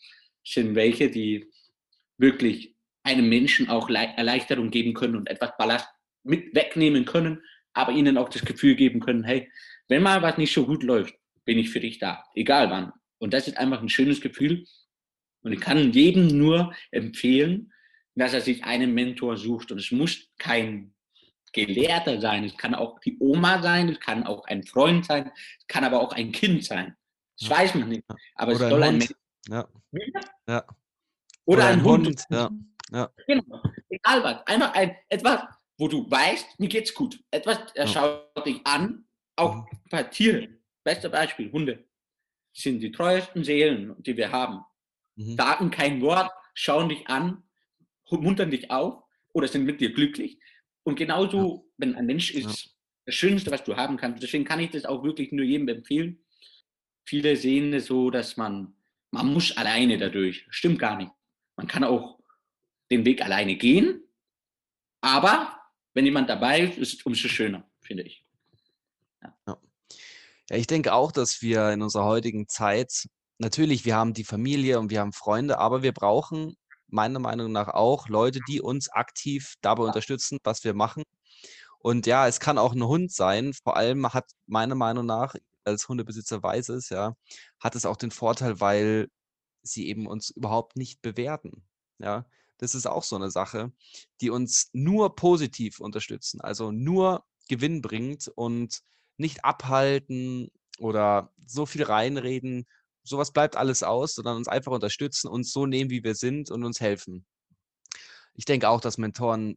sind 0.44 0.74
welche, 0.74 1.10
die 1.10 1.50
wirklich 2.18 2.74
einem 3.04 3.28
Menschen 3.28 3.68
auch 3.68 3.88
Erleichterung 3.88 4.70
geben 4.70 4.94
können 4.94 5.16
und 5.16 5.28
etwas 5.28 5.52
Ballast 5.56 5.88
mit 6.24 6.54
wegnehmen 6.54 7.04
können, 7.04 7.42
aber 7.72 7.92
ihnen 7.92 8.18
auch 8.18 8.28
das 8.28 8.44
Gefühl 8.44 8.74
geben 8.74 9.00
können, 9.00 9.22
hey, 9.22 9.50
wenn 9.88 10.02
mal 10.02 10.22
was 10.22 10.38
nicht 10.38 10.52
so 10.52 10.66
gut 10.66 10.82
läuft, 10.82 11.14
bin 11.46 11.58
ich 11.58 11.70
für 11.70 11.80
dich 11.80 11.98
da, 11.98 12.22
egal 12.34 12.70
wann. 12.70 12.92
Und 13.18 13.32
das 13.32 13.48
ist 13.48 13.56
einfach 13.56 13.80
ein 13.80 13.88
schönes 13.88 14.20
Gefühl. 14.20 14.66
Und 15.40 15.52
ich 15.52 15.60
kann 15.60 15.92
jedem 15.92 16.26
nur 16.26 16.74
empfehlen, 16.90 17.72
dass 18.14 18.34
er 18.34 18.40
sich 18.42 18.64
einen 18.64 18.92
Mentor 18.92 19.36
sucht. 19.36 19.72
Und 19.72 19.78
es 19.78 19.90
muss 19.90 20.28
kein 20.38 20.92
Gelehrter 21.52 22.20
sein, 22.20 22.44
es 22.44 22.56
kann 22.56 22.74
auch 22.74 23.00
die 23.00 23.16
Oma 23.18 23.62
sein, 23.62 23.88
es 23.88 24.00
kann 24.00 24.26
auch 24.26 24.44
ein 24.44 24.62
Freund 24.64 25.06
sein, 25.06 25.30
es 25.58 25.66
kann 25.66 25.84
aber 25.84 26.00
auch 26.00 26.12
ein 26.12 26.32
Kind 26.32 26.64
sein. 26.64 26.94
Das 27.38 27.48
ja. 27.48 27.56
weiß 27.56 27.74
man 27.76 27.88
nicht. 27.88 28.04
Aber 28.34 28.54
Oder 28.54 28.64
es 28.64 28.70
soll 28.70 28.82
ein, 28.82 28.88
ein 28.88 28.98
Mensch. 28.98 29.14
Ja. 29.48 29.68
ja. 30.48 30.64
Oder, 30.64 30.66
Oder, 31.46 31.66
ein, 31.66 31.78
ein 31.78 31.84
Hund. 31.84 32.06
Hund. 32.06 32.24
Ja. 32.30 32.50
ja. 32.92 33.10
Genau. 33.26 33.62
Egal 33.88 34.24
was. 34.24 34.46
Einfach 34.46 34.74
ein, 34.74 34.96
etwas, 35.08 35.42
wo 35.78 35.88
du 35.88 36.10
weißt, 36.10 36.58
mir 36.58 36.68
geht's 36.68 36.92
gut. 36.92 37.22
Etwas, 37.30 37.58
er 37.74 37.86
schaut 37.86 38.46
dich 38.46 38.66
an, 38.66 39.06
auch 39.36 39.54
mhm. 39.54 39.66
bei 39.90 40.02
Tieren. 40.02 40.60
Beste 40.86 41.10
Beispiel, 41.10 41.50
Hunde 41.50 41.84
sind 42.52 42.78
die 42.78 42.92
treuesten 42.92 43.42
Seelen, 43.42 44.00
die 44.04 44.16
wir 44.16 44.30
haben. 44.30 44.60
Mhm. 45.16 45.36
Sagen 45.36 45.70
kein 45.72 46.00
Wort, 46.00 46.30
schauen 46.54 46.88
dich 46.88 47.08
an, 47.08 47.42
muntern 48.08 48.52
dich 48.52 48.70
auf 48.70 49.02
oder 49.32 49.48
sind 49.48 49.64
mit 49.64 49.80
dir 49.80 49.92
glücklich. 49.92 50.38
Und 50.84 50.94
genauso, 50.94 51.56
ja. 51.56 51.72
wenn 51.78 51.96
ein 51.96 52.06
Mensch 52.06 52.30
ist, 52.30 52.66
ja. 52.66 52.70
das 53.04 53.14
Schönste, 53.16 53.50
was 53.50 53.64
du 53.64 53.74
haben 53.74 53.96
kannst. 53.96 54.22
Deswegen 54.22 54.44
kann 54.44 54.60
ich 54.60 54.70
das 54.70 54.84
auch 54.84 55.02
wirklich 55.02 55.32
nur 55.32 55.44
jedem 55.44 55.66
empfehlen. 55.66 56.24
Viele 57.04 57.34
sehen 57.34 57.74
es 57.74 57.86
so, 57.86 58.10
dass 58.10 58.36
man, 58.36 58.76
man 59.10 59.32
muss 59.32 59.56
alleine 59.56 59.98
dadurch. 59.98 60.46
Stimmt 60.50 60.78
gar 60.78 60.96
nicht. 60.98 61.10
Man 61.56 61.66
kann 61.66 61.82
auch 61.82 62.20
den 62.92 63.04
Weg 63.04 63.24
alleine 63.24 63.56
gehen, 63.56 64.04
aber 65.00 65.60
wenn 65.94 66.04
jemand 66.04 66.30
dabei 66.30 66.60
ist, 66.60 66.78
ist 66.78 66.94
es 66.94 67.02
umso 67.02 67.26
schöner, 67.26 67.68
finde 67.80 68.04
ich. 68.04 68.24
Ja. 69.48 69.60
Ja. 70.50 70.56
Ich 70.56 70.66
denke 70.66 70.92
auch, 70.92 71.12
dass 71.12 71.42
wir 71.42 71.70
in 71.70 71.82
unserer 71.82 72.04
heutigen 72.04 72.48
Zeit, 72.48 73.08
natürlich, 73.38 73.84
wir 73.84 73.96
haben 73.96 74.14
die 74.14 74.24
Familie 74.24 74.78
und 74.78 74.90
wir 74.90 75.00
haben 75.00 75.12
Freunde, 75.12 75.58
aber 75.58 75.82
wir 75.82 75.92
brauchen 75.92 76.56
meiner 76.88 77.18
Meinung 77.18 77.52
nach 77.52 77.68
auch 77.68 78.08
Leute, 78.08 78.40
die 78.48 78.60
uns 78.60 78.88
aktiv 78.88 79.54
dabei 79.60 79.84
unterstützen, 79.84 80.38
was 80.44 80.64
wir 80.64 80.74
machen. 80.74 81.02
Und 81.80 82.06
ja, 82.06 82.26
es 82.26 82.40
kann 82.40 82.58
auch 82.58 82.72
ein 82.72 82.84
Hund 82.84 83.12
sein. 83.12 83.52
Vor 83.62 83.76
allem 83.76 84.12
hat 84.12 84.30
meiner 84.46 84.74
Meinung 84.74 85.06
nach, 85.06 85.34
als 85.64 85.88
Hundebesitzer 85.88 86.42
weiß 86.42 86.70
es, 86.70 86.88
ja, 86.90 87.16
hat 87.60 87.74
es 87.74 87.86
auch 87.86 87.96
den 87.96 88.10
Vorteil, 88.10 88.60
weil 88.60 89.08
sie 89.62 89.88
eben 89.88 90.06
uns 90.06 90.30
überhaupt 90.30 90.76
nicht 90.76 91.02
bewerten. 91.02 91.64
Ja, 91.98 92.26
das 92.58 92.74
ist 92.74 92.86
auch 92.86 93.02
so 93.02 93.16
eine 93.16 93.30
Sache, 93.30 93.72
die 94.20 94.30
uns 94.30 94.70
nur 94.72 95.14
positiv 95.16 95.80
unterstützen, 95.80 96.40
also 96.40 96.72
nur 96.72 97.24
Gewinn 97.48 97.82
bringt 97.82 98.28
und 98.28 98.80
nicht 99.16 99.44
abhalten 99.44 100.50
oder 100.78 101.32
so 101.46 101.66
viel 101.66 101.84
reinreden, 101.84 102.66
sowas 103.02 103.32
bleibt 103.32 103.56
alles 103.56 103.82
aus, 103.82 104.14
sondern 104.14 104.36
uns 104.36 104.48
einfach 104.48 104.72
unterstützen, 104.72 105.28
uns 105.28 105.52
so 105.52 105.66
nehmen, 105.66 105.90
wie 105.90 106.04
wir 106.04 106.14
sind 106.14 106.50
und 106.50 106.64
uns 106.64 106.80
helfen. 106.80 107.24
Ich 108.34 108.44
denke 108.44 108.68
auch, 108.68 108.80
dass 108.80 108.98
Mentoren 108.98 109.56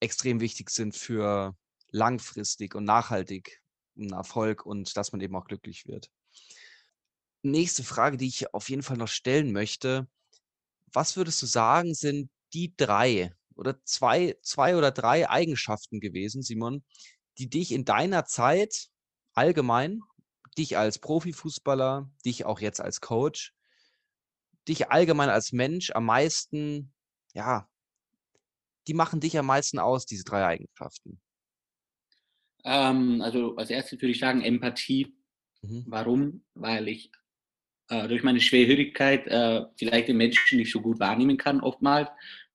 extrem 0.00 0.40
wichtig 0.40 0.70
sind 0.70 0.94
für 0.94 1.56
langfristig 1.90 2.74
und 2.74 2.84
nachhaltig 2.84 3.62
einen 3.96 4.12
Erfolg 4.12 4.66
und 4.66 4.96
dass 4.96 5.12
man 5.12 5.20
eben 5.20 5.34
auch 5.36 5.46
glücklich 5.46 5.86
wird. 5.86 6.10
Nächste 7.42 7.84
Frage, 7.84 8.16
die 8.16 8.28
ich 8.28 8.52
auf 8.52 8.68
jeden 8.68 8.82
Fall 8.82 8.96
noch 8.96 9.08
stellen 9.08 9.52
möchte. 9.52 10.08
Was 10.92 11.16
würdest 11.16 11.40
du 11.42 11.46
sagen, 11.46 11.94
sind 11.94 12.30
die 12.52 12.74
drei 12.76 13.32
oder 13.54 13.82
zwei, 13.84 14.36
zwei 14.42 14.76
oder 14.76 14.90
drei 14.90 15.28
Eigenschaften 15.28 16.00
gewesen, 16.00 16.42
Simon, 16.42 16.84
die 17.38 17.48
dich 17.48 17.72
in 17.72 17.84
deiner 17.84 18.24
Zeit 18.24 18.88
allgemein 19.38 20.02
dich 20.58 20.76
als 20.76 20.98
Profifußballer, 20.98 22.10
dich 22.24 22.44
auch 22.44 22.60
jetzt 22.60 22.80
als 22.80 23.00
Coach, 23.00 23.54
dich 24.66 24.90
allgemein 24.90 25.30
als 25.30 25.52
Mensch 25.52 25.92
am 25.92 26.06
meisten, 26.06 26.92
ja, 27.34 27.68
die 28.88 28.94
machen 28.94 29.20
dich 29.20 29.38
am 29.38 29.46
meisten 29.46 29.78
aus, 29.78 30.06
diese 30.06 30.24
drei 30.24 30.44
Eigenschaften? 30.44 31.20
Ähm, 32.64 33.22
also 33.22 33.54
als 33.56 33.70
erstes 33.70 34.00
würde 34.00 34.10
ich 34.10 34.18
sagen 34.18 34.42
Empathie. 34.42 35.14
Mhm. 35.62 35.84
Warum? 35.86 36.44
Weil 36.54 36.88
ich 36.88 37.12
äh, 37.90 38.08
durch 38.08 38.24
meine 38.24 38.40
Schwerhörigkeit 38.40 39.26
äh, 39.28 39.66
vielleicht 39.76 40.08
den 40.08 40.16
Menschen 40.16 40.58
nicht 40.58 40.72
so 40.72 40.80
gut 40.80 40.98
wahrnehmen 40.98 41.36
kann, 41.36 41.60
oftmals. 41.60 42.08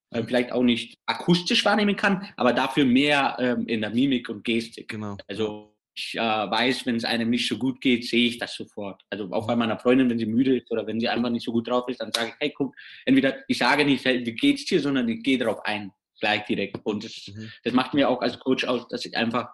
Äh, 0.10 0.24
vielleicht 0.24 0.52
auch 0.52 0.64
nicht 0.64 1.00
akustisch 1.06 1.64
wahrnehmen 1.64 1.96
kann, 1.96 2.28
aber 2.36 2.52
dafür 2.52 2.86
mehr 2.86 3.38
ähm, 3.40 3.68
in 3.68 3.82
der 3.82 3.90
Mimik 3.90 4.28
und 4.30 4.44
Gestik. 4.44 4.90
Genau. 4.90 5.18
Also 5.28 5.73
ich 5.96 6.16
äh, 6.16 6.20
weiß, 6.20 6.86
wenn 6.86 6.96
es 6.96 7.06
einem 7.06 7.30
nicht 7.30 7.48
so 7.48 7.58
gut 7.58 7.80
geht, 7.80 8.06
sehe 8.06 8.28
ich 8.28 8.38
das 8.38 8.56
sofort. 8.56 9.02
Also 9.10 9.32
auch 9.32 9.46
bei 9.46 9.56
meiner 9.56 9.78
Freundin, 9.78 10.10
wenn 10.10 10.18
sie 10.18 10.26
müde 10.26 10.58
ist 10.58 10.72
oder 10.72 10.88
wenn 10.88 11.00
sie 11.00 11.08
einfach 11.08 11.30
nicht 11.30 11.46
so 11.46 11.52
gut 11.52 11.68
drauf 11.68 11.88
ist, 11.88 12.02
dann 12.02 12.12
sage 12.12 12.30
ich, 12.30 12.36
hey, 12.40 12.54
guck, 12.56 12.76
entweder 13.06 13.38
ich 13.48 13.58
sage 13.58 13.86
nicht, 13.86 14.04
hey, 14.06 14.26
wie 14.26 14.34
geht's 14.34 14.66
dir, 14.66 14.80
sondern 14.80 15.08
ich 15.08 15.22
gehe 15.22 15.38
darauf 15.38 15.64
ein, 15.66 15.92
gleich 16.20 16.46
direkt. 16.46 16.80
Und 16.84 17.04
das, 17.04 17.28
mhm. 17.28 17.52
das 17.64 17.74
macht 17.74 17.94
mir 17.94 18.10
auch 18.10 18.22
als 18.22 18.40
Coach 18.40 18.66
aus, 18.66 18.88
dass 18.88 19.06
ich 19.06 19.16
einfach 19.16 19.50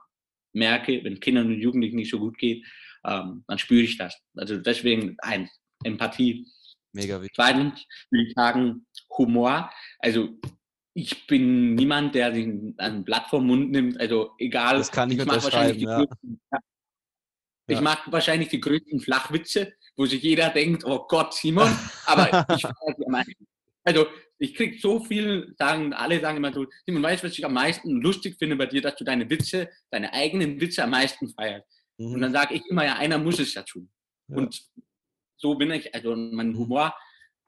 merke, 0.53 1.03
wenn 1.03 1.19
Kindern 1.19 1.47
und 1.47 1.59
Jugendlichen 1.59 1.97
nicht 1.97 2.09
so 2.09 2.19
gut 2.19 2.37
geht, 2.37 2.65
ähm, 3.05 3.43
dann 3.47 3.59
spüre 3.59 3.83
ich 3.83 3.97
das. 3.97 4.17
Also 4.35 4.57
deswegen 4.57 5.17
ein 5.19 5.49
Empathie. 5.83 6.47
Mega 6.93 7.21
wichtig. 7.21 7.35
Zweitens 7.35 7.85
würde 8.09 8.27
ich 8.27 8.33
sagen 8.33 8.85
Humor. 9.17 9.69
Also 9.99 10.29
ich 11.01 11.27
bin 11.27 11.75
niemand, 11.75 12.15
der 12.15 12.33
sich 12.33 12.47
ein 12.77 13.03
Blatt 13.03 13.27
vom 13.29 13.47
Mund 13.47 13.71
nimmt. 13.71 13.99
Also 13.99 14.31
egal. 14.37 14.77
Das 14.77 14.91
kann 14.91 15.09
ich, 15.09 15.17
ich 15.17 15.23
unterschreiben, 15.23 15.79
ja. 15.79 15.97
Größten, 15.97 16.41
ja. 16.51 16.59
Ich 17.67 17.75
ja. 17.75 17.81
mache 17.81 18.11
wahrscheinlich 18.11 18.49
die 18.49 18.59
größten 18.59 18.99
Flachwitze, 18.99 19.73
wo 19.95 20.05
sich 20.05 20.21
jeder 20.23 20.49
denkt, 20.49 20.83
oh 20.85 21.05
Gott, 21.07 21.33
Simon. 21.33 21.71
Aber 22.05 22.45
ich 22.55 22.65
Also 23.83 24.07
ich 24.39 24.55
kriege 24.55 24.77
so 24.79 25.03
viel, 25.03 25.53
sagen, 25.57 25.93
alle 25.93 26.19
sagen 26.19 26.37
immer 26.37 26.51
so, 26.51 26.65
Simon, 26.85 27.03
weißt 27.03 27.23
du, 27.23 27.27
was 27.27 27.37
ich 27.37 27.45
am 27.45 27.53
meisten 27.53 28.01
lustig 28.01 28.37
finde 28.37 28.55
bei 28.55 28.65
dir, 28.65 28.81
dass 28.81 28.95
du 28.95 29.03
deine 29.03 29.29
Witze, 29.29 29.69
deine 29.91 30.13
eigenen 30.13 30.59
Witze 30.59 30.83
am 30.83 30.89
meisten 30.89 31.29
feierst. 31.29 31.67
Mhm. 31.97 32.13
Und 32.13 32.21
dann 32.21 32.33
sage 32.33 32.55
ich 32.55 32.65
immer, 32.69 32.85
ja, 32.85 32.95
einer 32.95 33.17
muss 33.17 33.39
es 33.39 33.53
ja 33.53 33.63
tun. 33.63 33.89
Und 34.27 34.61
so 35.37 35.55
bin 35.55 35.71
ich, 35.71 35.93
also 35.95 36.15
mein 36.15 36.49
mhm. 36.49 36.57
Humor. 36.57 36.95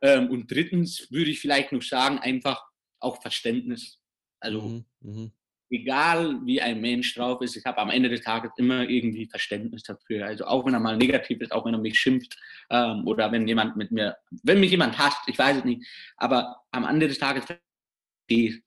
Ähm, 0.02 0.30
und 0.30 0.50
drittens 0.50 1.12
würde 1.12 1.32
ich 1.32 1.40
vielleicht 1.40 1.72
noch 1.72 1.84
sagen, 1.84 2.20
einfach 2.20 2.71
auch 3.02 3.22
Verständnis. 3.22 4.00
Also 4.40 4.62
mhm, 4.62 4.86
mhm. 5.02 5.32
egal 5.70 6.40
wie 6.46 6.62
ein 6.62 6.82
Mensch 6.82 7.14
drauf 7.14 7.42
ist, 7.42 7.56
ich 7.56 7.66
habe 7.66 7.80
am 7.80 7.90
Ende 7.90 8.10
des 8.10 8.22
Tages 8.22 8.52
immer 8.58 8.88
irgendwie 8.90 9.28
Verständnis 9.28 9.84
dafür. 9.84 10.26
Also 10.26 10.46
auch 10.46 10.66
wenn 10.66 10.74
er 10.74 10.80
mal 10.80 10.98
negativ 10.98 11.42
ist, 11.42 11.52
auch 11.52 11.66
wenn 11.66 11.74
er 11.74 11.80
mich 11.80 12.00
schimpft 12.00 12.38
ähm, 12.70 13.08
oder 13.08 13.32
wenn 13.32 13.48
jemand 13.48 13.78
mit 13.78 13.92
mir, 13.92 14.18
wenn 14.44 14.60
mich 14.60 14.72
jemand 14.72 14.98
hasst, 14.98 15.22
ich 15.28 15.38
weiß 15.38 15.58
es 15.58 15.66
nicht, 15.66 15.86
aber 16.18 16.62
am 16.72 16.86
Ende 16.86 17.08
des 17.08 17.20
Tages 17.20 17.46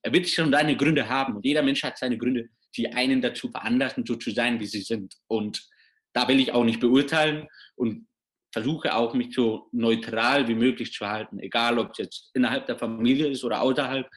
er 0.03 0.13
wird 0.13 0.29
schon 0.29 0.53
seine 0.53 0.77
Gründe 0.77 1.09
haben 1.09 1.37
und 1.37 1.45
jeder 1.47 1.63
Mensch 1.63 1.83
hat 1.83 1.97
seine 1.97 2.19
Gründe, 2.19 2.51
die 2.77 2.93
einen 2.93 3.23
dazu 3.23 3.51
veranlassen, 3.51 4.05
so 4.05 4.17
zu 4.17 4.31
sein, 4.31 4.61
wie 4.61 4.67
sie 4.67 4.83
sind. 4.83 5.15
Und 5.27 5.67
da 6.13 6.29
will 6.29 6.41
ich 6.41 6.53
auch 6.53 6.65
nicht 6.65 6.81
beurteilen 6.81 7.49
und 7.77 8.07
versuche 8.55 8.95
auch 8.95 9.15
mich 9.15 9.35
so 9.35 9.69
neutral 9.73 10.47
wie 10.47 10.55
möglich 10.55 10.93
zu 10.93 11.07
halten, 11.07 11.41
egal 11.41 11.77
ob 11.79 11.91
es 11.91 11.99
jetzt 11.99 12.31
innerhalb 12.35 12.67
der 12.67 12.79
Familie 12.79 13.27
ist 13.27 13.43
oder 13.43 13.61
außerhalb, 13.61 14.09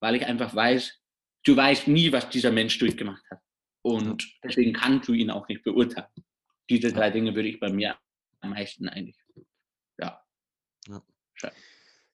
weil 0.00 0.16
ich 0.16 0.26
einfach 0.26 0.52
weiß, 0.52 1.00
du 1.44 1.56
weißt 1.56 1.86
nie, 1.86 2.10
was 2.10 2.28
dieser 2.28 2.50
Mensch 2.50 2.76
durchgemacht 2.76 3.22
hat. 3.30 3.38
Und 3.82 4.28
deswegen 4.42 4.72
kannst 4.72 5.08
du 5.08 5.12
ihn 5.12 5.30
auch 5.30 5.46
nicht 5.46 5.62
beurteilen. 5.62 6.08
Diese 6.68 6.92
drei 6.92 7.10
Dinge 7.10 7.36
würde 7.36 7.48
ich 7.48 7.60
bei 7.60 7.70
mir 7.70 7.96
am 8.40 8.50
meisten 8.50 8.88
eigentlich. 8.88 9.16
Ja. 9.98 10.20
ja. 10.88 11.00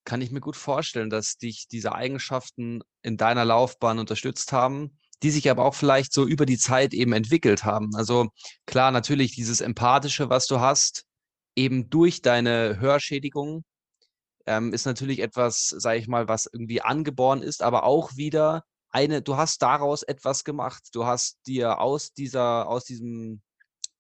Kann 0.05 0.21
ich 0.21 0.31
mir 0.31 0.41
gut 0.41 0.57
vorstellen, 0.57 1.09
dass 1.09 1.39
dich 1.39 1.67
diese 1.67 1.95
Eigenschaften 1.95 2.83
in 3.03 3.17
deiner 3.17 3.47
Laufbahn 3.47 3.99
unterstützt 3.99 4.53
haben, 4.53 4.99
die 5.23 5.31
sich 5.31 5.49
aber 5.51 5.65
auch 5.65 5.75
vielleicht 5.75 6.13
so 6.13 6.27
über 6.27 6.45
die 6.45 6.59
Zeit 6.59 6.93
eben 6.93 7.15
entwickelt 7.15 7.65
haben. 7.65 7.95
Also 7.95 8.29
klar, 8.67 8.91
natürlich 8.91 9.35
dieses 9.35 9.63
Empathische, 9.63 10.29
was 10.29 10.47
du 10.47 10.61
hast, 10.61 11.07
eben 11.57 11.91
durch 11.91 12.23
deine 12.23 12.79
Hörschädigung 12.81 13.65
ähm, 14.47 14.73
ist 14.73 14.87
natürlich 14.87 15.21
etwas, 15.21 15.69
sage 15.69 15.99
ich 15.99 16.09
mal, 16.09 16.29
was 16.29 16.49
irgendwie 16.53 16.83
angeboren 16.83 17.43
ist, 17.43 17.63
aber 17.63 17.85
auch 17.85 18.17
wieder 18.17 18.65
eine, 18.91 19.23
du 19.23 19.37
hast 19.37 19.63
daraus 19.63 20.03
etwas 20.03 20.45
gemacht. 20.45 20.89
Du 20.93 21.05
hast 21.05 21.39
dir 21.47 21.79
aus 21.79 22.13
dieser, 22.13 22.69
aus 22.69 22.85
diesem 22.85 23.43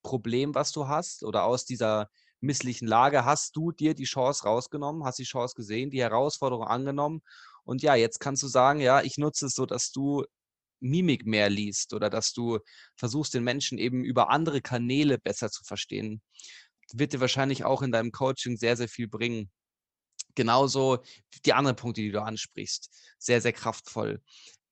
Problem, 0.02 0.54
was 0.54 0.72
du 0.72 0.88
hast, 0.88 1.22
oder 1.24 1.44
aus 1.44 1.64
dieser 1.64 2.08
misslichen 2.40 2.88
Lage, 2.88 3.24
hast 3.24 3.54
du 3.54 3.70
dir 3.70 3.94
die 3.94 4.04
Chance 4.04 4.44
rausgenommen, 4.44 5.04
hast 5.04 5.18
die 5.18 5.24
Chance 5.24 5.54
gesehen, 5.54 5.90
die 5.90 6.02
Herausforderung 6.02 6.66
angenommen. 6.66 7.22
Und 7.64 7.82
ja, 7.82 7.94
jetzt 7.94 8.18
kannst 8.18 8.42
du 8.42 8.48
sagen, 8.48 8.80
ja, 8.80 9.02
ich 9.02 9.18
nutze 9.18 9.46
es 9.46 9.54
so, 9.54 9.66
dass 9.66 9.92
du 9.92 10.24
Mimik 10.80 11.26
mehr 11.26 11.50
liest 11.50 11.92
oder 11.92 12.08
dass 12.08 12.32
du 12.32 12.58
versuchst, 12.96 13.34
den 13.34 13.44
Menschen 13.44 13.76
eben 13.76 14.02
über 14.02 14.30
andere 14.30 14.62
Kanäle 14.62 15.18
besser 15.18 15.50
zu 15.50 15.62
verstehen 15.62 16.22
wird 16.98 17.12
dir 17.12 17.20
wahrscheinlich 17.20 17.64
auch 17.64 17.82
in 17.82 17.92
deinem 17.92 18.12
Coaching 18.12 18.56
sehr, 18.56 18.76
sehr 18.76 18.88
viel 18.88 19.08
bringen. 19.08 19.50
Genauso 20.34 20.98
die 21.44 21.52
anderen 21.52 21.76
Punkte, 21.76 22.00
die 22.02 22.12
du 22.12 22.22
ansprichst. 22.22 22.90
Sehr, 23.18 23.40
sehr 23.40 23.52
kraftvoll. 23.52 24.22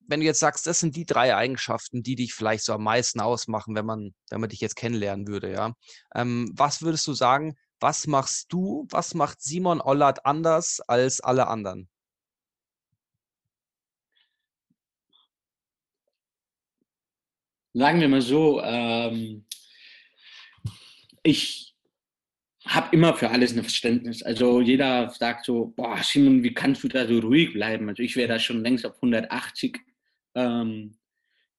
Wenn 0.01 0.21
du 0.21 0.27
jetzt 0.27 0.41
sagst, 0.41 0.67
das 0.67 0.81
sind 0.81 0.97
die 0.97 1.05
drei 1.07 1.35
Eigenschaften, 1.37 2.03
die 2.03 2.15
dich 2.17 2.35
vielleicht 2.35 2.65
so 2.65 2.73
am 2.73 2.85
meisten 2.85 3.21
ausmachen, 3.21 3.75
wenn 3.75 3.87
man, 3.87 4.15
wenn 4.31 4.41
man 4.41 4.51
dich 4.51 4.61
jetzt 4.61 4.77
kennenlernen 4.77 5.27
würde, 5.29 5.53
ja. 5.53 5.75
Ähm, 6.15 6.51
was 6.55 6.83
würdest 6.83 7.07
du 7.07 7.13
sagen, 7.15 7.57
Was 7.81 8.07
machst 8.09 8.53
du, 8.53 8.87
was 8.91 9.15
macht 9.15 9.41
Simon 9.41 9.81
Ollert 9.81 10.27
anders 10.27 10.81
als 10.89 11.21
alle 11.21 11.47
anderen? 11.47 11.89
Sagen 17.75 18.01
wir 18.01 18.09
mal 18.09 18.21
so, 18.23 18.61
ähm, 18.63 19.47
ich 21.23 21.68
habe 22.69 22.95
immer 22.95 23.15
für 23.15 23.31
alles 23.31 23.57
ein 23.57 23.63
Verständnis. 23.63 24.23
Also 24.23 24.61
jeder 24.61 25.09
sagt 25.11 25.47
so, 25.47 25.73
boah, 25.75 25.99
Simon, 26.03 26.43
wie 26.43 26.53
kannst 26.53 26.85
du 26.85 26.89
da 26.89 27.07
so 27.07 27.19
ruhig 27.19 27.55
bleiben? 27.55 27.89
Also 27.89 28.03
ich 28.03 28.15
wäre 28.15 28.29
da 28.29 28.39
schon 28.39 28.63
längst 28.63 28.85
auf 28.85 28.97
180. 28.97 29.79
Ähm, 30.35 30.95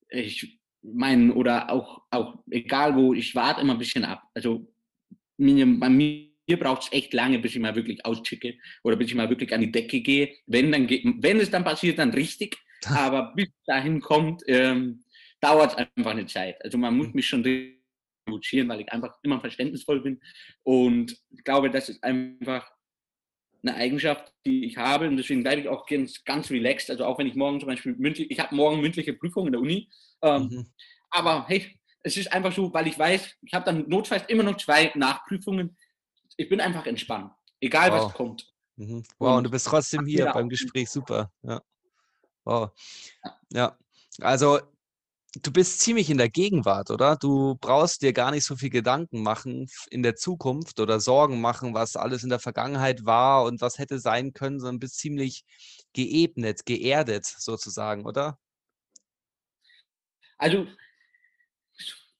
ich 0.09 0.59
meine, 0.83 1.33
oder 1.33 1.71
auch, 1.71 2.03
auch 2.11 2.37
egal 2.51 2.95
wo, 2.95 3.13
ich 3.13 3.33
warte 3.33 3.61
immer 3.61 3.73
ein 3.73 3.79
bisschen 3.79 4.05
ab. 4.05 4.23
Also 4.35 4.71
mir, 5.37 5.65
bei 5.79 5.89
mir 5.89 6.29
braucht 6.59 6.83
es 6.83 6.91
echt 6.91 7.13
lange, 7.13 7.39
bis 7.39 7.55
ich 7.55 7.59
mal 7.59 7.75
wirklich 7.75 8.05
auschicke 8.05 8.55
oder 8.83 8.95
bis 8.95 9.07
ich 9.07 9.15
mal 9.15 9.29
wirklich 9.29 9.53
an 9.53 9.61
die 9.61 9.71
Decke 9.71 10.01
gehe. 10.01 10.35
Wenn, 10.45 10.71
dann 10.71 10.87
wenn 10.87 11.39
es 11.39 11.49
dann 11.49 11.63
passiert, 11.63 11.97
dann 11.97 12.11
richtig. 12.11 12.57
Aber 12.85 13.33
bis 13.35 13.49
dahin 13.65 13.99
kommt, 13.99 14.43
ähm, 14.47 15.03
dauert 15.41 15.71
es 15.71 15.77
einfach 15.77 16.11
eine 16.11 16.27
Zeit. 16.27 16.63
Also 16.63 16.77
man 16.77 16.95
muss 16.95 17.13
mich 17.13 17.27
schon 17.27 17.43
reduzieren, 18.29 18.69
weil 18.69 18.81
ich 18.81 18.91
einfach 18.91 19.15
immer 19.23 19.39
verständnisvoll 19.39 20.01
bin. 20.01 20.21
Und 20.63 21.17
ich 21.29 21.43
glaube, 21.43 21.69
das 21.69 21.89
ist 21.89 22.03
einfach 22.03 22.69
eine 23.61 23.75
Eigenschaft, 23.75 24.33
die 24.45 24.65
ich 24.65 24.77
habe 24.77 25.07
und 25.07 25.17
deswegen 25.17 25.43
bleibe 25.43 25.61
ich 25.61 25.67
auch 25.67 25.85
ganz, 25.85 26.23
ganz 26.23 26.49
relaxed. 26.49 26.89
Also 26.89 27.05
auch 27.05 27.17
wenn 27.17 27.27
ich 27.27 27.35
morgen 27.35 27.59
zum 27.59 27.67
Beispiel 27.67 27.95
mündlich, 27.97 28.31
ich 28.31 28.39
habe 28.39 28.55
morgen 28.55 28.79
mündliche 28.79 29.13
Prüfung 29.13 29.47
in 29.47 29.53
der 29.53 29.61
Uni, 29.61 29.89
ähm, 30.21 30.43
mhm. 30.43 30.73
aber 31.09 31.45
hey, 31.47 31.77
es 32.03 32.15
ist 32.15 32.31
einfach 32.31 32.53
so, 32.53 32.73
weil 32.73 32.87
ich 32.87 32.97
weiß, 32.97 33.37
ich 33.41 33.53
habe 33.53 33.65
dann 33.65 33.87
notfalls 33.89 34.23
immer 34.29 34.43
noch 34.43 34.57
zwei 34.57 34.91
Nachprüfungen. 34.95 35.77
Ich 36.37 36.47
bin 36.47 36.61
einfach 36.61 36.85
entspannt, 36.85 37.33
egal 37.59 37.91
wow. 37.91 38.05
was 38.05 38.13
kommt. 38.13 38.47
Mhm. 38.77 39.03
Wow, 39.17 39.31
und, 39.31 39.37
und, 39.37 39.43
du 39.45 39.49
bist 39.51 39.67
trotzdem 39.67 40.05
hier 40.05 40.31
beim 40.31 40.47
Gespräch, 40.47 40.89
super. 40.89 41.31
Ja. 41.43 41.61
Wow. 42.45 42.71
Ja, 43.51 43.77
also 44.21 44.59
du 45.35 45.51
bist 45.51 45.79
ziemlich 45.81 46.09
in 46.09 46.17
der 46.17 46.29
Gegenwart, 46.29 46.89
oder? 46.91 47.15
Du 47.15 47.55
brauchst 47.61 48.01
dir 48.01 48.13
gar 48.13 48.31
nicht 48.31 48.45
so 48.45 48.55
viel 48.55 48.69
Gedanken 48.69 49.21
machen 49.21 49.67
in 49.91 50.03
der 50.03 50.15
Zukunft 50.15 50.79
oder 50.79 50.99
Sorgen 50.99 51.41
machen, 51.41 51.73
was 51.73 51.95
alles 51.95 52.23
in 52.23 52.29
der 52.29 52.39
Vergangenheit 52.39 53.05
war 53.05 53.43
und 53.43 53.61
was 53.61 53.77
hätte 53.77 53.99
sein 53.99 54.33
können, 54.33 54.59
sondern 54.59 54.79
bist 54.79 54.97
ziemlich 54.97 55.43
geebnet, 55.93 56.65
geerdet 56.65 57.25
sozusagen, 57.25 58.05
oder? 58.05 58.37
Also, 60.37 60.67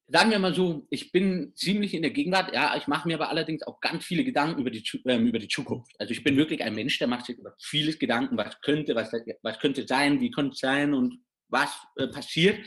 sagen 0.08 0.32
wir 0.32 0.40
mal 0.40 0.54
so, 0.54 0.86
ich 0.90 1.12
bin 1.12 1.54
ziemlich 1.56 1.94
in 1.94 2.02
der 2.02 2.12
Gegenwart. 2.12 2.54
Ja, 2.54 2.76
ich 2.76 2.88
mache 2.88 3.08
mir 3.08 3.16
aber 3.16 3.30
allerdings 3.30 3.64
auch 3.64 3.80
ganz 3.80 4.04
viele 4.06 4.24
Gedanken 4.24 4.60
über 4.60 4.70
die, 4.70 4.84
äh, 5.06 5.18
über 5.18 5.40
die 5.40 5.48
Zukunft. 5.48 5.94
Also 6.00 6.12
ich 6.12 6.24
bin 6.24 6.36
wirklich 6.36 6.62
ein 6.64 6.76
Mensch, 6.76 7.00
der 7.00 7.08
macht 7.08 7.26
sich 7.26 7.38
über 7.38 7.56
vieles 7.60 7.98
Gedanken, 7.98 8.38
was 8.38 8.60
könnte, 8.62 8.94
was, 8.96 9.12
was 9.42 9.60
könnte 9.60 9.88
sein, 9.88 10.20
wie 10.20 10.32
könnte 10.32 10.54
es 10.54 10.60
sein 10.60 10.94
und 10.94 11.20
was 11.48 11.72
äh, 11.96 12.08
passiert. 12.08 12.60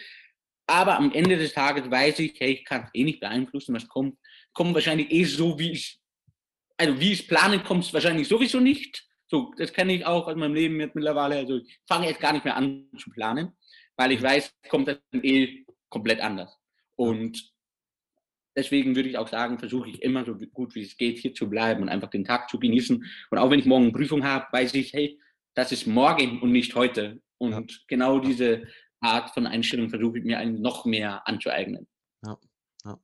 Aber 0.72 0.96
am 0.96 1.12
Ende 1.12 1.36
des 1.36 1.52
Tages 1.52 1.90
weiß 1.90 2.20
ich, 2.20 2.40
hey, 2.40 2.52
ich 2.52 2.64
kann 2.64 2.84
es 2.84 2.90
eh 2.94 3.04
nicht 3.04 3.20
beeinflussen, 3.20 3.74
was 3.74 3.86
kommt. 3.88 4.16
Kommt 4.54 4.72
wahrscheinlich 4.72 5.12
eh 5.12 5.24
so, 5.24 5.58
wie 5.58 5.72
ich, 5.72 6.00
also 6.78 6.98
wie 6.98 7.12
ich 7.12 7.28
plane, 7.28 7.62
kommt 7.62 7.84
es 7.84 7.92
wahrscheinlich 7.92 8.26
sowieso 8.26 8.58
nicht. 8.58 9.06
So, 9.26 9.52
das 9.58 9.74
kenne 9.74 9.92
ich 9.92 10.06
auch 10.06 10.26
aus 10.26 10.34
meinem 10.34 10.54
Leben 10.54 10.80
jetzt 10.80 10.94
mittlerweile. 10.94 11.36
Also 11.36 11.58
ich 11.58 11.78
fange 11.86 12.06
jetzt 12.06 12.20
gar 12.20 12.32
nicht 12.32 12.46
mehr 12.46 12.56
an 12.56 12.88
zu 12.96 13.10
planen, 13.10 13.52
weil 13.96 14.12
ich 14.12 14.22
weiß, 14.22 14.50
kommt 14.70 14.88
das 14.88 14.96
eh 15.12 15.66
komplett 15.90 16.22
anders. 16.22 16.58
Und 16.96 17.52
deswegen 18.56 18.96
würde 18.96 19.10
ich 19.10 19.18
auch 19.18 19.28
sagen, 19.28 19.58
versuche 19.58 19.90
ich 19.90 20.00
immer 20.00 20.24
so 20.24 20.34
gut 20.54 20.74
wie 20.74 20.84
es 20.84 20.96
geht 20.96 21.18
hier 21.18 21.34
zu 21.34 21.50
bleiben 21.50 21.82
und 21.82 21.90
einfach 21.90 22.08
den 22.08 22.24
Tag 22.24 22.48
zu 22.48 22.58
genießen. 22.58 23.04
Und 23.30 23.38
auch 23.38 23.50
wenn 23.50 23.58
ich 23.58 23.66
morgen 23.66 23.84
eine 23.84 23.92
Prüfung 23.92 24.24
habe, 24.24 24.46
weiß 24.50 24.72
ich, 24.72 24.94
hey, 24.94 25.20
das 25.52 25.70
ist 25.70 25.86
morgen 25.86 26.40
und 26.40 26.50
nicht 26.50 26.74
heute. 26.74 27.20
Und 27.36 27.84
genau 27.88 28.20
diese 28.20 28.68
Art 29.02 29.30
von 29.34 29.46
Einstellung 29.46 29.90
versuche 29.90 30.18
ich 30.18 30.24
mir 30.24 30.38
einen 30.38 30.62
noch 30.62 30.84
mehr 30.84 31.26
anzueignen. 31.26 31.86
Ja, 32.24 32.38
ja. 32.84 32.98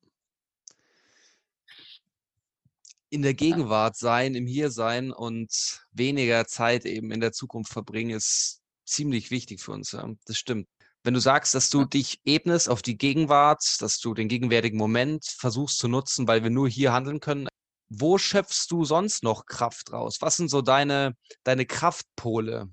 In 3.10 3.22
der 3.22 3.34
Gegenwart 3.34 3.96
sein, 3.96 4.34
im 4.34 4.46
Hier 4.46 4.70
sein 4.70 5.12
und 5.12 5.86
weniger 5.92 6.46
Zeit 6.46 6.84
eben 6.84 7.10
in 7.10 7.20
der 7.20 7.32
Zukunft 7.32 7.72
verbringen, 7.72 8.10
ist 8.10 8.62
ziemlich 8.84 9.30
wichtig 9.30 9.60
für 9.60 9.72
uns. 9.72 9.92
Ja. 9.92 10.08
Das 10.26 10.38
stimmt. 10.38 10.68
Wenn 11.02 11.14
du 11.14 11.20
sagst, 11.20 11.54
dass 11.54 11.70
du 11.70 11.80
ja. 11.80 11.86
dich 11.86 12.20
ebnest 12.24 12.68
auf 12.68 12.82
die 12.82 12.96
Gegenwart, 12.98 13.62
dass 13.80 13.98
du 13.98 14.14
den 14.14 14.28
gegenwärtigen 14.28 14.78
Moment 14.78 15.24
versuchst 15.24 15.78
zu 15.78 15.88
nutzen, 15.88 16.28
weil 16.28 16.42
wir 16.42 16.50
nur 16.50 16.68
hier 16.68 16.92
handeln 16.92 17.20
können, 17.20 17.48
wo 17.88 18.18
schöpfst 18.18 18.66
du 18.70 18.84
sonst 18.84 19.22
noch 19.22 19.46
Kraft 19.46 19.92
raus? 19.92 20.18
Was 20.20 20.36
sind 20.36 20.50
so 20.50 20.60
deine, 20.60 21.16
deine 21.44 21.66
Kraftpole? 21.66 22.70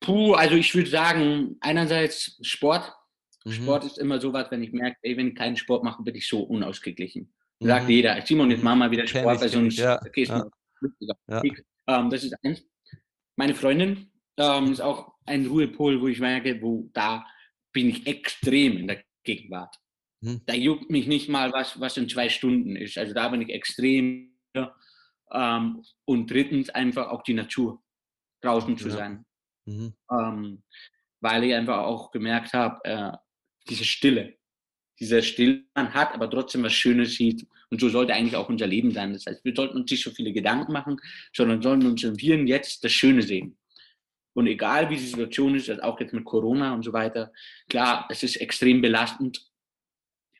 Puh, 0.00 0.34
also 0.34 0.54
ich 0.54 0.74
würde 0.74 0.88
sagen, 0.88 1.56
einerseits 1.60 2.38
Sport. 2.42 2.92
Mhm. 3.44 3.52
Sport 3.52 3.84
ist 3.84 3.98
immer 3.98 4.20
so 4.20 4.32
was, 4.32 4.50
wenn 4.50 4.62
ich 4.62 4.72
merke, 4.72 4.96
ey, 5.02 5.16
wenn 5.16 5.28
ich 5.28 5.34
keinen 5.34 5.56
Sport 5.56 5.84
mache, 5.84 6.02
bin 6.02 6.14
ich 6.14 6.28
so 6.28 6.42
unausgeglichen. 6.42 7.32
Mhm. 7.60 7.66
Sagt 7.66 7.88
jeder, 7.88 8.20
Simon, 8.24 8.50
jetzt 8.50 8.62
mach 8.62 8.76
mal 8.76 8.90
wieder 8.90 9.06
Sport, 9.06 9.40
weil 9.40 9.48
sonst 9.48 9.78
ja. 9.78 9.98
gehst 10.12 10.30
du 10.30 10.50
ja. 11.28 11.42
ähm, 11.88 12.10
Das 12.10 12.24
ist 12.24 12.34
eins. 12.44 12.64
Meine 13.36 13.54
Freundin 13.54 14.10
ähm, 14.36 14.72
ist 14.72 14.80
auch 14.80 15.12
ein 15.26 15.46
Ruhepol, 15.46 16.00
wo 16.00 16.08
ich 16.08 16.20
merke, 16.20 16.60
wo 16.62 16.88
da 16.92 17.26
bin 17.72 17.88
ich 17.88 18.06
extrem 18.06 18.76
in 18.76 18.88
der 18.88 19.02
Gegenwart. 19.24 19.76
Mhm. 20.20 20.42
Da 20.46 20.54
juckt 20.54 20.90
mich 20.90 21.06
nicht 21.06 21.28
mal, 21.28 21.52
was, 21.52 21.80
was 21.80 21.96
in 21.96 22.08
zwei 22.08 22.28
Stunden 22.28 22.76
ist. 22.76 22.98
Also 22.98 23.14
da 23.14 23.28
bin 23.28 23.42
ich 23.42 23.50
extrem. 23.50 24.34
Ähm, 25.30 25.82
und 26.06 26.30
drittens 26.30 26.70
einfach 26.70 27.08
auch 27.08 27.22
die 27.22 27.34
Natur, 27.34 27.82
draußen 28.40 28.78
zu 28.78 28.88
ja. 28.88 28.96
sein. 28.96 29.26
Mhm. 29.68 29.94
Ähm, 30.10 30.62
weil 31.20 31.44
ich 31.44 31.54
einfach 31.54 31.78
auch 31.78 32.10
gemerkt 32.10 32.54
habe, 32.54 32.80
äh, 32.84 33.12
diese 33.68 33.84
Stille, 33.84 34.36
diese 34.98 35.22
Stille 35.22 35.64
man 35.74 35.92
hat, 35.92 36.14
aber 36.14 36.30
trotzdem 36.30 36.62
was 36.62 36.72
Schönes 36.72 37.14
sieht. 37.16 37.46
Und 37.70 37.80
so 37.80 37.90
sollte 37.90 38.14
eigentlich 38.14 38.36
auch 38.36 38.48
unser 38.48 38.66
Leben 38.66 38.92
sein. 38.92 39.12
Das 39.12 39.26
heißt, 39.26 39.44
wir 39.44 39.54
sollten 39.54 39.76
uns 39.76 39.90
nicht 39.90 40.02
so 40.02 40.10
viele 40.10 40.32
Gedanken 40.32 40.72
machen, 40.72 40.96
sondern 41.34 41.60
sollen 41.60 41.86
uns 41.86 42.02
im 42.02 42.16
Hier 42.16 42.34
und 42.38 42.46
Jetzt 42.46 42.82
das 42.82 42.92
Schöne 42.92 43.22
sehen. 43.22 43.58
Und 44.34 44.46
egal 44.46 44.88
wie 44.88 44.96
die 44.96 45.02
Situation 45.02 45.54
ist, 45.54 45.68
also 45.68 45.82
auch 45.82 46.00
jetzt 46.00 46.14
mit 46.14 46.24
Corona 46.24 46.72
und 46.72 46.82
so 46.82 46.92
weiter, 46.92 47.32
klar, 47.68 48.06
es 48.10 48.22
ist 48.22 48.36
extrem 48.36 48.80
belastend, 48.80 49.44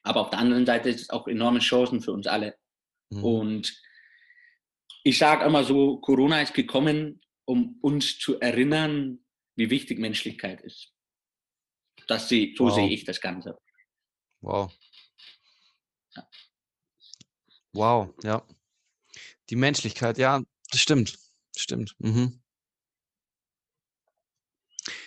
aber 0.03 0.21
auf 0.21 0.31
der 0.31 0.39
anderen 0.39 0.65
Seite 0.65 0.89
ist 0.89 1.03
es 1.03 1.11
auch 1.11 1.29
enorme 1.29 1.59
Chancen 1.59 2.01
für 2.01 2.13
uns 2.13 2.27
alle. 2.27 2.57
Mhm. 3.11 3.25
Und 3.25 3.83
ich 5.03 5.19
sage 5.19 5.45
immer 5.45 5.65
so, 5.65 5.99
Corona 5.99 6.41
ist 6.41 6.55
gekommen, 6.55 7.21
um 7.49 7.79
uns 7.81 8.19
zu 8.19 8.39
erinnern, 8.41 9.25
wie 9.57 9.71
wichtig 9.71 9.99
Menschlichkeit 9.99 10.61
ist. 10.61 10.93
Das 12.07 12.29
sehe, 12.29 12.55
so 12.55 12.67
wow. 12.67 12.75
sehe 12.75 12.91
ich 12.91 13.05
das 13.05 13.23
Ganze. 13.23 13.59
Wow. 14.43 14.71
Ja. 16.15 16.29
Wow, 17.73 18.15
ja. 18.23 18.47
Die 19.49 19.57
Menschlichkeit, 19.57 20.19
ja, 20.19 20.43
das 20.71 20.81
stimmt. 20.81 21.19
Stimmt. 21.57 21.97
Mhm. 21.99 22.43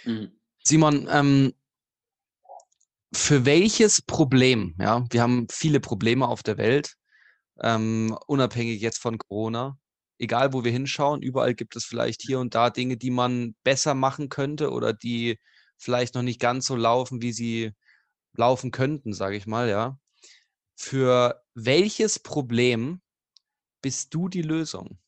Mhm. 0.05 0.39
Simon, 0.63 1.07
ähm, 1.11 1.53
für 3.13 3.45
welches 3.45 4.01
Problem, 4.01 4.75
ja, 4.79 5.05
wir 5.11 5.21
haben 5.21 5.47
viele 5.51 5.79
Probleme 5.79 6.27
auf 6.27 6.41
der 6.41 6.57
Welt, 6.57 6.95
ähm, 7.61 8.17
unabhängig 8.25 8.81
jetzt 8.81 8.97
von 8.97 9.19
Corona, 9.19 9.77
egal 10.21 10.53
wo 10.53 10.63
wir 10.63 10.71
hinschauen, 10.71 11.21
überall 11.21 11.55
gibt 11.55 11.75
es 11.75 11.83
vielleicht 11.83 12.21
hier 12.21 12.39
und 12.39 12.53
da 12.53 12.69
Dinge, 12.69 12.95
die 12.95 13.09
man 13.09 13.55
besser 13.63 13.95
machen 13.95 14.29
könnte 14.29 14.69
oder 14.69 14.93
die 14.93 15.39
vielleicht 15.77 16.13
noch 16.13 16.21
nicht 16.21 16.39
ganz 16.39 16.67
so 16.67 16.75
laufen, 16.75 17.21
wie 17.23 17.33
sie 17.33 17.71
laufen 18.37 18.71
könnten, 18.71 19.13
sage 19.13 19.35
ich 19.35 19.47
mal, 19.47 19.67
ja. 19.67 19.99
Für 20.75 21.43
welches 21.55 22.19
Problem 22.19 23.01
bist 23.81 24.13
du 24.13 24.29
die 24.29 24.43
Lösung? 24.43 24.99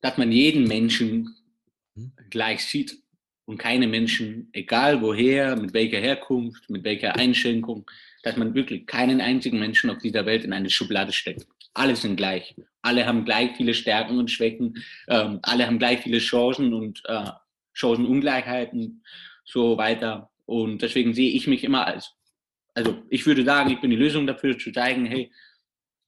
Dass 0.00 0.18
man 0.18 0.32
jeden 0.32 0.66
Menschen 0.66 1.36
hm? 1.94 2.12
gleich 2.28 2.64
sieht 2.64 3.00
und 3.44 3.58
keine 3.58 3.86
Menschen, 3.86 4.48
egal 4.52 5.00
woher, 5.00 5.56
mit 5.56 5.72
welcher 5.74 6.00
Herkunft, 6.00 6.68
mit 6.70 6.82
welcher 6.82 7.14
Einschränkung, 7.16 7.88
dass 8.24 8.36
man 8.36 8.54
wirklich 8.54 8.86
keinen 8.86 9.20
einzigen 9.20 9.60
Menschen 9.60 9.90
auf 9.90 9.98
dieser 9.98 10.26
Welt 10.26 10.44
in 10.44 10.52
eine 10.52 10.70
Schublade 10.70 11.12
steckt. 11.12 11.46
Alle 11.72 11.94
sind 11.94 12.16
gleich. 12.16 12.54
Alle 12.82 13.06
haben 13.06 13.24
gleich 13.24 13.56
viele 13.56 13.74
Stärken 13.74 14.18
und 14.18 14.30
Schwächen. 14.30 14.82
Ähm, 15.08 15.40
alle 15.42 15.66
haben 15.66 15.78
gleich 15.78 16.00
viele 16.00 16.18
Chancen 16.18 16.72
und 16.72 17.02
äh, 17.06 17.30
Chancenungleichheiten, 17.72 19.04
so 19.44 19.76
weiter. 19.76 20.30
Und 20.46 20.82
deswegen 20.82 21.14
sehe 21.14 21.30
ich 21.30 21.46
mich 21.46 21.64
immer 21.64 21.86
als, 21.86 22.12
also 22.74 23.02
ich 23.08 23.26
würde 23.26 23.44
sagen, 23.44 23.70
ich 23.70 23.80
bin 23.80 23.90
die 23.90 23.96
Lösung 23.96 24.26
dafür, 24.26 24.58
zu 24.58 24.72
zeigen, 24.72 25.06
hey, 25.06 25.32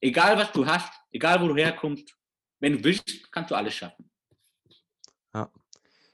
egal 0.00 0.36
was 0.36 0.52
du 0.52 0.66
hast, 0.66 0.92
egal 1.12 1.40
wo 1.40 1.48
du 1.48 1.56
herkommst, 1.56 2.14
wenn 2.60 2.74
du 2.74 2.84
willst, 2.84 3.30
kannst 3.32 3.50
du 3.50 3.54
alles 3.54 3.74
schaffen. 3.74 4.10
Ja. 5.34 5.50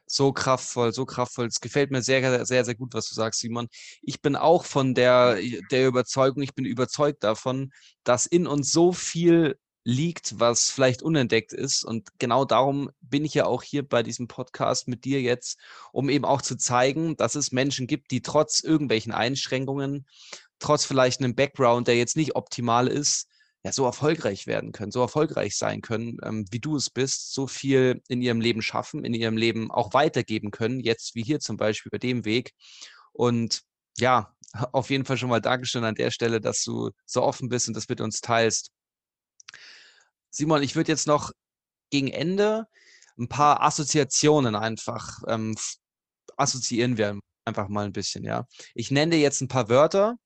So 0.06 0.32
kraftvoll, 0.32 0.92
so 0.92 1.04
kraftvoll. 1.04 1.46
Es 1.46 1.61
gefällt 1.61 1.90
mir 1.90 2.00
sehr, 2.00 2.46
sehr, 2.46 2.64
sehr 2.64 2.74
gut, 2.74 2.94
was 2.94 3.09
du 3.09 3.14
sagst, 3.14 3.40
Simon. 3.40 3.68
Ich 4.00 4.22
bin 4.22 4.36
auch 4.36 4.64
von 4.64 4.94
der, 4.94 5.38
der 5.70 5.86
Überzeugung, 5.86 6.42
ich 6.42 6.54
bin 6.54 6.64
überzeugt 6.64 7.22
davon, 7.22 7.72
dass 8.04 8.24
in 8.24 8.46
uns 8.46 8.72
so 8.72 8.92
viel 8.92 9.59
liegt, 9.85 10.39
was 10.39 10.70
vielleicht 10.70 11.03
unentdeckt 11.03 11.53
ist. 11.53 11.85
Und 11.85 12.09
genau 12.18 12.45
darum 12.45 12.91
bin 13.01 13.24
ich 13.24 13.35
ja 13.35 13.47
auch 13.47 13.62
hier 13.62 13.87
bei 13.87 14.03
diesem 14.03 14.29
Podcast 14.29 14.89
mit 14.89 15.05
dir 15.05 15.20
jetzt, 15.20 15.59
um 15.93 16.09
eben 16.09 16.24
auch 16.24 16.43
zu 16.43 16.57
zeigen, 16.57 17.16
dass 17.16 17.35
es 17.35 17.53
Menschen 17.53 17.87
gibt, 17.87 18.11
die 18.11 18.22
trotz 18.22 18.61
irgendwelchen 18.61 19.12
Einschränkungen, 19.12 20.07
trotz 20.59 20.85
vielleicht 20.85 21.20
einem 21.20 21.35
Background, 21.35 21.89
der 21.89 21.97
jetzt 21.97 22.16
nicht 22.16 22.37
optimal 22.37 22.89
ist, 22.89 23.29
ja, 23.64 23.72
so 23.72 23.85
erfolgreich 23.85 24.47
werden 24.47 24.72
können, 24.72 24.93
so 24.93 25.01
erfolgreich 25.01 25.57
sein 25.57 25.81
können, 25.81 26.18
ähm, 26.22 26.47
wie 26.51 26.61
du 26.61 26.76
es 26.76 26.91
bist, 26.91 27.35
so 27.35 27.47
viel 27.47 28.03
in 28.09 28.22
ihrem 28.22 28.41
Leben 28.41 28.62
schaffen, 28.62 29.05
in 29.05 29.14
ihrem 29.14 29.37
Leben 29.37 29.70
auch 29.70 29.95
weitergeben 29.95 30.51
können, 30.51 30.81
jetzt 30.81 31.14
wie 31.14 31.24
hier 31.24 31.41
zum 31.41 31.57
Beispiel 31.57 31.91
bei 31.91 31.99
dem 31.99 32.24
Weg. 32.24 32.53
Und 33.12 33.62
ja, 33.99 34.35
auf 34.72 34.91
jeden 34.91 35.05
Fall 35.05 35.16
schon 35.16 35.31
mal 35.31 35.41
Dankeschön 35.41 35.85
an 35.85 35.95
der 35.95 36.11
Stelle, 36.11 36.41
dass 36.41 36.62
du 36.62 36.91
so 37.07 37.22
offen 37.22 37.49
bist 37.49 37.68
und 37.68 37.76
das 37.76 37.89
mit 37.89 38.01
uns 38.01 38.20
teilst. 38.20 38.70
Simon, 40.30 40.62
ich 40.62 40.76
würde 40.76 40.92
jetzt 40.92 41.07
noch 41.07 41.32
gegen 41.90 42.09
Ende 42.09 42.66
ein 43.18 43.28
paar 43.28 43.62
Assoziationen 43.62 44.55
einfach 44.55 45.20
ähm, 45.26 45.57
assoziieren 46.36 46.96
wir 46.96 47.18
einfach 47.44 47.68
mal 47.68 47.84
ein 47.84 47.92
bisschen, 47.92 48.24
ja. 48.24 48.46
Ich 48.74 48.90
nenne 48.90 49.16
dir 49.16 49.20
jetzt 49.20 49.40
ein 49.40 49.49
paar 49.49 49.68
Wörter 49.68 50.16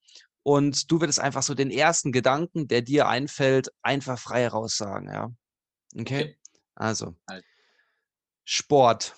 und 0.42 0.90
du 0.90 1.00
würdest 1.00 1.20
einfach 1.20 1.42
so 1.42 1.54
den 1.54 1.70
ersten 1.70 2.12
Gedanken, 2.12 2.68
der 2.68 2.82
dir 2.82 3.08
einfällt, 3.08 3.70
einfach 3.82 4.18
frei 4.18 4.48
raussagen, 4.48 5.08
ja. 5.08 5.30
Okay? 5.94 6.22
okay. 6.22 6.38
Also. 6.74 7.16
Sport. 8.44 9.14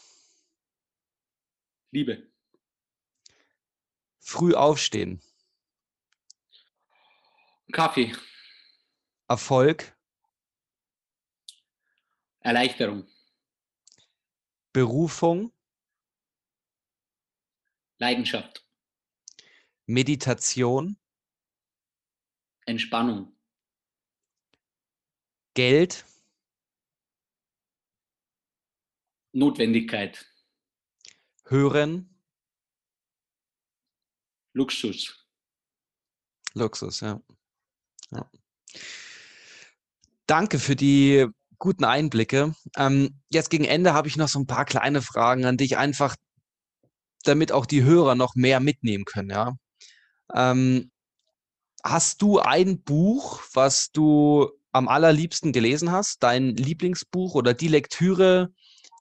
Liebe. 1.91 2.31
Früh 4.21 4.55
aufstehen. 4.55 5.23
Kaffee. 7.73 8.15
Erfolg. 9.29 9.97
Erleichterung. 12.41 13.09
Berufung. 14.73 15.53
Leidenschaft. 17.99 18.67
Meditation. 19.87 20.99
Entspannung. 22.67 23.35
Geld. 25.55 26.05
Notwendigkeit. 29.33 30.27
Hören. 31.47 32.15
Luxus. 34.53 35.27
Luxus, 36.55 37.01
ja. 37.01 37.21
ja. 38.11 38.31
Danke 40.27 40.59
für 40.59 40.77
die 40.77 41.27
guten 41.59 41.85
Einblicke. 41.85 42.55
Ähm, 42.77 43.21
jetzt 43.29 43.51
gegen 43.51 43.65
Ende 43.65 43.95
habe 43.95 44.09
ich 44.09 44.17
noch 44.17 44.29
so 44.29 44.39
ein 44.39 44.47
paar 44.47 44.65
kleine 44.65 45.03
Fragen 45.03 45.45
an 45.45 45.57
dich, 45.57 45.77
einfach 45.77 46.17
damit 47.25 47.53
auch 47.53 47.67
die 47.67 47.85
Hörer 47.85 48.15
noch 48.15 48.35
mehr 48.35 48.61
mitnehmen 48.61 49.05
können, 49.05 49.31
ja. 49.31 49.53
Ähm, 50.35 50.91
Hast 51.85 52.23
du 52.23 52.39
ein 52.39 52.83
Buch, 52.83 53.43
was 53.53 53.93
du 53.93 54.49
am 54.73 54.89
allerliebsten 54.89 55.53
gelesen 55.53 55.93
hast? 55.93 56.23
Dein 56.23 56.57
Lieblingsbuch 56.57 57.35
oder 57.35 57.53
die 57.53 57.69
Lektüre, 57.69 58.55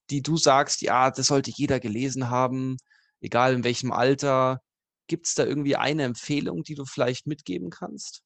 die 0.09 0.21
du 0.21 0.36
sagst, 0.36 0.82
ja, 0.82 1.09
das 1.09 1.28
sollte 1.28 1.49
jeder 1.55 1.80
gelesen 1.80 2.30
haben, 2.30 2.76
egal 3.21 3.53
in 3.53 3.63
welchem 3.63 3.93
Alter. 3.93 4.59
Gibt 5.07 5.28
es 5.28 5.34
da 5.34 5.45
irgendwie 5.45 5.78
eine 5.78 6.03
Empfehlung, 6.03 6.63
die 6.63 6.76
du 6.76 6.84
vielleicht 6.84 7.26
mitgeben 7.26 7.69
kannst? 7.69 8.21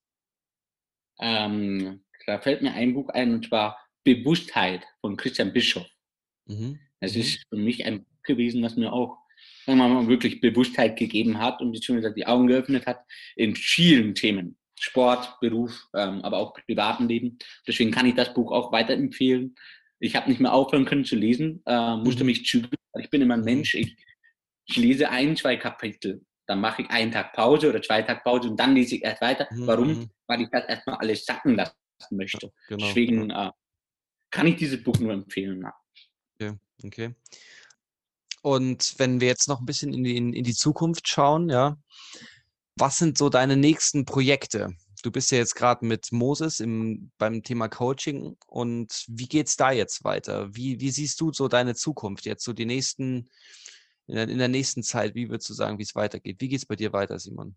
Ähm, 1.19 2.03
da 2.27 2.39
fällt 2.39 2.61
mir 2.61 2.73
ein 2.73 2.93
Buch 2.93 3.09
ein, 3.09 3.33
und 3.33 3.47
zwar 3.47 3.79
Bewusstheit 4.03 4.85
von 5.01 5.17
Christian 5.17 5.53
Bischof. 5.53 5.87
Mhm. 6.45 6.79
Es 6.99 7.15
mhm. 7.15 7.21
ist 7.21 7.43
für 7.49 7.57
mich 7.57 7.85
ein 7.85 8.03
Buch 8.03 8.23
gewesen, 8.23 8.61
das 8.61 8.75
mir 8.75 8.93
auch 8.93 9.17
sagen 9.65 9.79
wir 9.79 9.87
mal, 9.87 10.07
wirklich 10.07 10.39
Bewusstheit 10.39 10.97
gegeben 10.97 11.39
hat 11.39 11.61
und 11.61 11.71
beziehungsweise 11.71 12.13
die 12.13 12.25
Augen 12.25 12.47
geöffnet 12.47 12.85
hat 12.85 13.01
in 13.35 13.55
vielen 13.55 14.15
Themen. 14.15 14.57
Sport, 14.79 15.39
Beruf, 15.41 15.87
ähm, 15.95 16.21
aber 16.21 16.37
auch 16.37 16.53
privaten 16.53 17.07
Leben. 17.07 17.37
Deswegen 17.67 17.91
kann 17.91 18.05
ich 18.05 18.13
das 18.13 18.33
Buch 18.33 18.51
auch 18.51 18.71
weiterempfehlen. 18.71 19.55
Ich 19.99 20.15
habe 20.15 20.29
nicht 20.29 20.39
mehr 20.39 20.53
aufhören 20.53 20.85
können 20.85 21.03
zu 21.03 21.15
lesen, 21.15 21.63
äh, 21.65 21.95
musste 21.97 22.23
mhm. 22.23 22.27
mich 22.27 22.45
zügeln. 22.45 22.71
Ich 22.99 23.09
bin 23.09 23.21
immer 23.21 23.33
ein 23.33 23.39
mhm. 23.39 23.45
Mensch. 23.45 23.73
Ich, 23.73 23.97
ich 24.67 24.77
lese 24.77 25.09
ein, 25.09 25.35
zwei 25.35 25.57
Kapitel. 25.57 26.21
Dann 26.45 26.61
mache 26.61 26.83
ich 26.83 26.89
einen 26.89 27.11
Tag 27.11 27.33
Pause 27.33 27.69
oder 27.69 27.81
zwei 27.81 28.03
Tage 28.03 28.21
Pause 28.23 28.49
und 28.49 28.59
dann 28.59 28.75
lese 28.75 28.95
ich 28.95 29.03
erst 29.03 29.21
weiter. 29.21 29.47
Mhm. 29.51 29.67
Warum? 29.67 29.87
Mhm. 29.87 30.09
Weil 30.27 30.41
ich 30.41 30.49
das 30.51 30.65
erstmal 30.65 30.97
alles 30.97 31.25
sacken 31.25 31.55
lassen 31.55 31.75
möchte. 32.11 32.51
Genau. 32.67 32.85
Deswegen 32.85 33.29
äh, 33.29 33.51
kann 34.31 34.47
ich 34.47 34.57
dieses 34.57 34.83
Buch 34.83 34.97
nur 34.99 35.13
empfehlen. 35.13 35.61
Ja. 35.61 35.73
Okay. 36.35 36.57
okay. 36.83 37.15
Und 38.41 38.97
wenn 38.97 39.19
wir 39.19 39.27
jetzt 39.27 39.47
noch 39.47 39.59
ein 39.59 39.65
bisschen 39.65 39.93
in 39.93 40.03
die, 40.03 40.17
in 40.17 40.43
die 40.43 40.53
Zukunft 40.53 41.07
schauen, 41.07 41.49
ja, 41.49 41.77
was 42.77 42.97
sind 42.97 43.17
so 43.17 43.29
deine 43.29 43.57
nächsten 43.57 44.05
Projekte? 44.05 44.75
Du 45.03 45.11
bist 45.11 45.31
ja 45.31 45.37
jetzt 45.37 45.55
gerade 45.55 45.85
mit 45.85 46.11
Moses 46.11 46.59
im, 46.59 47.11
beim 47.17 47.43
Thema 47.43 47.67
Coaching 47.67 48.37
und 48.47 49.05
wie 49.07 49.27
geht 49.27 49.47
es 49.47 49.55
da 49.55 49.71
jetzt 49.71 50.03
weiter? 50.03 50.55
Wie, 50.55 50.79
wie 50.79 50.91
siehst 50.91 51.19
du 51.21 51.31
so 51.31 51.47
deine 51.47 51.75
Zukunft 51.75 52.25
jetzt, 52.25 52.43
so 52.43 52.53
die 52.53 52.65
nächsten, 52.65 53.29
in 54.07 54.15
der, 54.15 54.29
in 54.29 54.37
der 54.37 54.47
nächsten 54.47 54.83
Zeit, 54.83 55.15
wie 55.15 55.29
würdest 55.29 55.49
du 55.49 55.53
sagen, 55.53 55.77
wie 55.77 55.83
es 55.83 55.95
weitergeht? 55.95 56.37
Wie 56.39 56.47
geht 56.47 56.59
es 56.59 56.65
bei 56.65 56.75
dir 56.75 56.93
weiter, 56.93 57.19
Simon? 57.19 57.55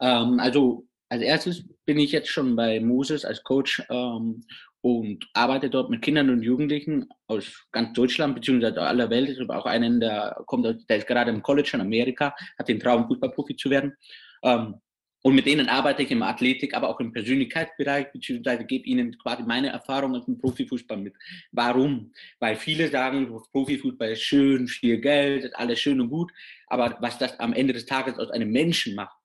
Ähm, 0.00 0.38
also 0.38 0.86
als 1.08 1.22
erstes 1.22 1.64
bin 1.84 1.98
ich 1.98 2.12
jetzt 2.12 2.28
schon 2.28 2.56
bei 2.56 2.80
Moses 2.80 3.24
als 3.24 3.42
Coach 3.44 3.82
ähm, 3.90 4.44
und 4.80 5.26
arbeite 5.34 5.70
dort 5.70 5.90
mit 5.90 6.02
Kindern 6.02 6.30
und 6.30 6.42
Jugendlichen 6.42 7.08
aus 7.26 7.66
ganz 7.72 7.92
Deutschland 7.92 8.34
beziehungsweise 8.34 8.82
aller 8.82 9.10
Welt. 9.10 9.28
Ich 9.30 9.40
habe 9.40 9.56
auch 9.56 9.66
einen, 9.66 10.00
der 10.00 10.36
kommt, 10.46 10.64
der 10.64 10.96
ist 10.96 11.06
gerade 11.06 11.30
im 11.30 11.42
College 11.42 11.70
in 11.74 11.80
Amerika, 11.80 12.34
hat 12.58 12.68
den 12.68 12.80
Traum, 12.80 13.06
Fußballprofi 13.06 13.56
zu 13.56 13.70
werden. 13.70 13.96
Ähm, 14.42 14.76
und 15.22 15.34
mit 15.34 15.46
denen 15.46 15.68
arbeite 15.68 16.04
ich 16.04 16.10
im 16.12 16.22
Athletik, 16.22 16.72
aber 16.74 16.88
auch 16.88 17.00
im 17.00 17.12
Persönlichkeitsbereich, 17.12 18.12
beziehungsweise 18.12 18.64
gebe 18.64 18.86
ihnen 18.86 19.18
quasi 19.18 19.42
meine 19.42 19.70
Erfahrung 19.70 20.14
aus 20.14 20.24
dem 20.24 20.38
Profifußball 20.38 20.98
mit. 20.98 21.14
Warum? 21.50 22.12
Weil 22.38 22.54
viele 22.54 22.86
sagen, 22.86 23.28
Profifußball 23.50 24.12
ist 24.12 24.22
schön, 24.22 24.68
viel 24.68 25.00
Geld, 25.00 25.42
ist 25.42 25.56
alles 25.56 25.80
schön 25.80 26.00
und 26.00 26.10
gut, 26.10 26.30
aber 26.68 26.96
was 27.00 27.18
das 27.18 27.40
am 27.40 27.54
Ende 27.54 27.72
des 27.72 27.86
Tages 27.86 28.16
aus 28.20 28.30
einem 28.30 28.52
Menschen 28.52 28.94
macht, 28.94 29.16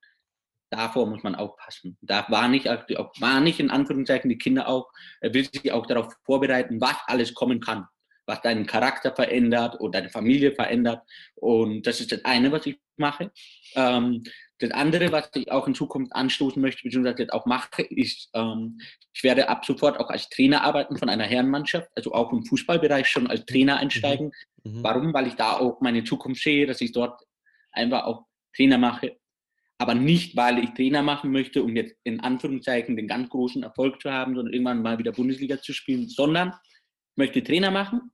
davor 0.72 1.06
muss 1.06 1.22
man 1.22 1.36
aufpassen. 1.36 1.98
Da 2.02 2.26
war 2.30 2.48
nicht, 2.48 2.66
war 2.66 3.40
nicht 3.42 3.60
in 3.60 3.70
Anführungszeichen 3.70 4.30
die 4.30 4.38
Kinder 4.38 4.68
auch, 4.68 4.90
er 5.20 5.34
will 5.34 5.48
sich 5.52 5.72
auch 5.72 5.86
darauf 5.86 6.16
vorbereiten, 6.26 6.82
was 6.82 6.96
alles 7.06 7.34
kommen 7.34 7.60
kann, 7.60 7.86
was 8.26 8.42
deinen 8.42 8.66
Charakter 8.66 9.14
verändert 9.14 9.80
oder 9.80 10.00
deine 10.00 10.10
Familie 10.10 10.54
verändert. 10.54 11.04
Und 11.36 11.86
das 11.86 12.00
ist 12.00 12.12
das 12.12 12.26
eine, 12.26 12.52
was 12.52 12.66
ich 12.66 12.80
mache. 12.96 13.32
Ähm, 13.76 14.24
das 14.60 14.72
andere, 14.72 15.12
was 15.12 15.30
ich 15.34 15.52
auch 15.52 15.68
in 15.68 15.76
Zukunft 15.76 16.14
anstoßen 16.16 16.62
möchte, 16.62 16.84
beziehungsweise 16.84 17.24
jetzt 17.24 17.34
auch 17.34 17.46
mache, 17.46 17.82
ist, 17.82 18.30
ähm, 18.34 18.80
ich 19.12 19.24
werde 19.24 19.50
ab 19.50 19.66
sofort 19.66 20.00
auch 20.00 20.10
als 20.10 20.30
Trainer 20.30 20.64
arbeiten 20.64 20.98
von 20.98 21.10
einer 21.10 21.26
Herrenmannschaft, 21.26 21.90
also 21.96 22.14
auch 22.14 22.32
im 22.32 22.46
Fußballbereich 22.46 23.08
schon 23.08 23.28
als 23.28 23.46
Trainer 23.46 23.78
einsteigen. 23.78 24.32
Mhm. 24.64 24.78
mhm. 24.78 24.84
Warum? 24.84 25.14
Weil 25.14 25.28
ich 25.28 25.36
da 25.36 25.58
auch 25.58 25.82
meine 25.82 26.04
Zukunft 26.04 26.44
sehe, 26.44 26.66
dass 26.66 26.80
ich 26.80 26.94
dort 26.94 27.22
einfach 27.72 28.04
auch 28.06 28.26
Trainer 28.56 28.78
mache 28.78 29.18
aber 29.82 29.96
nicht, 29.96 30.36
weil 30.36 30.60
ich 30.60 30.70
Trainer 30.76 31.02
machen 31.02 31.32
möchte, 31.32 31.64
um 31.64 31.76
jetzt 31.76 31.96
in 32.04 32.20
Anführungszeichen 32.20 32.96
den 32.96 33.08
ganz 33.08 33.30
großen 33.30 33.64
Erfolg 33.64 34.00
zu 34.00 34.12
haben, 34.12 34.36
sondern 34.36 34.54
irgendwann 34.54 34.84
mal 34.84 35.00
wieder 35.00 35.12
Bundesliga 35.12 35.60
zu 35.60 35.74
spielen, 35.74 36.08
sondern 36.08 36.50
ich 36.50 37.18
möchte 37.18 37.44
Trainer 37.44 37.72
machen, 37.72 38.12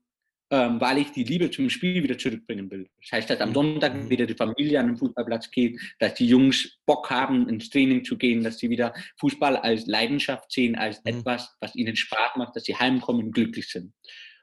ähm, 0.50 0.80
weil 0.80 1.00
ich 1.00 1.12
die 1.12 1.26
Liebe 1.26 1.52
zum 1.52 1.70
Spiel 1.70 2.02
wieder 2.02 2.18
zurückbringen 2.18 2.72
will. 2.72 2.88
Das 3.02 3.12
heißt, 3.12 3.30
dass 3.30 3.42
am 3.42 3.54
Sonntag 3.54 3.96
mhm. 3.96 4.10
wieder 4.10 4.26
die 4.26 4.34
Familie 4.34 4.80
an 4.80 4.88
den 4.88 4.96
Fußballplatz 4.96 5.52
geht, 5.52 5.78
dass 6.00 6.14
die 6.14 6.28
Jungs 6.28 6.80
Bock 6.86 7.10
haben, 7.10 7.50
ins 7.50 7.70
Training 7.70 8.06
zu 8.06 8.18
gehen, 8.18 8.46
dass 8.46 8.60
sie 8.60 8.70
wieder 8.70 8.94
Fußball 9.20 9.58
als 9.58 9.88
Leidenschaft 9.88 10.50
sehen, 10.50 10.78
als 10.78 11.04
mhm. 11.04 11.20
etwas, 11.20 11.54
was 11.60 11.76
ihnen 11.76 11.98
Spaß 11.98 12.38
macht, 12.38 12.56
dass 12.56 12.64
sie 12.64 12.78
heimkommen 12.78 13.26
und 13.26 13.32
glücklich 13.34 13.68
sind. 13.68 13.94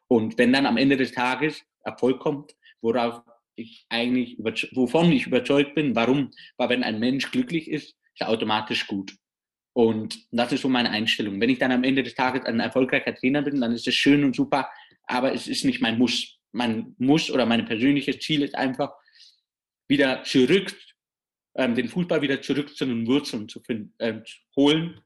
Und 0.09 0.37
wenn 0.37 0.53
dann 0.53 0.67
am 0.67 0.77
Ende 0.77 0.99
des 0.99 1.13
Tages 1.13 1.63
Erfolg 1.85 2.21
kommt, 2.21 2.53
worauf 2.83 3.23
ich 3.57 3.87
eigentlich, 3.89 4.37
wovon 4.39 5.13
ich 5.13 5.27
überzeugt 5.27 5.75
bin. 5.75 5.95
Warum? 5.95 6.31
Weil 6.57 6.69
wenn 6.71 6.83
ein 6.83 6.99
Mensch 6.99 7.31
glücklich 7.31 7.69
ist, 7.69 7.89
ist 7.89 8.21
er 8.21 8.29
automatisch 8.29 8.87
gut. 8.87 9.15
Und 9.73 10.19
das 10.31 10.53
ist 10.53 10.63
so 10.63 10.69
meine 10.69 10.91
Einstellung. 10.91 11.41
Wenn 11.41 11.51
ich 11.51 11.59
dann 11.59 11.73
am 11.73 11.85
Ende 11.85 12.03
des 12.03 12.15
Tages 12.15 12.45
ein 12.45 12.61
erfolgreicher 12.61 13.15
Trainer 13.15 13.43
bin, 13.43 13.61
dann 13.61 13.73
ist 13.73 13.89
es 13.89 13.95
schön 13.95 14.23
und 14.25 14.37
super, 14.37 14.69
aber 15.05 15.33
es 15.33 15.49
ist 15.49 15.65
nicht 15.65 15.81
mein 15.81 15.99
Muss. 15.99 16.39
Mein 16.53 16.95
Muss 16.99 17.31
oder 17.31 17.47
mein 17.47 17.65
persönliches 17.65 18.21
Ziel 18.21 18.43
ist 18.43 18.55
einfach, 18.55 18.93
wieder 19.89 20.23
zurück, 20.25 20.75
ähm, 21.57 21.75
den 21.75 21.89
Fußball 21.89 22.23
wieder 22.23 22.41
zurück 22.41 22.75
zu 22.77 22.87
den 22.87 23.07
Wurzeln 23.07 23.49
zu 23.49 23.61
finden, 23.61 23.95
äh, 23.99 24.21
holen. 24.57 25.01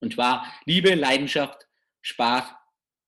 Und 0.00 0.14
zwar 0.14 0.46
Liebe, 0.64 0.94
Leidenschaft, 0.94 1.66
Spaß, 2.02 2.44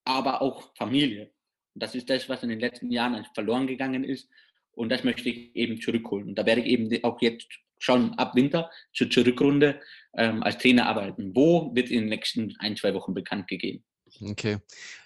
aber 0.05 0.41
auch 0.41 0.75
Familie. 0.75 1.31
Das 1.73 1.95
ist 1.95 2.09
das, 2.09 2.27
was 2.27 2.43
in 2.43 2.49
den 2.49 2.59
letzten 2.59 2.91
Jahren 2.91 3.25
verloren 3.33 3.67
gegangen 3.67 4.03
ist. 4.03 4.29
Und 4.73 4.89
das 4.89 5.03
möchte 5.03 5.29
ich 5.29 5.55
eben 5.55 5.79
zurückholen. 5.81 6.29
Und 6.29 6.35
da 6.35 6.45
werde 6.45 6.61
ich 6.61 6.67
eben 6.67 7.03
auch 7.03 7.21
jetzt 7.21 7.47
schon 7.77 8.13
ab 8.13 8.35
Winter 8.35 8.69
zur 8.93 9.09
Zurückrunde 9.09 9.79
ähm, 10.15 10.43
als 10.43 10.57
Trainer 10.57 10.87
arbeiten. 10.87 11.35
Wo 11.35 11.73
wird 11.75 11.89
in 11.89 12.01
den 12.01 12.09
nächsten 12.09 12.55
ein, 12.59 12.77
zwei 12.77 12.93
Wochen 12.93 13.13
bekannt 13.13 13.47
gegeben. 13.47 13.83
Okay. 14.19 14.57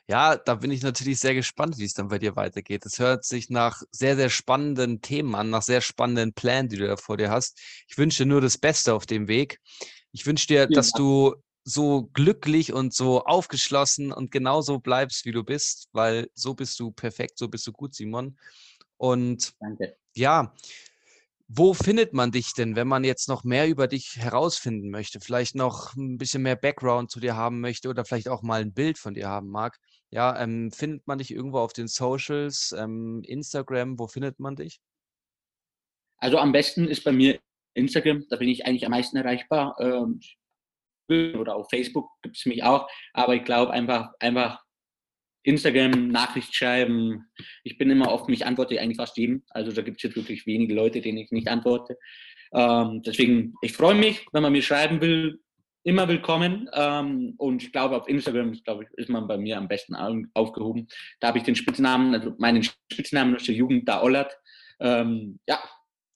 Ja, 0.07 0.35
da 0.35 0.55
bin 0.55 0.71
ich 0.71 0.81
natürlich 0.81 1.19
sehr 1.19 1.35
gespannt, 1.35 1.77
wie 1.77 1.85
es 1.85 1.93
dann 1.93 2.07
bei 2.07 2.19
dir 2.19 2.35
weitergeht. 2.35 2.85
Es 2.85 2.99
hört 2.99 3.23
sich 3.23 3.49
nach 3.49 3.81
sehr, 3.91 4.15
sehr 4.15 4.29
spannenden 4.29 5.01
Themen 5.01 5.35
an, 5.35 5.49
nach 5.49 5.61
sehr 5.61 5.81
spannenden 5.81 6.33
Plänen, 6.33 6.69
die 6.69 6.77
du 6.77 6.87
da 6.87 6.97
vor 6.97 7.17
dir 7.17 7.29
hast. 7.29 7.59
Ich 7.87 7.97
wünsche 7.97 8.23
dir 8.23 8.29
nur 8.29 8.41
das 8.41 8.57
Beste 8.57 8.93
auf 8.93 9.05
dem 9.05 9.27
Weg. 9.27 9.59
Ich 10.11 10.25
wünsche 10.25 10.47
dir, 10.47 10.67
dass 10.67 10.91
du 10.91 11.35
so 11.63 12.09
glücklich 12.13 12.73
und 12.73 12.93
so 12.93 13.23
aufgeschlossen 13.23 14.11
und 14.11 14.31
genauso 14.31 14.79
bleibst, 14.79 15.25
wie 15.25 15.31
du 15.31 15.43
bist, 15.43 15.89
weil 15.91 16.29
so 16.35 16.53
bist 16.53 16.79
du 16.79 16.91
perfekt, 16.91 17.39
so 17.39 17.47
bist 17.47 17.65
du 17.65 17.71
gut, 17.71 17.95
Simon. 17.95 18.37
Und 19.05 19.53
Danke. 19.59 19.95
ja, 20.15 20.51
wo 21.47 21.75
findet 21.75 22.13
man 22.13 22.31
dich 22.31 22.53
denn, 22.57 22.75
wenn 22.75 22.87
man 22.87 23.03
jetzt 23.03 23.29
noch 23.29 23.43
mehr 23.43 23.67
über 23.67 23.87
dich 23.87 24.15
herausfinden 24.17 24.89
möchte? 24.89 25.19
Vielleicht 25.19 25.53
noch 25.53 25.95
ein 25.95 26.17
bisschen 26.17 26.41
mehr 26.41 26.55
Background 26.55 27.11
zu 27.11 27.19
dir 27.19 27.35
haben 27.35 27.61
möchte 27.61 27.87
oder 27.87 28.03
vielleicht 28.03 28.27
auch 28.27 28.41
mal 28.41 28.61
ein 28.61 28.73
Bild 28.73 28.97
von 28.97 29.13
dir 29.13 29.27
haben 29.27 29.49
mag. 29.49 29.77
Ja, 30.09 30.41
ähm, 30.41 30.71
findet 30.71 31.05
man 31.05 31.19
dich 31.19 31.29
irgendwo 31.29 31.59
auf 31.59 31.73
den 31.73 31.87
Socials, 31.87 32.73
ähm, 32.75 33.21
Instagram, 33.27 33.99
wo 33.99 34.07
findet 34.07 34.39
man 34.39 34.55
dich? 34.55 34.79
Also 36.17 36.39
am 36.39 36.51
besten 36.51 36.87
ist 36.87 37.03
bei 37.03 37.11
mir 37.11 37.39
Instagram, 37.75 38.25
da 38.29 38.37
bin 38.37 38.49
ich 38.49 38.65
eigentlich 38.65 38.85
am 38.85 38.91
meisten 38.91 39.17
erreichbar. 39.17 39.75
Ähm, 39.79 40.19
oder 41.37 41.55
auf 41.55 41.69
Facebook 41.69 42.09
gibt 42.23 42.37
es 42.37 42.45
mich 42.47 42.63
auch, 42.63 42.89
aber 43.13 43.35
ich 43.35 43.43
glaube 43.43 43.71
einfach, 43.71 44.09
einfach 44.19 44.64
Instagram, 45.45 46.09
Nachricht 46.09 46.55
schreiben. 46.55 47.25
Ich 47.63 47.77
bin 47.77 47.89
immer 47.89 48.11
offen, 48.11 48.33
ich 48.33 48.45
antworte 48.45 48.79
eigentlich 48.79 48.97
fast 48.97 49.17
jedem. 49.17 49.43
Also 49.49 49.71
da 49.71 49.81
gibt 49.81 49.97
es 49.97 50.03
jetzt 50.03 50.15
wirklich 50.15 50.45
wenige 50.45 50.73
Leute, 50.73 51.01
denen 51.01 51.19
ich 51.19 51.31
nicht 51.31 51.47
antworte. 51.47 51.97
Ähm, 52.53 53.01
deswegen, 53.05 53.53
ich 53.61 53.73
freue 53.73 53.95
mich, 53.95 54.25
wenn 54.31 54.43
man 54.43 54.51
mir 54.51 54.61
schreiben 54.61 55.01
will, 55.01 55.39
immer 55.83 56.07
willkommen. 56.07 56.69
Ähm, 56.73 57.35
und 57.37 57.63
ich 57.63 57.71
glaube, 57.71 57.95
auf 57.95 58.07
Instagram 58.07 58.53
ist, 58.53 58.65
glaube 58.65 58.83
ich, 58.83 58.89
ist 58.97 59.09
man 59.09 59.27
bei 59.27 59.37
mir 59.37 59.57
am 59.57 59.67
besten 59.67 59.95
aufgehoben. 60.33 60.87
Da 61.19 61.27
habe 61.27 61.37
ich 61.37 61.43
den 61.43 61.55
Spitznamen, 61.55 62.13
also 62.15 62.33
meinen 62.39 62.63
Spitznamen 62.91 63.35
aus 63.35 63.43
der 63.43 63.55
Jugend, 63.55 63.87
da 63.87 64.01
Ollert. 64.01 64.35
Ähm, 64.79 65.39
ja, 65.47 65.59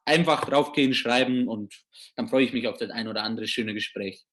einfach 0.06 0.46
draufgehen, 0.46 0.94
schreiben 0.94 1.48
und 1.48 1.74
dann 2.16 2.28
freue 2.28 2.44
ich 2.44 2.52
mich 2.52 2.68
auf 2.68 2.78
das 2.78 2.90
ein 2.90 3.08
oder 3.08 3.24
andere 3.24 3.48
schöne 3.48 3.74
Gespräch. 3.74 4.26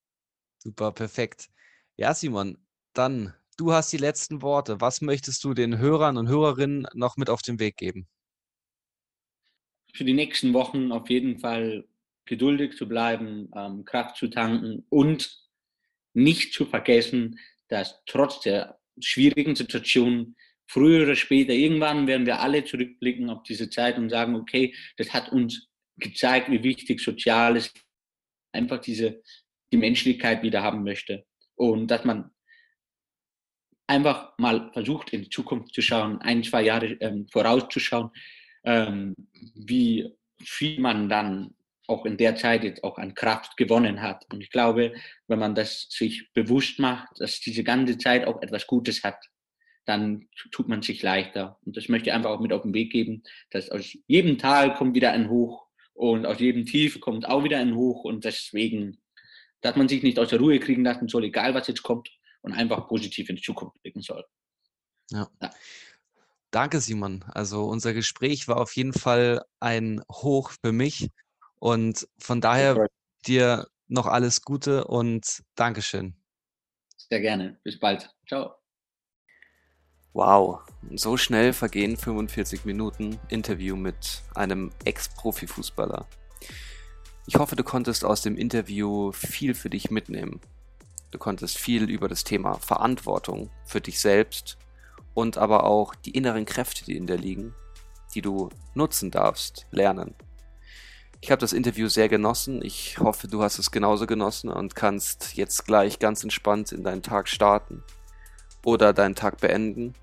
Super, 0.58 0.90
perfekt. 0.92 1.48
Ja, 1.96 2.14
Simon, 2.14 2.58
dann 2.94 3.34
Du 3.58 3.72
hast 3.72 3.90
die 3.90 3.96
letzten 3.96 4.42
Worte. 4.42 4.80
Was 4.82 5.00
möchtest 5.00 5.42
du 5.42 5.54
den 5.54 5.78
Hörern 5.78 6.18
und 6.18 6.28
Hörerinnen 6.28 6.86
noch 6.92 7.16
mit 7.16 7.30
auf 7.30 7.40
den 7.40 7.58
Weg 7.58 7.78
geben? 7.78 8.06
Für 9.94 10.04
die 10.04 10.12
nächsten 10.12 10.52
Wochen 10.52 10.92
auf 10.92 11.08
jeden 11.08 11.38
Fall 11.38 11.86
geduldig 12.26 12.76
zu 12.76 12.86
bleiben, 12.86 13.50
ähm, 13.56 13.84
Kraft 13.84 14.16
zu 14.16 14.28
tanken 14.28 14.84
und 14.90 15.42
nicht 16.12 16.52
zu 16.52 16.66
vergessen, 16.66 17.38
dass 17.68 18.02
trotz 18.04 18.40
der 18.40 18.78
schwierigen 19.00 19.56
Situation 19.56 20.36
früher 20.66 21.04
oder 21.04 21.16
später, 21.16 21.52
irgendwann 21.52 22.06
werden 22.06 22.26
wir 22.26 22.40
alle 22.40 22.64
zurückblicken 22.64 23.30
auf 23.30 23.42
diese 23.44 23.70
Zeit 23.70 23.96
und 23.96 24.10
sagen, 24.10 24.34
okay, 24.34 24.74
das 24.98 25.14
hat 25.14 25.32
uns 25.32 25.68
gezeigt, 25.96 26.50
wie 26.50 26.62
wichtig 26.62 27.00
Soziales, 27.00 27.72
einfach 28.52 28.80
diese, 28.80 29.22
die 29.72 29.78
Menschlichkeit 29.78 30.42
wieder 30.42 30.62
haben 30.62 30.82
möchte. 30.82 31.24
Und 31.54 31.90
dass 31.90 32.04
man 32.04 32.30
einfach 33.86 34.36
mal 34.38 34.70
versucht, 34.72 35.12
in 35.12 35.22
die 35.22 35.30
Zukunft 35.30 35.74
zu 35.74 35.82
schauen, 35.82 36.20
ein, 36.20 36.42
zwei 36.42 36.62
Jahre 36.62 36.86
ähm, 37.00 37.26
vorauszuschauen, 37.30 38.10
ähm, 38.64 39.14
wie 39.54 40.12
viel 40.42 40.80
man 40.80 41.08
dann 41.08 41.54
auch 41.88 42.04
in 42.04 42.16
der 42.16 42.34
Zeit 42.36 42.64
jetzt 42.64 42.82
auch 42.82 42.98
an 42.98 43.14
Kraft 43.14 43.56
gewonnen 43.56 44.02
hat. 44.02 44.24
Und 44.32 44.42
ich 44.42 44.50
glaube, 44.50 44.94
wenn 45.28 45.38
man 45.38 45.54
das 45.54 45.86
sich 45.88 46.32
bewusst 46.32 46.78
macht, 46.78 47.08
dass 47.20 47.40
diese 47.40 47.62
ganze 47.62 47.96
Zeit 47.96 48.26
auch 48.26 48.42
etwas 48.42 48.66
Gutes 48.66 49.04
hat, 49.04 49.24
dann 49.84 50.28
tut 50.50 50.68
man 50.68 50.82
sich 50.82 51.02
leichter. 51.02 51.58
Und 51.64 51.76
das 51.76 51.88
möchte 51.88 52.10
ich 52.10 52.14
einfach 52.14 52.30
auch 52.30 52.40
mit 52.40 52.52
auf 52.52 52.62
den 52.62 52.74
Weg 52.74 52.90
geben, 52.90 53.22
dass 53.50 53.70
aus 53.70 53.96
jedem 54.08 54.36
Tal 54.36 54.74
kommt 54.74 54.96
wieder 54.96 55.12
ein 55.12 55.30
Hoch 55.30 55.66
und 55.94 56.26
aus 56.26 56.40
jedem 56.40 56.66
Tief 56.66 57.00
kommt 57.00 57.28
auch 57.28 57.44
wieder 57.44 57.58
ein 57.58 57.76
Hoch. 57.76 58.02
Und 58.02 58.24
deswegen, 58.24 58.98
dass 59.60 59.76
man 59.76 59.88
sich 59.88 60.02
nicht 60.02 60.18
aus 60.18 60.30
der 60.30 60.40
Ruhe 60.40 60.58
kriegen 60.58 60.84
lassen 60.84 61.08
soll, 61.08 61.24
egal 61.24 61.54
was 61.54 61.68
jetzt 61.68 61.84
kommt, 61.84 62.10
und 62.46 62.52
einfach 62.52 62.86
positiv 62.86 63.28
in 63.28 63.36
die 63.36 63.42
Zukunft 63.42 63.82
blicken 63.82 64.00
soll. 64.00 64.24
Ja. 65.10 65.28
ja. 65.42 65.50
Danke, 66.52 66.80
Simon. 66.80 67.24
Also 67.28 67.64
unser 67.64 67.92
Gespräch 67.92 68.46
war 68.48 68.58
auf 68.58 68.74
jeden 68.76 68.92
Fall 68.92 69.44
ein 69.60 70.00
Hoch 70.10 70.52
für 70.62 70.72
mich 70.72 71.10
und 71.56 72.08
von 72.18 72.40
daher 72.40 72.86
dir 73.26 73.66
noch 73.88 74.06
alles 74.06 74.42
Gute 74.42 74.84
und 74.84 75.42
Dankeschön. 75.56 76.14
Sehr 76.96 77.20
gerne. 77.20 77.58
Bis 77.64 77.78
bald. 77.78 78.08
Ciao. 78.28 78.54
Wow, 80.12 80.60
so 80.94 81.16
schnell 81.16 81.52
vergehen 81.52 81.96
45 81.96 82.64
Minuten 82.64 83.18
Interview 83.28 83.76
mit 83.76 84.22
einem 84.34 84.70
Ex-Profifußballer. 84.84 86.08
Ich 87.26 87.34
hoffe, 87.36 87.56
du 87.56 87.64
konntest 87.64 88.04
aus 88.04 88.22
dem 88.22 88.38
Interview 88.38 89.12
viel 89.12 89.54
für 89.54 89.68
dich 89.68 89.90
mitnehmen. 89.90 90.40
Du 91.10 91.18
konntest 91.18 91.58
viel 91.58 91.88
über 91.88 92.08
das 92.08 92.24
Thema 92.24 92.58
Verantwortung 92.58 93.50
für 93.64 93.80
dich 93.80 94.00
selbst 94.00 94.58
und 95.14 95.38
aber 95.38 95.64
auch 95.64 95.94
die 95.94 96.10
inneren 96.10 96.44
Kräfte, 96.44 96.84
die 96.84 96.96
in 96.96 97.06
dir 97.06 97.16
liegen, 97.16 97.54
die 98.14 98.22
du 98.22 98.50
nutzen 98.74 99.10
darfst, 99.10 99.66
lernen. 99.70 100.14
Ich 101.20 101.30
habe 101.30 101.40
das 101.40 101.52
Interview 101.52 101.88
sehr 101.88 102.08
genossen. 102.08 102.62
Ich 102.62 102.98
hoffe, 102.98 103.26
du 103.26 103.42
hast 103.42 103.58
es 103.58 103.70
genauso 103.70 104.06
genossen 104.06 104.50
und 104.50 104.76
kannst 104.76 105.34
jetzt 105.36 105.64
gleich 105.64 105.98
ganz 105.98 106.22
entspannt 106.22 106.72
in 106.72 106.84
deinen 106.84 107.02
Tag 107.02 107.28
starten 107.28 107.82
oder 108.64 108.92
deinen 108.92 109.14
Tag 109.14 109.40
beenden. 109.40 109.94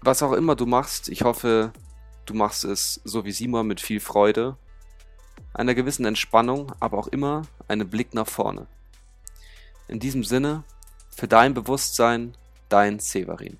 Was 0.00 0.22
auch 0.22 0.32
immer 0.32 0.56
du 0.56 0.66
machst, 0.66 1.08
ich 1.08 1.22
hoffe, 1.22 1.72
du 2.26 2.34
machst 2.34 2.64
es 2.64 3.00
so 3.04 3.24
wie 3.24 3.32
Simon 3.32 3.66
mit 3.66 3.80
viel 3.80 4.00
Freude, 4.00 4.56
einer 5.54 5.74
gewissen 5.74 6.04
Entspannung, 6.04 6.72
aber 6.80 6.98
auch 6.98 7.06
immer 7.06 7.42
einem 7.68 7.88
Blick 7.88 8.12
nach 8.14 8.26
vorne. 8.26 8.66
In 9.88 10.00
diesem 10.00 10.24
Sinne, 10.24 10.64
für 11.14 11.28
dein 11.28 11.54
Bewusstsein, 11.54 12.36
dein 12.68 12.98
Severin. 12.98 13.58